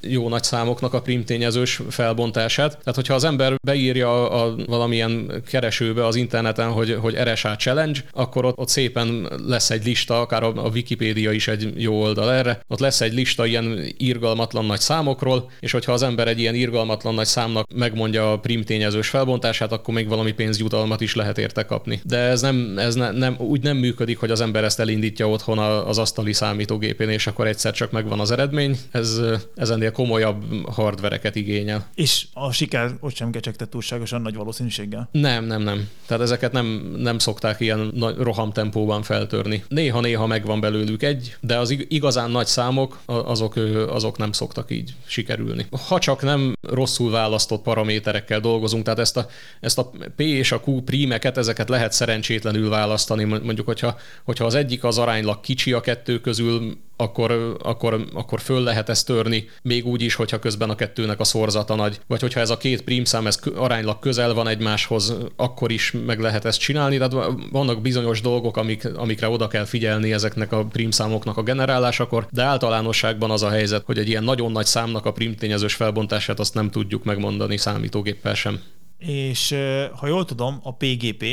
jó 0.00 0.28
nagy 0.28 0.42
számoknak 0.42 0.94
a 0.94 1.00
primtényezős 1.00 1.80
felbontását. 1.88 2.70
Tehát, 2.70 2.94
hogyha 2.94 3.14
az 3.14 3.24
ember 3.24 3.54
beírja 3.62 4.30
a 4.30 4.54
valamilyen 4.66 5.42
keresőbe 5.46 6.06
az 6.06 6.16
interneten, 6.16 6.70
hogy, 6.70 6.96
hogy 7.00 7.14
RSA 7.14 7.56
Challenge, 7.56 8.00
akkor 8.12 8.44
ott, 8.44 8.58
ott 8.58 8.68
szépen 8.68 9.28
lesz 9.46 9.70
egy 9.70 9.84
lista, 9.84 10.20
akár 10.20 10.42
a, 10.42 10.52
a 10.64 10.68
Wikipédia 10.68 11.32
is 11.32 11.48
egy 11.48 11.72
jó 11.76 12.02
oldal 12.02 12.32
erre, 12.32 12.60
ott 12.68 12.78
lesz 12.78 13.00
egy 13.00 13.12
lista 13.12 13.46
ilyen 13.46 13.84
irgalmatlan 13.96 14.64
nagy 14.64 14.80
számokról, 14.80 15.50
és 15.60 15.72
hogyha 15.72 15.92
az 15.92 16.02
ember 16.02 16.28
egy 16.28 16.40
ilyen 16.40 16.54
irgalmatlan 16.54 17.14
nagy 17.14 17.26
számnak 17.26 17.66
megmondja 17.74 18.32
a 18.32 18.38
primtényezős 18.38 19.08
felbontását, 19.08 19.72
akkor 19.72 19.94
még 19.94 20.08
valami 20.08 20.32
pénzjutalmat 20.32 21.00
is 21.00 21.14
lehet 21.14 21.38
érte 21.38 21.64
kapni. 21.64 22.00
De 22.04 22.18
ez 22.18 22.40
nem, 22.40 22.74
ez 22.78 22.94
ne, 22.94 23.10
nem, 23.10 23.36
úgy 23.38 23.62
nem 23.62 23.76
működik, 23.76 24.18
hogy 24.18 24.30
az 24.30 24.40
ember 24.40 24.64
ezt 24.64 24.80
elindítja 24.80 25.28
otthon 25.28 25.58
az 25.58 25.98
asztali 25.98 26.32
számítógépén, 26.32 27.08
és 27.08 27.26
akkor 27.26 27.46
egyszer 27.46 27.72
csak 27.74 27.90
megvan 27.90 28.20
az 28.20 28.30
eredmény. 28.30 28.78
Ez, 28.90 29.20
ez 29.54 29.70
ennél 29.70 29.92
komolyabb 29.92 30.44
hardvereket 30.70 31.34
igényel. 31.34 31.86
És 31.94 32.26
a 32.32 32.52
siker 32.52 32.90
ott 33.00 33.14
sem 33.14 33.30
kecsegtett 33.30 33.70
túlságosan 33.70 34.22
nagy 34.22 34.34
valószínűséggel? 34.34 35.08
Nem, 35.12 35.44
nem, 35.44 35.62
nem. 35.62 35.88
Tehát 36.06 36.22
ezeket 36.22 36.52
nem, 36.52 36.94
nem 36.96 37.18
szokták 37.18 37.60
ilyen 37.60 37.90
nagy 37.94 38.16
rohamtempóban 38.16 39.02
feltörni. 39.02 39.64
Néha-néha 39.68 40.26
megvan 40.26 40.60
belőlük 40.60 41.02
egy, 41.02 41.36
de 41.40 41.58
az 41.58 41.76
igazán 41.88 42.30
nagy 42.30 42.46
számok, 42.46 42.98
azok, 43.06 43.54
azok 43.88 44.18
nem 44.18 44.32
szoktak 44.32 44.70
így 44.70 44.94
sikerülni. 45.06 45.66
Ha 45.88 45.98
csak 45.98 46.22
nem 46.22 46.52
rosszul 46.62 47.10
választott 47.10 47.62
paraméterekkel 47.62 48.40
dolgozunk, 48.40 48.84
tehát 48.84 48.98
ezt 48.98 49.16
a, 49.16 49.26
ezt 49.60 49.78
a 49.78 49.90
P 50.16 50.20
és 50.20 50.52
a 50.52 50.60
Q 50.66 50.82
prímeket, 50.82 51.36
ezeket 51.36 51.68
lehet 51.68 51.92
szerencsétlenül 51.92 52.68
választani. 52.68 53.24
Mondjuk, 53.24 53.66
hogyha, 53.66 53.96
hogyha 54.24 54.44
az 54.44 54.54
egyik 54.54 54.84
az 54.84 54.98
aránylag 54.98 55.40
kicsi 55.40 55.72
a 55.72 55.80
kettő 55.80 56.20
közül, 56.20 56.76
akkor, 56.96 57.56
akkor, 57.64 58.04
akkor 58.14 58.40
föl 58.40 58.62
lehet 58.62 58.88
ezt 58.88 59.06
törni, 59.06 59.48
még 59.62 59.86
úgy 59.86 60.02
is, 60.02 60.14
hogyha 60.14 60.38
közben 60.38 60.70
a 60.70 60.74
kettőnek 60.74 61.20
a 61.20 61.24
szorzata 61.24 61.74
nagy. 61.74 62.00
Vagy 62.06 62.20
hogyha 62.20 62.40
ez 62.40 62.50
a 62.50 62.56
két 62.56 62.82
prímszám 62.82 63.26
ez 63.26 63.40
aránylag 63.54 63.98
közel 63.98 64.34
van 64.34 64.48
egymáshoz, 64.48 65.14
akkor 65.36 65.70
is 65.70 65.94
meg 66.06 66.20
lehet 66.20 66.44
ezt 66.44 66.58
csinálni. 66.58 66.96
Tehát 66.98 67.32
vannak 67.50 67.80
bizonyos 67.80 68.20
dolgok, 68.20 68.56
amik, 68.56 68.94
amikre 68.96 69.28
oda 69.28 69.48
kell 69.48 69.64
figyelni 69.64 70.12
ezeknek 70.12 70.52
a 70.52 70.64
prímszámoknak 70.64 71.36
a 71.36 71.42
generálásakor, 71.42 72.26
de 72.30 72.42
általánosságban 72.42 73.30
az 73.30 73.42
a 73.42 73.50
helyzet, 73.50 73.84
hogy 73.84 73.98
egy 73.98 74.08
ilyen 74.08 74.24
nagyon 74.24 74.52
nagy 74.52 74.66
számnak 74.66 75.06
a 75.06 75.12
prímtényezős 75.12 75.74
felbontását 75.74 76.40
azt 76.40 76.54
nem 76.54 76.70
tudjuk 76.70 77.04
megmondani 77.04 77.56
számítógéppel 77.56 78.34
sem. 78.34 78.60
És 78.98 79.54
ha 79.96 80.06
jól 80.06 80.24
tudom, 80.24 80.60
a 80.62 80.74
PGP, 80.74 81.24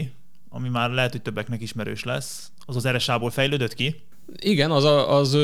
ami 0.50 0.70
már 0.70 0.89
lehet, 0.89 1.12
hogy 1.12 1.22
többeknek 1.22 1.62
ismerős 1.62 2.04
lesz, 2.04 2.52
az 2.65 2.76
az 2.76 2.88
RSA-ból 2.88 3.30
fejlődött 3.30 3.74
ki? 3.74 3.96
Igen, 4.39 4.72
az, 4.72 4.84
a, 4.84 5.17
az, 5.17 5.38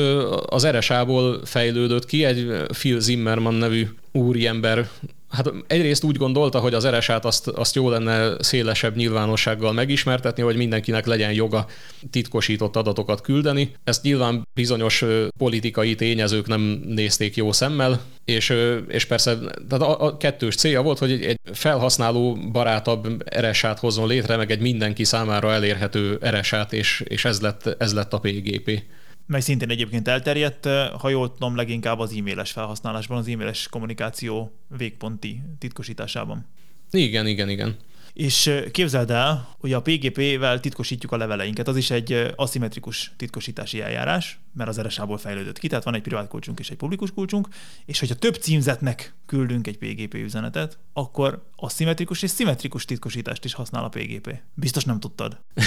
az 0.46 0.66
RSA-ból 0.66 1.40
fejlődött 1.44 2.04
ki, 2.04 2.24
egy 2.24 2.62
Phil 2.68 3.00
Zimmerman 3.00 3.54
nevű 3.54 3.86
úriember 4.12 4.88
Hát 5.28 5.52
egyrészt 5.66 6.04
úgy 6.04 6.16
gondolta, 6.16 6.58
hogy 6.58 6.74
az 6.74 6.86
RSA-t 6.88 7.24
azt, 7.24 7.48
azt 7.48 7.74
jó 7.74 7.90
lenne 7.90 8.42
szélesebb 8.42 8.96
nyilvánossággal 8.96 9.72
megismertetni, 9.72 10.42
hogy 10.42 10.56
mindenkinek 10.56 11.06
legyen 11.06 11.32
joga 11.32 11.66
titkosított 12.10 12.76
adatokat 12.76 13.20
küldeni. 13.20 13.72
Ezt 13.84 14.02
nyilván 14.02 14.48
bizonyos 14.54 15.04
politikai 15.38 15.94
tényezők 15.94 16.46
nem 16.46 16.60
nézték 16.86 17.36
jó 17.36 17.52
szemmel, 17.52 18.00
és, 18.24 18.54
és 18.88 19.04
persze 19.04 19.38
tehát 19.68 19.84
a, 19.84 20.04
a 20.04 20.16
kettős 20.16 20.54
célja 20.54 20.82
volt, 20.82 20.98
hogy 20.98 21.12
egy 21.12 21.38
felhasználó 21.52 22.38
barátabb 22.52 23.24
RSA-t 23.40 23.78
hozzon 23.78 24.08
létre, 24.08 24.36
meg 24.36 24.50
egy 24.50 24.60
mindenki 24.60 25.04
számára 25.04 25.52
elérhető 25.52 26.18
RSA-t, 26.30 26.72
és, 26.72 27.02
és 27.08 27.24
ez, 27.24 27.40
lett, 27.40 27.76
ez 27.78 27.94
lett 27.94 28.12
a 28.12 28.18
PGP 28.18 28.82
mely 29.28 29.40
szintén 29.40 29.70
egyébként 29.70 30.08
elterjedt, 30.08 30.66
ha 30.98 31.08
jól 31.08 31.32
tudom, 31.32 31.56
leginkább 31.56 31.98
az 31.98 32.12
e-mailes 32.12 32.50
felhasználásban, 32.50 33.18
az 33.18 33.28
e-mailes 33.28 33.68
kommunikáció 33.68 34.52
végponti 34.76 35.42
titkosításában. 35.58 36.46
Igen, 36.90 37.26
igen, 37.26 37.48
igen. 37.48 37.76
És 38.12 38.62
képzeld 38.72 39.10
el, 39.10 39.48
hogy 39.58 39.72
a 39.72 39.82
PGP-vel 39.82 40.60
titkosítjuk 40.60 41.12
a 41.12 41.16
leveleinket. 41.16 41.68
Az 41.68 41.76
is 41.76 41.90
egy 41.90 42.32
aszimmetrikus 42.36 43.12
titkosítási 43.16 43.80
eljárás, 43.80 44.38
mert 44.54 44.68
az 44.68 44.80
RSA-ból 44.80 45.18
fejlődött 45.18 45.58
ki, 45.58 45.68
tehát 45.68 45.84
van 45.84 45.94
egy 45.94 46.02
privát 46.02 46.28
kulcsunk 46.28 46.58
és 46.58 46.70
egy 46.70 46.76
publikus 46.76 47.12
kulcsunk, 47.12 47.48
és 47.84 47.98
hogyha 47.98 48.14
több 48.14 48.34
címzetnek 48.34 49.14
küldünk 49.26 49.66
egy 49.66 49.78
PGP 49.78 50.14
üzenetet, 50.14 50.78
akkor 50.92 51.42
aszimmetrikus 51.56 52.22
és 52.22 52.30
szimmetrikus 52.30 52.84
titkosítást 52.84 53.44
is 53.44 53.54
használ 53.54 53.84
a 53.84 53.88
PGP. 53.88 54.34
Biztos 54.54 54.84
nem 54.84 55.00
tudtad. 55.00 55.38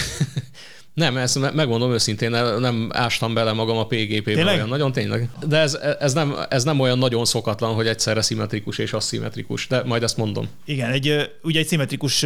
Nem, 0.93 1.17
ezt 1.17 1.54
megmondom 1.54 1.91
őszintén, 1.91 2.30
nem 2.60 2.89
ástam 2.93 3.34
bele 3.34 3.51
magam 3.51 3.77
a 3.77 3.86
PGP-be 3.86 4.45
olyan 4.45 4.67
nagyon 4.67 4.91
tényleg. 4.91 5.30
De 5.47 5.58
ez, 5.58 5.73
ez, 5.99 6.13
nem, 6.13 6.36
ez 6.49 6.63
nem 6.63 6.80
olyan 6.80 6.97
nagyon 6.97 7.25
szokatlan, 7.25 7.73
hogy 7.73 7.88
egyszerre 7.88 8.21
szimmetrikus 8.21 8.77
és 8.77 8.93
aszimmetrikus, 8.93 9.67
de 9.67 9.84
majd 9.84 10.04
ezt 10.04 10.17
mondom. 10.17 10.47
Igen, 10.65 10.91
egy, 10.91 11.32
ugye 11.41 11.60
egy 11.60 11.67
szimmetrikus 11.67 12.25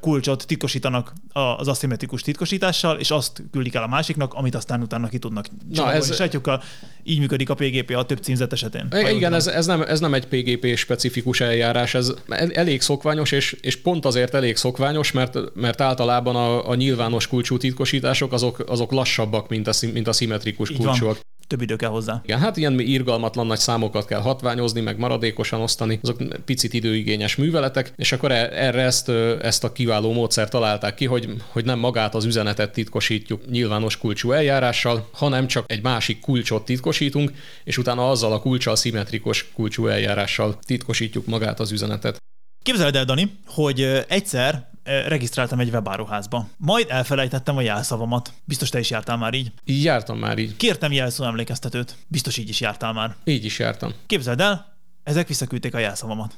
kulcsot 0.00 0.46
titkosítanak 0.46 1.12
az 1.56 1.68
aszimmetrikus 1.68 2.22
titkosítással, 2.22 2.98
és 2.98 3.10
azt 3.10 3.42
küldik 3.50 3.74
el 3.74 3.82
a 3.82 3.86
másiknak, 3.86 4.34
amit 4.34 4.54
aztán 4.54 4.82
utána 4.82 5.08
ki 5.08 5.18
tudnak 5.18 5.46
Na, 5.74 5.92
ez... 5.92 6.14
Sajtjukkal. 6.14 6.62
Így 7.04 7.18
működik 7.18 7.50
a 7.50 7.54
PGP 7.54 7.96
a 7.96 8.04
több 8.04 8.18
címzet 8.18 8.52
esetén. 8.52 8.88
Igen, 9.10 9.34
ez, 9.34 9.46
ez, 9.46 9.66
nem, 9.66 9.82
ez 9.82 10.00
nem 10.00 10.14
egy 10.14 10.26
PGP 10.26 10.76
specifikus 10.76 11.40
eljárás, 11.40 11.94
ez 11.94 12.12
elég 12.52 12.80
szokványos, 12.80 13.32
és, 13.32 13.56
és 13.60 13.76
pont 13.76 14.04
azért 14.04 14.34
elég 14.34 14.56
szokványos, 14.56 15.12
mert, 15.12 15.38
mert 15.54 15.80
általában 15.80 16.36
a, 16.36 16.68
a 16.68 16.74
nyilvános 16.74 17.26
kulcsú 17.26 17.56
titkosítások 17.56 18.32
azok, 18.32 18.64
azok 18.66 18.92
lassabbak, 18.92 19.48
mint 19.48 19.66
a, 19.66 19.72
mint 19.92 20.08
a 20.08 20.12
szimmetrikus 20.12 20.72
kulcsúak. 20.72 21.18
Több 21.46 21.62
idő 21.62 21.76
kell 21.76 21.90
hozzá. 21.90 22.20
Igen, 22.24 22.38
hát 22.38 22.56
ilyen 22.56 22.80
irgalmatlan 22.80 23.46
nagy 23.46 23.58
számokat 23.58 24.06
kell 24.06 24.20
hatványozni, 24.20 24.80
meg 24.80 24.98
maradékosan 24.98 25.60
osztani, 25.60 25.98
azok 26.02 26.44
picit 26.44 26.72
időigényes 26.72 27.36
műveletek, 27.36 27.92
és 27.96 28.12
akkor 28.12 28.32
e, 28.32 28.48
erre 28.52 28.82
ezt, 28.82 29.08
ezt 29.42 29.64
a 29.64 29.72
kiváló 29.72 30.12
módszert 30.12 30.50
találták 30.50 30.94
ki, 30.94 31.04
hogy, 31.04 31.28
hogy 31.48 31.64
nem 31.64 31.78
magát 31.78 32.14
az 32.14 32.24
üzenetet 32.24 32.72
titkosítjuk 32.72 33.50
nyilvános 33.50 33.98
kulcsú 33.98 34.32
eljárással, 34.32 35.08
hanem 35.12 35.46
csak 35.46 35.64
egy 35.66 35.82
másik 35.82 36.20
kulcsot 36.20 36.64
titkosítunk, 36.64 37.32
és 37.64 37.78
utána 37.78 38.10
azzal 38.10 38.32
a 38.32 38.40
kulcsal 38.40 38.76
szimmetrikus 38.76 39.52
kulcsú 39.52 39.86
eljárással 39.86 40.58
titkosítjuk 40.66 41.26
magát 41.26 41.60
az 41.60 41.72
üzenetet. 41.72 42.16
Képzeld 42.62 42.96
el, 42.96 43.04
Dani, 43.04 43.32
hogy 43.46 44.04
egyszer 44.08 44.68
regisztráltam 44.86 45.60
egy 45.60 45.70
webáruházba. 45.70 46.46
Majd 46.56 46.86
elfelejtettem 46.88 47.56
a 47.56 47.60
jelszavamat. 47.60 48.32
Biztos 48.44 48.68
te 48.68 48.78
is 48.78 48.90
jártál 48.90 49.16
már 49.16 49.34
így? 49.34 49.52
Így 49.64 49.82
jártam 49.82 50.18
már 50.18 50.38
így. 50.38 50.56
Kértem 50.56 50.92
jelszó 50.92 51.24
emlékeztetőt. 51.24 51.96
Biztos 52.06 52.36
így 52.36 52.48
is 52.48 52.60
jártál 52.60 52.92
már. 52.92 53.14
Így 53.24 53.44
is 53.44 53.58
jártam. 53.58 53.92
Képzeld 54.06 54.40
el, 54.40 54.76
ezek 55.04 55.28
visszaküldték 55.28 55.74
a 55.74 55.78
jelszavamat. 55.78 56.34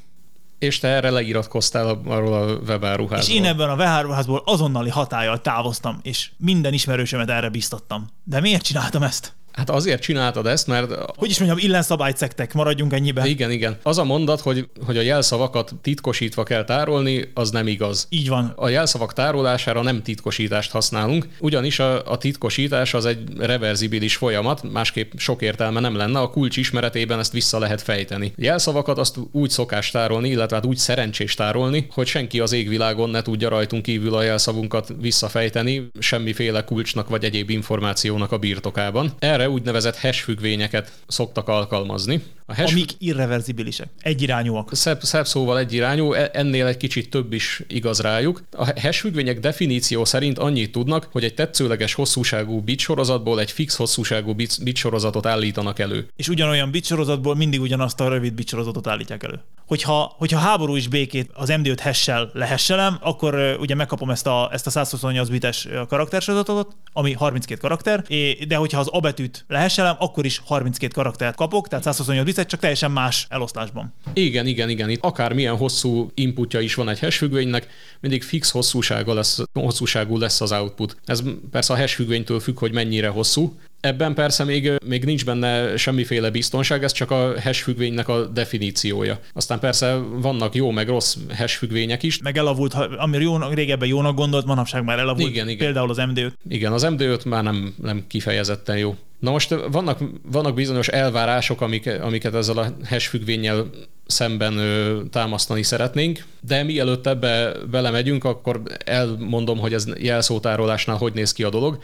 És 0.59 0.79
te 0.79 0.89
erre 0.89 1.11
leiratkoztál 1.11 2.01
arról 2.07 2.35
a 2.35 2.55
webáruházból. 2.55 3.35
És 3.35 3.41
én 3.41 3.45
ebben 3.45 3.69
a 3.69 3.75
webáruházból 3.75 4.43
azonnali 4.45 4.91
hatállyal 4.91 5.41
távoztam, 5.41 5.99
és 6.03 6.31
minden 6.37 6.73
ismerősömet 6.73 7.31
erre 7.31 7.49
biztattam. 7.49 8.07
De 8.25 8.41
miért 8.41 8.63
csináltam 8.63 9.03
ezt? 9.03 9.33
Hát 9.59 9.71
azért 9.71 10.03
csináltad 10.03 10.47
ezt, 10.47 10.66
mert... 10.66 10.92
Hogy 11.16 11.31
is 11.31 11.38
mondjam, 11.38 11.59
illenszabályt 11.59 12.16
szektek, 12.16 12.55
maradjunk 12.55 12.92
ennyiben. 12.92 13.27
Igen, 13.27 13.51
igen. 13.51 13.77
Az 13.83 13.99
a 13.99 14.05
mondat, 14.05 14.40
hogy, 14.40 14.68
hogy 14.87 14.97
a 14.97 15.01
jelszavakat 15.01 15.75
titkosítva 15.83 16.42
kell 16.42 16.64
tárolni, 16.64 17.31
az 17.35 17.51
nem 17.51 17.66
igaz. 17.66 18.07
Így 18.11 18.29
van. 18.29 18.53
A 18.57 18.68
jelszavak 18.68 19.12
tárolására 19.12 19.83
nem 19.83 20.03
titkosítást 20.03 20.71
használunk, 20.71 21.29
ugyanis 21.40 21.79
a, 21.79 22.11
a 22.11 22.18
titkosítás 22.18 22.94
az 22.94 23.07
egy 23.07 23.18
reverzibilis 23.38 24.16
folyamat, 24.16 24.73
másképp 24.73 25.12
sok 25.16 25.42
értelme 25.42 25.81
nem 25.81 25.97
lenne, 25.97 26.18
a 26.18 26.31
kulcs 26.31 26.57
ismeretében 26.57 27.18
ezt 27.18 27.33
vissza 27.33 27.59
lehet 27.59 27.83
fejteni. 27.83 28.33
Jelszavakat 28.37 28.99
azt 28.99 29.16
úgy 29.33 29.51
szokás 29.51 29.90
tárolni, 29.90 30.29
illetve 30.29 30.57
hát 30.57 30.66
úgy 30.66 30.77
szerencsés 30.77 31.35
tárolni, 31.35 31.87
hogy 31.90 32.07
senki 32.07 32.40
az 32.40 32.53
égvilágon 32.53 33.11
ne 33.11 33.23
tudja 33.23 33.49
rajtunk 33.49 33.83
kívül 33.83 34.14
a 34.14 34.23
jelszavunkat 34.23 34.94
visszafejteni, 35.01 35.88
semmiféle 35.99 36.64
kulcsnak 36.64 37.09
vagy 37.09 37.25
egyéb 37.25 37.51
információnak 37.51 38.33
a 38.33 38.38
birtokában. 38.38 39.12
Erre 39.18 39.48
úgynevezett 39.49 39.99
hash 39.99 40.23
függvényeket 40.23 40.93
szoktak 41.07 41.49
alkalmazni. 41.49 42.23
A 42.47 42.55
hash 42.55 42.73
Amik 42.73 42.91
irreverzibilisek, 42.99 43.89
egyirányúak. 44.01 44.75
Szebb, 44.75 45.03
szebb 45.03 45.27
szóval 45.27 45.59
egyirányú, 45.59 46.13
e- 46.13 46.31
ennél 46.33 46.67
egy 46.67 46.77
kicsit 46.77 47.11
több 47.11 47.33
is 47.33 47.63
igaz 47.69 48.01
rájuk. 48.01 48.43
A 48.51 48.81
hash 48.81 49.01
függvények 49.01 49.41
definíció 49.41 50.05
szerint 50.05 50.39
annyit 50.39 50.73
tudnak, 50.73 51.09
hogy 51.13 51.25
egy 51.25 51.35
tetszőleges 51.35 51.95
hosszúságú 51.95 52.61
bit 52.61 52.79
sorozatból 52.79 53.41
egy 53.41 53.51
fix 53.51 53.77
hosszúságú 53.77 54.35
bit, 54.35 54.63
bit 54.63 54.77
sorozatot 54.77 55.27
állítanak 55.27 55.79
elő. 55.79 56.09
És 56.17 56.29
ugyanolyan 56.29 56.71
bit 56.71 56.85
sorozatból 56.85 57.37
mindig 57.37 57.61
ugyanazt 57.61 58.01
a 58.01 58.09
rövid 58.09 58.33
bit 58.33 58.49
sorozatot 58.49 58.87
állítják 58.87 59.23
elő. 59.23 59.41
Hogyha, 59.69 60.15
hogyha 60.17 60.39
háború 60.39 60.77
is 60.77 60.89
békét 60.89 61.31
az 61.35 61.49
MD5 61.53 61.79
hash-sel 61.83 62.31
lehesselem, 62.33 62.99
akkor 63.01 63.57
ugye 63.61 63.75
megkapom 63.75 64.11
ezt 64.11 64.27
a, 64.27 64.49
ezt 64.53 64.67
a 64.67 64.71
128 64.71 65.29
bites 65.29 65.69
karaktersorozatot, 65.89 66.77
ami 66.93 67.13
32 67.13 67.61
karakter, 67.61 68.03
de 68.49 68.57
hogyha 68.57 68.79
az 68.79 68.89
abetűt 68.89 69.45
lehesselem, 69.49 69.97
akkor 69.99 70.25
is 70.25 70.41
32 70.45 70.93
karaktert 70.95 71.37
kapok, 71.37 71.69
tehát 71.69 71.85
128 71.85 72.25
bit 72.25 72.47
csak 72.47 72.61
teljesen 72.61 72.91
más 72.91 73.27
eloszlásban. 73.31 73.95
Igen, 74.13 74.47
igen, 74.47 74.69
igen. 74.69 74.91
Itt 74.91 75.05
akármilyen 75.05 75.57
hosszú 75.57 76.11
inputja 76.14 76.61
is 76.61 76.75
van 76.75 76.89
egy 76.89 76.99
hash 76.99 77.16
függvénynek, 77.16 77.69
mindig 78.01 78.23
fix 78.23 78.51
hosszúsága 78.51 79.14
lesz, 79.14 79.41
hosszúságú 79.53 80.19
lesz 80.19 80.41
az 80.41 80.53
output. 80.53 80.97
Ez 81.05 81.23
persze 81.51 81.73
a 81.73 81.77
hash 81.77 81.95
függvénytől 81.95 82.41
függ, 82.41 82.59
hogy 82.59 82.73
mennyire 82.73 83.09
hosszú. 83.09 83.57
Ebben 83.81 84.14
persze 84.14 84.45
még, 84.45 84.72
még 84.87 85.05
nincs 85.05 85.24
benne 85.24 85.76
semmiféle 85.76 86.31
biztonság, 86.31 86.85
ez 86.85 86.93
csak 86.93 87.11
a 87.11 87.41
hash 87.41 87.62
függvénynek 87.62 88.09
a 88.09 88.26
definíciója. 88.26 89.18
Aztán 89.33 89.59
persze 89.59 89.95
vannak 89.95 90.55
jó 90.55 90.70
meg 90.70 90.89
rossz 90.89 91.16
hash 91.37 91.57
függvények 91.57 92.03
is. 92.03 92.18
Meg 92.18 92.37
elavult, 92.37 92.74
ami 92.74 93.18
jó, 93.18 93.39
régebben 93.39 93.89
jónak 93.89 94.14
gondolt, 94.14 94.47
manapság 94.47 94.85
már 94.85 94.99
elavult. 94.99 95.31
Igen, 95.31 95.49
igen. 95.49 95.66
Például 95.66 95.91
az 95.91 95.97
MD5. 96.01 96.33
Igen, 96.49 96.72
az 96.72 96.87
MD5 96.89 97.26
már 97.26 97.43
nem, 97.43 97.74
nem 97.83 98.05
kifejezetten 98.07 98.79
jó. 98.79 98.97
Na 99.18 99.31
most 99.31 99.55
vannak, 99.70 99.99
vannak 100.22 100.55
bizonyos 100.55 100.89
elvárások, 100.89 101.61
amik, 101.61 101.91
amiket 102.03 102.35
ezzel 102.35 102.59
a 102.59 102.74
hash 102.89 103.09
függvényel 103.09 103.70
szemben 104.07 104.57
ö, 104.57 105.03
támasztani 105.11 105.62
szeretnénk, 105.62 106.24
de 106.41 106.62
mielőtt 106.62 107.07
ebbe 107.07 107.53
belemegyünk, 107.70 108.24
akkor 108.24 108.62
elmondom, 108.85 109.59
hogy 109.59 109.72
ez 109.72 109.87
jelszótárolásnál 109.99 110.97
hogy 110.97 111.12
néz 111.12 111.33
ki 111.33 111.43
a 111.43 111.51
dolog. 111.51 111.79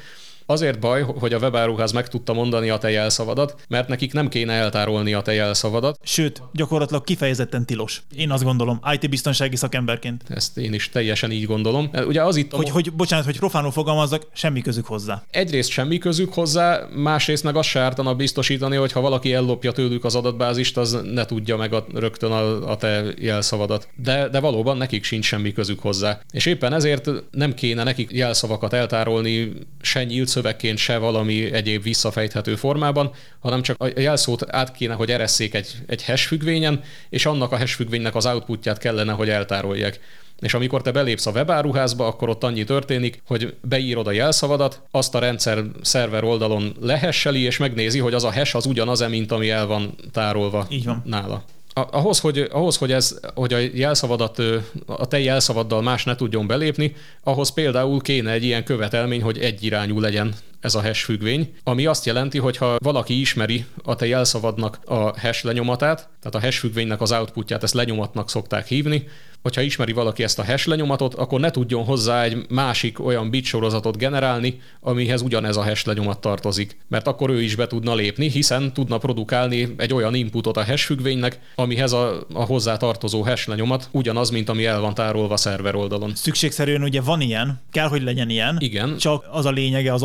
Azért 0.46 0.78
baj, 0.78 1.02
hogy 1.02 1.32
a 1.32 1.38
webáruház 1.38 1.92
meg 1.92 2.08
tudta 2.08 2.32
mondani 2.32 2.68
a 2.68 2.78
te 2.78 2.90
jelszavadat, 2.90 3.54
mert 3.68 3.88
nekik 3.88 4.12
nem 4.12 4.28
kéne 4.28 4.52
eltárolni 4.52 5.12
a 5.14 5.22
te 5.22 5.32
jelszavadat. 5.32 5.98
Sőt, 6.02 6.42
gyakorlatilag 6.52 7.04
kifejezetten 7.04 7.66
tilos. 7.66 8.02
Én 8.16 8.30
azt 8.30 8.42
gondolom, 8.42 8.80
IT-biztonsági 8.92 9.56
szakemberként. 9.56 10.22
Ezt 10.28 10.58
én 10.58 10.72
is 10.72 10.88
teljesen 10.88 11.30
így 11.30 11.46
gondolom. 11.46 11.90
Ugye 12.06 12.22
az 12.22 12.36
itt... 12.36 12.52
Hogy, 12.52 12.68
a... 12.68 12.72
hogy 12.72 12.92
bocsánat, 12.92 13.24
hogy 13.24 13.38
profánul 13.38 13.70
fogalmazzak, 13.70 14.26
semmi 14.32 14.60
közük 14.60 14.86
hozzá. 14.86 15.22
Egyrészt 15.30 15.70
semmi 15.70 15.98
közük 15.98 16.34
hozzá, 16.34 16.80
másrészt 16.94 17.44
meg 17.44 17.56
azt 17.56 17.68
se 17.68 17.80
ártana 17.80 18.14
biztosítani, 18.14 18.76
hogy 18.76 18.92
ha 18.92 19.00
valaki 19.00 19.32
ellopja 19.34 19.72
tőlük 19.72 20.04
az 20.04 20.14
adatbázist, 20.14 20.76
az 20.76 20.98
ne 21.12 21.24
tudja 21.24 21.56
meg 21.56 21.72
a, 21.72 21.86
rögtön 21.94 22.30
a, 22.30 22.70
a 22.70 22.76
te 22.76 23.04
jelszavadat. 23.18 23.88
De, 23.96 24.28
de 24.28 24.40
valóban 24.40 24.76
nekik 24.76 25.04
sincs 25.04 25.24
semmi 25.24 25.52
közük 25.52 25.80
hozzá. 25.80 26.20
És 26.30 26.46
éppen 26.46 26.72
ezért 26.72 27.10
nem 27.30 27.54
kéne 27.54 27.82
nekik 27.82 28.10
jelszavakat 28.12 28.72
eltárolni 28.72 29.52
se 29.80 30.04
nyílt 30.04 30.28
szövegként, 30.34 30.78
se 30.78 30.98
valami 30.98 31.52
egyéb 31.52 31.82
visszafejthető 31.82 32.56
formában, 32.56 33.10
hanem 33.40 33.62
csak 33.62 33.82
a 33.82 34.00
jelszót 34.00 34.44
át 34.52 34.72
kéne, 34.72 34.94
hogy 34.94 35.10
eresszék 35.10 35.54
egy, 35.54 35.74
egy 35.86 36.04
hash 36.04 36.26
függvényen, 36.26 36.82
és 37.08 37.26
annak 37.26 37.52
a 37.52 37.58
hash 37.58 37.74
függvénynek 37.74 38.14
az 38.14 38.26
outputját 38.26 38.78
kellene, 38.78 39.12
hogy 39.12 39.28
eltárolják. 39.28 40.00
És 40.40 40.54
amikor 40.54 40.82
te 40.82 40.90
belépsz 40.90 41.26
a 41.26 41.30
webáruházba, 41.30 42.06
akkor 42.06 42.28
ott 42.28 42.44
annyi 42.44 42.64
történik, 42.64 43.22
hogy 43.26 43.54
beírod 43.60 44.06
a 44.06 44.12
jelszavadat, 44.12 44.82
azt 44.90 45.14
a 45.14 45.18
rendszer 45.18 45.64
szerver 45.82 46.24
oldalon 46.24 46.76
lehesseli, 46.80 47.40
és 47.40 47.56
megnézi, 47.56 47.98
hogy 47.98 48.14
az 48.14 48.24
a 48.24 48.32
hash 48.32 48.56
az 48.56 48.66
ugyanaz-e, 48.66 49.08
mint 49.08 49.32
ami 49.32 49.50
el 49.50 49.66
van 49.66 49.94
tárolva 50.12 50.66
Így 50.70 50.84
van. 50.84 51.02
nála 51.06 51.44
ahhoz, 51.74 52.20
hogy, 52.20 52.48
ahhoz 52.52 52.76
hogy, 52.76 52.92
ez, 52.92 53.20
hogy 53.34 53.52
a 53.52 53.58
jelszavadat, 53.58 54.38
a 54.86 55.06
te 55.06 55.20
jelszavaddal 55.20 55.82
más 55.82 56.04
ne 56.04 56.14
tudjon 56.14 56.46
belépni, 56.46 56.94
ahhoz 57.22 57.52
például 57.52 58.00
kéne 58.00 58.30
egy 58.30 58.44
ilyen 58.44 58.64
követelmény, 58.64 59.22
hogy 59.22 59.38
egyirányú 59.38 60.00
legyen 60.00 60.34
ez 60.64 60.74
a 60.74 60.82
hash 60.82 61.04
függvény, 61.04 61.54
ami 61.64 61.86
azt 61.86 62.06
jelenti, 62.06 62.38
hogy 62.38 62.56
ha 62.56 62.76
valaki 62.78 63.20
ismeri 63.20 63.64
a 63.82 63.94
te 63.94 64.06
jelszavadnak 64.06 64.78
a 64.84 65.20
hash 65.20 65.44
lenyomatát, 65.44 66.08
tehát 66.20 66.34
a 66.34 66.40
hash 66.40 66.58
függvénynek 66.58 67.00
az 67.00 67.12
outputját, 67.12 67.62
ezt 67.62 67.74
lenyomatnak 67.74 68.30
szokták 68.30 68.66
hívni, 68.66 69.06
hogyha 69.44 69.60
ismeri 69.60 69.92
valaki 69.92 70.22
ezt 70.22 70.38
a 70.38 70.44
hash 70.44 70.68
lenyomatot, 70.68 71.14
akkor 71.14 71.40
ne 71.40 71.50
tudjon 71.50 71.84
hozzá 71.84 72.22
egy 72.22 72.46
másik 72.48 73.04
olyan 73.04 73.30
bit 73.30 73.44
sorozatot 73.44 73.96
generálni, 73.96 74.60
amihez 74.80 75.22
ugyanez 75.22 75.56
a 75.56 75.62
hash 75.62 75.86
lenyomat 75.86 76.20
tartozik. 76.20 76.76
Mert 76.88 77.06
akkor 77.06 77.30
ő 77.30 77.42
is 77.42 77.54
be 77.54 77.66
tudna 77.66 77.94
lépni, 77.94 78.30
hiszen 78.30 78.72
tudna 78.72 78.98
produkálni 78.98 79.74
egy 79.76 79.94
olyan 79.94 80.14
inputot 80.14 80.56
a 80.56 80.64
hash 80.64 80.84
függvénynek, 80.84 81.40
amihez 81.54 81.92
a, 81.92 82.26
a 82.32 82.44
hozzá 82.44 82.76
tartozó 82.76 83.22
hash 83.22 83.48
lenyomat 83.48 83.88
ugyanaz, 83.90 84.30
mint 84.30 84.48
ami 84.48 84.64
el 84.64 84.80
van 84.80 84.94
tárolva 84.94 85.34
a 85.34 85.36
szerver 85.36 85.74
oldalon. 85.74 86.14
Szükségszerűen 86.14 86.82
ugye 86.82 87.00
van 87.00 87.20
ilyen, 87.20 87.60
kell, 87.70 87.88
hogy 87.88 88.02
legyen 88.02 88.30
ilyen. 88.30 88.56
Igen. 88.60 88.96
Csak 88.96 89.24
az 89.30 89.44
a 89.44 89.50
lényege 89.50 89.92
az 89.92 90.02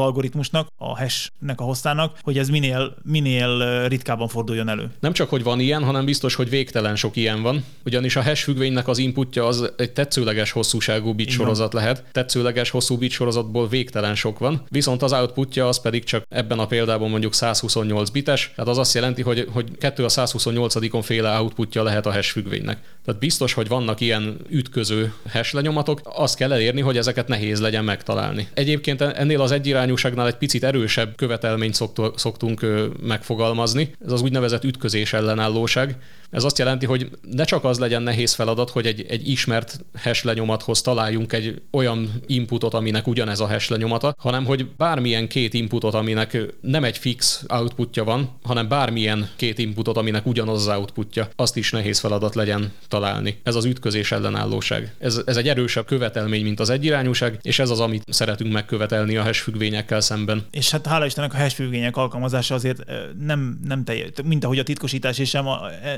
algoritmusnak, 0.51 0.67
a 0.77 0.97
hashnek 0.97 1.59
a 1.59 1.63
hosszának, 1.63 2.17
hogy 2.21 2.37
ez 2.37 2.49
minél, 2.49 2.95
minél 3.03 3.87
ritkábban 3.87 4.27
forduljon 4.27 4.69
elő. 4.69 4.89
Nem 4.99 5.13
csak, 5.13 5.29
hogy 5.29 5.43
van 5.43 5.59
ilyen, 5.59 5.83
hanem 5.83 6.05
biztos, 6.05 6.35
hogy 6.35 6.49
végtelen 6.49 6.95
sok 6.95 7.15
ilyen 7.15 7.41
van, 7.41 7.65
ugyanis 7.85 8.15
a 8.15 8.23
hash 8.23 8.43
függvénynek 8.43 8.87
az 8.87 8.97
input 8.97 9.29
outputja 9.29 9.45
az 9.45 9.71
egy 9.77 9.91
tetszőleges 9.91 10.51
hosszúságú 10.51 11.13
bit 11.13 11.29
sorozat 11.29 11.73
lehet. 11.73 12.03
Tetszőleges 12.11 12.69
hosszú 12.69 12.97
bit 12.97 13.11
sorozatból 13.11 13.67
végtelen 13.67 14.15
sok 14.15 14.39
van, 14.39 14.63
viszont 14.69 15.01
az 15.01 15.13
outputja 15.13 15.67
az 15.67 15.81
pedig 15.81 16.03
csak 16.03 16.23
ebben 16.29 16.59
a 16.59 16.65
példában 16.65 17.09
mondjuk 17.09 17.33
128 17.33 18.09
bites, 18.09 18.51
tehát 18.55 18.71
az 18.71 18.77
azt 18.77 18.93
jelenti, 18.93 19.21
hogy, 19.21 19.47
hogy 19.51 19.77
2 19.77 20.03
a 20.03 20.09
128-on 20.09 21.01
féle 21.03 21.39
outputja 21.39 21.83
lehet 21.83 22.05
a 22.05 22.11
hash 22.11 22.31
függvénynek. 22.31 22.77
Tehát 23.05 23.19
biztos, 23.19 23.53
hogy 23.53 23.67
vannak 23.67 24.01
ilyen 24.01 24.37
ütköző 24.49 25.13
hash 25.31 25.53
lenyomatok, 25.53 26.01
azt 26.03 26.35
kell 26.35 26.51
elérni, 26.51 26.81
hogy 26.81 26.97
ezeket 26.97 27.27
nehéz 27.27 27.61
legyen 27.61 27.83
megtalálni. 27.83 28.47
Egyébként 28.53 29.01
ennél 29.01 29.41
az 29.41 29.51
egyirányúságnál 29.51 30.27
egy 30.27 30.37
picit 30.39 30.63
erősebb 30.63 31.15
követelményt 31.15 31.77
szoktunk 32.15 32.65
megfogalmazni, 33.01 33.91
ez 34.05 34.11
az 34.11 34.21
úgynevezett 34.21 34.63
ütközés 34.63 35.13
ellenállóság. 35.13 35.97
Ez 36.29 36.43
azt 36.43 36.57
jelenti, 36.57 36.85
hogy 36.85 37.09
ne 37.31 37.43
csak 37.43 37.63
az 37.63 37.79
legyen 37.79 38.01
nehéz 38.01 38.33
feladat, 38.33 38.69
hogy 38.69 38.85
egy, 38.85 39.05
egy 39.09 39.29
ismert 39.29 39.85
hash 40.03 40.25
lenyomathoz 40.25 40.81
találjunk 40.81 41.33
egy 41.33 41.61
olyan 41.71 42.21
inputot, 42.27 42.73
aminek 42.73 43.07
ugyanez 43.07 43.39
a 43.39 43.47
hash 43.47 43.71
lenyomata, 43.71 44.15
hanem 44.17 44.45
hogy 44.45 44.67
bármilyen 44.77 45.27
két 45.27 45.53
inputot, 45.53 45.93
aminek 45.93 46.37
nem 46.61 46.83
egy 46.83 46.97
fix 46.97 47.43
outputja 47.47 48.03
van, 48.03 48.29
hanem 48.43 48.67
bármilyen 48.67 49.29
két 49.35 49.57
inputot, 49.57 49.97
aminek 49.97 50.25
ugyanaz 50.25 50.67
az 50.67 50.77
outputja, 50.77 51.29
azt 51.35 51.57
is 51.57 51.71
nehéz 51.71 51.99
feladat 51.99 52.35
legyen 52.35 52.71
találni. 52.87 53.39
Ez 53.43 53.55
az 53.55 53.65
ütközés 53.65 54.11
ellenállóság. 54.11 54.93
Ez, 54.99 55.21
ez 55.25 55.37
egy 55.37 55.47
erősebb 55.47 55.85
követelmény, 55.85 56.43
mint 56.43 56.59
az 56.59 56.69
egyirányúság, 56.69 57.39
és 57.41 57.59
ez 57.59 57.69
az, 57.69 57.79
amit 57.79 58.03
szeretünk 58.07 58.53
megkövetelni 58.53 59.15
a 59.15 59.23
hash 59.23 59.41
függvényekkel 59.41 60.01
szemben. 60.01 60.45
És 60.51 60.71
hát 60.71 60.87
hála 60.87 61.05
Istennek 61.05 61.33
a 61.33 61.37
hash 61.37 61.55
függvények 61.55 61.97
alkalmazása 61.97 62.55
azért 62.55 62.83
nem, 63.19 63.59
nem 63.63 63.83
teljes, 63.83 64.09
mint 64.23 64.43
ahogy 64.43 64.59
a 64.59 64.63
titkosítás 64.63 65.17
és 65.17 65.29
sem, 65.29 65.45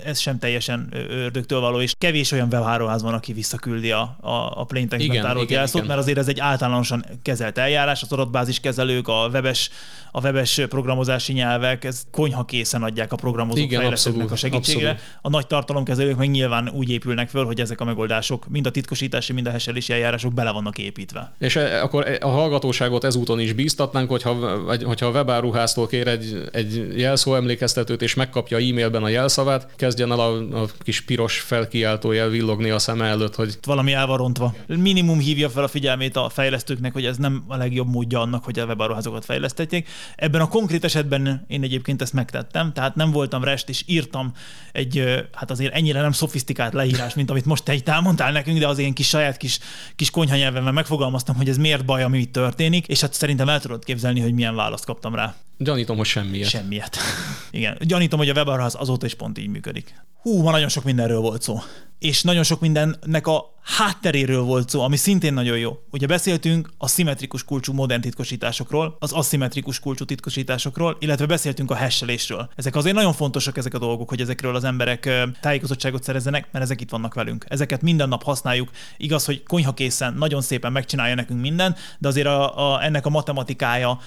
ez 0.06 0.21
sem 0.22 0.40
teljesen 0.40 0.90
ördögtől 1.10 1.60
való, 1.60 1.82
és 1.82 1.94
kevés 1.98 2.32
olyan 2.32 2.48
webháróház 2.52 3.02
van, 3.02 3.14
aki 3.14 3.34
visszaküldi 3.34 3.92
a, 3.92 4.18
a, 4.22 4.60
a 4.60 4.64
plaintext 4.64 5.12
tárolt 5.12 5.50
jelszót, 5.50 5.88
mert 5.88 6.00
azért 6.00 6.18
ez 6.18 6.28
egy 6.28 6.40
általánosan 6.40 7.06
kezelt 7.22 7.58
eljárás, 7.58 8.02
az 8.02 8.12
adatbázis 8.12 8.60
kezelők, 8.60 9.08
a 9.08 9.30
webes, 9.34 9.70
a 10.12 10.22
webes 10.22 10.62
programozási 10.70 11.34
nyelvek, 11.34 11.84
ez 11.84 12.04
konyha 12.12 12.46
készen 12.46 12.84
adják 12.84 13.12
a 13.12 13.16
programozók 13.16 13.64
Igen, 13.64 13.80
fejlesztőknek 13.80 14.32
a 14.32 14.36
segítségére. 14.36 14.90
Abszolút. 14.90 15.18
A 15.22 15.30
nagy 15.30 15.48
tartalomkezelők 15.48 16.18
meg 16.18 16.30
nyilván 16.30 16.70
úgy 16.70 16.90
épülnek 16.90 17.30
föl, 17.30 17.46
hogy 17.46 17.60
ezek 17.60 17.82
a 17.82 17.84
megoldások, 17.84 18.48
mind 18.48 18.66
a 18.66 18.72
titkosítási, 18.72 19.34
mind 19.34 19.48
a 19.48 19.52
heselési 19.52 19.94
eljárások 19.94 20.34
bele 20.34 20.52
vannak 20.52 20.78
építve. 20.78 21.34
És 21.40 21.56
e, 21.56 21.84
akkor 21.84 22.18
a 22.20 22.28
hallgatóságot 22.28 23.04
ezúton 23.04 23.40
is 23.40 23.54
bíztatnánk, 23.54 24.10
hogyha, 24.10 24.60
hogyha 24.84 25.06
a 25.06 25.12
webáruháztól 25.12 25.88
kér 25.88 26.08
egy, 26.08 26.50
egy 26.52 27.00
jelszó 27.00 27.36
emlékeztetőt, 27.36 28.02
és 28.02 28.14
megkapja 28.14 28.58
e-mailben 28.58 29.04
a 29.04 29.08
jelszavát, 29.08 29.68
kezdjen 29.76 30.11
el 30.12 30.20
a, 30.20 30.62
a 30.62 30.68
kis 30.80 31.02
piros 31.02 31.40
felkiáltójel 31.40 32.30
villogni 32.30 32.70
a 32.70 32.80
szeme 32.80 33.06
előtt, 33.06 33.36
hogy... 33.36 33.58
Valami 33.66 33.94
el 33.94 34.08
van 34.08 34.18
rontva. 34.18 34.56
Minimum 34.68 35.20
hívja 35.20 35.50
fel 35.50 35.64
a 35.64 35.68
figyelmét 35.68 36.16
a 36.16 36.30
fejlesztőknek, 36.30 36.94
hogy 36.94 37.06
ez 37.06 37.18
nem 37.18 37.44
a 37.48 37.56
legjobb 37.56 37.88
módja 37.88 38.22
annak, 38.22 38.44
hogy 38.44 38.60
a 38.60 38.66
webáruházokat 38.66 39.26
fejlesztetjék. 39.26 39.90
Ebben 40.16 40.42
a 40.42 40.48
konkrét 40.48 40.84
esetben 40.84 41.46
én 41.48 41.64
egyébként 41.64 42.02
ezt 42.02 42.14
megtettem, 42.14 42.74
tehát 42.74 42.96
nem 42.96 43.12
voltam 43.12 43.44
rest, 43.44 43.70
és 43.70 43.84
írtam 43.86 44.32
egy, 44.72 45.04
hát 45.34 45.52
azért 45.52 45.74
ennyire 45.74 46.02
nem 46.02 46.12
szofisztikált 46.12 46.74
leírás, 46.74 47.14
mint 47.14 47.30
amit 47.30 47.46
most 47.46 47.64
te 47.64 47.74
itt 47.74 47.90
elmondtál 47.90 48.32
nekünk, 48.32 48.60
de 48.60 48.68
az 48.68 48.78
én 48.78 48.94
kis 48.94 49.08
saját 49.08 49.38
kis, 49.38 49.60
kis 49.96 50.10
konyhanyelvemben 50.10 50.74
megfogalmaztam, 50.74 51.36
hogy 51.36 51.50
ez 51.50 51.58
miért 51.58 51.86
baj, 51.86 52.04
ami 52.04 52.20
itt 52.20 52.34
történik, 52.34 52.88
és 52.88 53.02
hát 53.02 53.14
szerintem 53.14 53.50
el 53.50 53.60
tudod 53.60 53.84
képzelni, 53.84 54.20
hogy 54.20 54.34
milyen 54.34 54.56
választ 54.56 54.86
kaptam 54.86 55.16
rá. 55.16 55.36
Gyanítom, 55.64 55.98
hogy 55.98 56.06
semmiért. 56.06 56.50
Semmiért. 56.50 56.98
Igen. 57.52 57.78
Gyanítom, 57.80 58.20
hogy 58.20 58.30
a 58.30 58.34
webáruház 58.34 58.76
azóta 58.80 59.06
is 59.06 59.14
pont 59.14 59.38
így 59.38 59.48
működik. 59.48 59.94
Hú, 60.22 60.42
ma 60.42 60.52
nagyon 60.52 60.70
sok 60.70 60.84
mindenről 60.84 61.20
volt 61.20 61.42
szó. 61.42 61.60
És 62.00 62.22
nagyon 62.22 62.44
sok 62.44 62.60
mindennek 62.60 63.28
a 63.28 63.52
hátteréről 63.62 64.42
volt 64.42 64.70
szó, 64.70 64.82
ami 64.82 64.96
szintén 64.96 65.34
nagyon 65.34 65.58
jó. 65.58 65.78
Ugye 65.92 66.08
beszéltünk 66.08 66.70
a 66.78 66.88
szimmetrikus 66.88 67.44
kulcsú 67.44 67.74
modern 67.74 68.02
titkosításokról, 68.02 68.96
az 69.00 69.12
aszimmetrikus 69.12 69.80
kulcsú 69.80 70.06
titkosításokról, 70.06 70.98
illetve 71.00 71.26
beszéltünk 71.26 71.72
a 71.72 71.76
hesselésről. 71.76 72.50
Ezek 72.56 72.76
azért 72.76 72.96
nagyon 72.96 73.14
fontosak 73.14 73.58
ezek 73.58 73.74
a 73.74 73.78
dolgok, 73.78 74.10
hogy 74.10 74.22
ezekről 74.22 74.56
az 74.56 74.64
emberek 74.64 75.10
tájékozottságot 75.42 76.04
szerezzenek, 76.04 76.48
mert 76.52 76.66
ezek 76.66 76.82
itt 76.82 76.90
vannak 76.90 77.14
velünk. 77.14 77.46
Ezeket 77.48 77.82
minden 77.82 78.10
nap 78.10 78.24
használjuk. 78.24 78.70
Igaz, 78.98 79.26
hogy 79.26 79.44
konyhakészen 79.44 80.14
nagyon 80.14 80.42
szépen 80.42 80.72
megcsinálja 80.72 81.16
nekünk 81.16 81.42
minden, 81.42 81.76
de 82.00 82.08
azért 82.08 82.28
a, 82.28 82.74
a, 82.74 82.84
ennek 82.84 83.06
a 83.06 83.10
matematikája, 83.10 84.00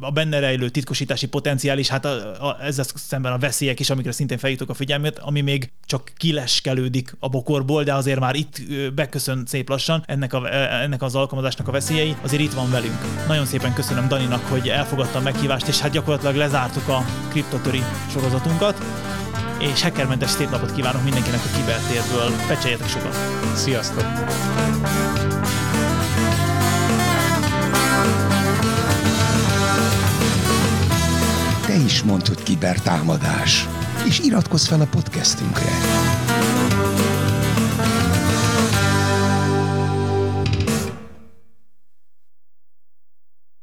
a 0.00 0.10
benne 0.10 0.38
rejlő 0.38 0.68
titkosítási 0.68 1.26
potenciál 1.26 1.78
is, 1.78 1.88
hát 1.88 2.04
a, 2.04 2.46
a, 2.48 2.56
ezzel 2.62 2.84
szemben 2.94 3.32
a 3.32 3.38
veszélyek 3.38 3.80
is, 3.80 3.90
amikre 3.90 4.12
szintén 4.12 4.38
feljutok 4.38 4.68
a 4.68 4.74
figyelmét, 4.74 5.18
ami 5.18 5.40
még 5.40 5.57
csak 5.86 6.12
kileskelődik 6.16 7.16
a 7.18 7.28
bokorból, 7.28 7.82
de 7.82 7.94
azért 7.94 8.20
már 8.20 8.34
itt 8.34 8.60
beköszön 8.94 9.42
szép 9.46 9.68
lassan 9.68 10.02
ennek, 10.06 10.32
a, 10.32 10.54
ennek 10.82 11.02
az 11.02 11.14
alkalmazásnak 11.14 11.68
a 11.68 11.72
veszélyei, 11.72 12.16
azért 12.22 12.42
itt 12.42 12.52
van 12.52 12.70
velünk. 12.70 13.26
Nagyon 13.26 13.46
szépen 13.46 13.74
köszönöm 13.74 14.08
Daninak, 14.08 14.44
hogy 14.48 14.68
elfogadta 14.68 15.18
a 15.18 15.22
meghívást, 15.22 15.68
és 15.68 15.80
hát 15.80 15.90
gyakorlatilag 15.90 16.34
lezártuk 16.34 16.88
a 16.88 17.04
kriptotöri 17.28 17.82
sorozatunkat 18.10 18.84
és 19.58 19.82
hackermentes 19.82 20.30
szép 20.30 20.50
napot 20.50 20.74
kívánok 20.74 21.04
mindenkinek 21.04 21.40
a 21.44 21.56
kibertérből. 21.56 22.30
Pecseljetek 22.46 22.88
sokat! 22.88 23.16
Sziasztok! 23.54 24.04
is 31.88 32.02
mondd, 32.02 32.26
hogy 32.26 32.42
kibertámadás, 32.42 33.68
és 34.06 34.18
iratkozz 34.18 34.66
fel 34.66 34.80
a 34.80 34.86
podcastünkre. 34.86 36.37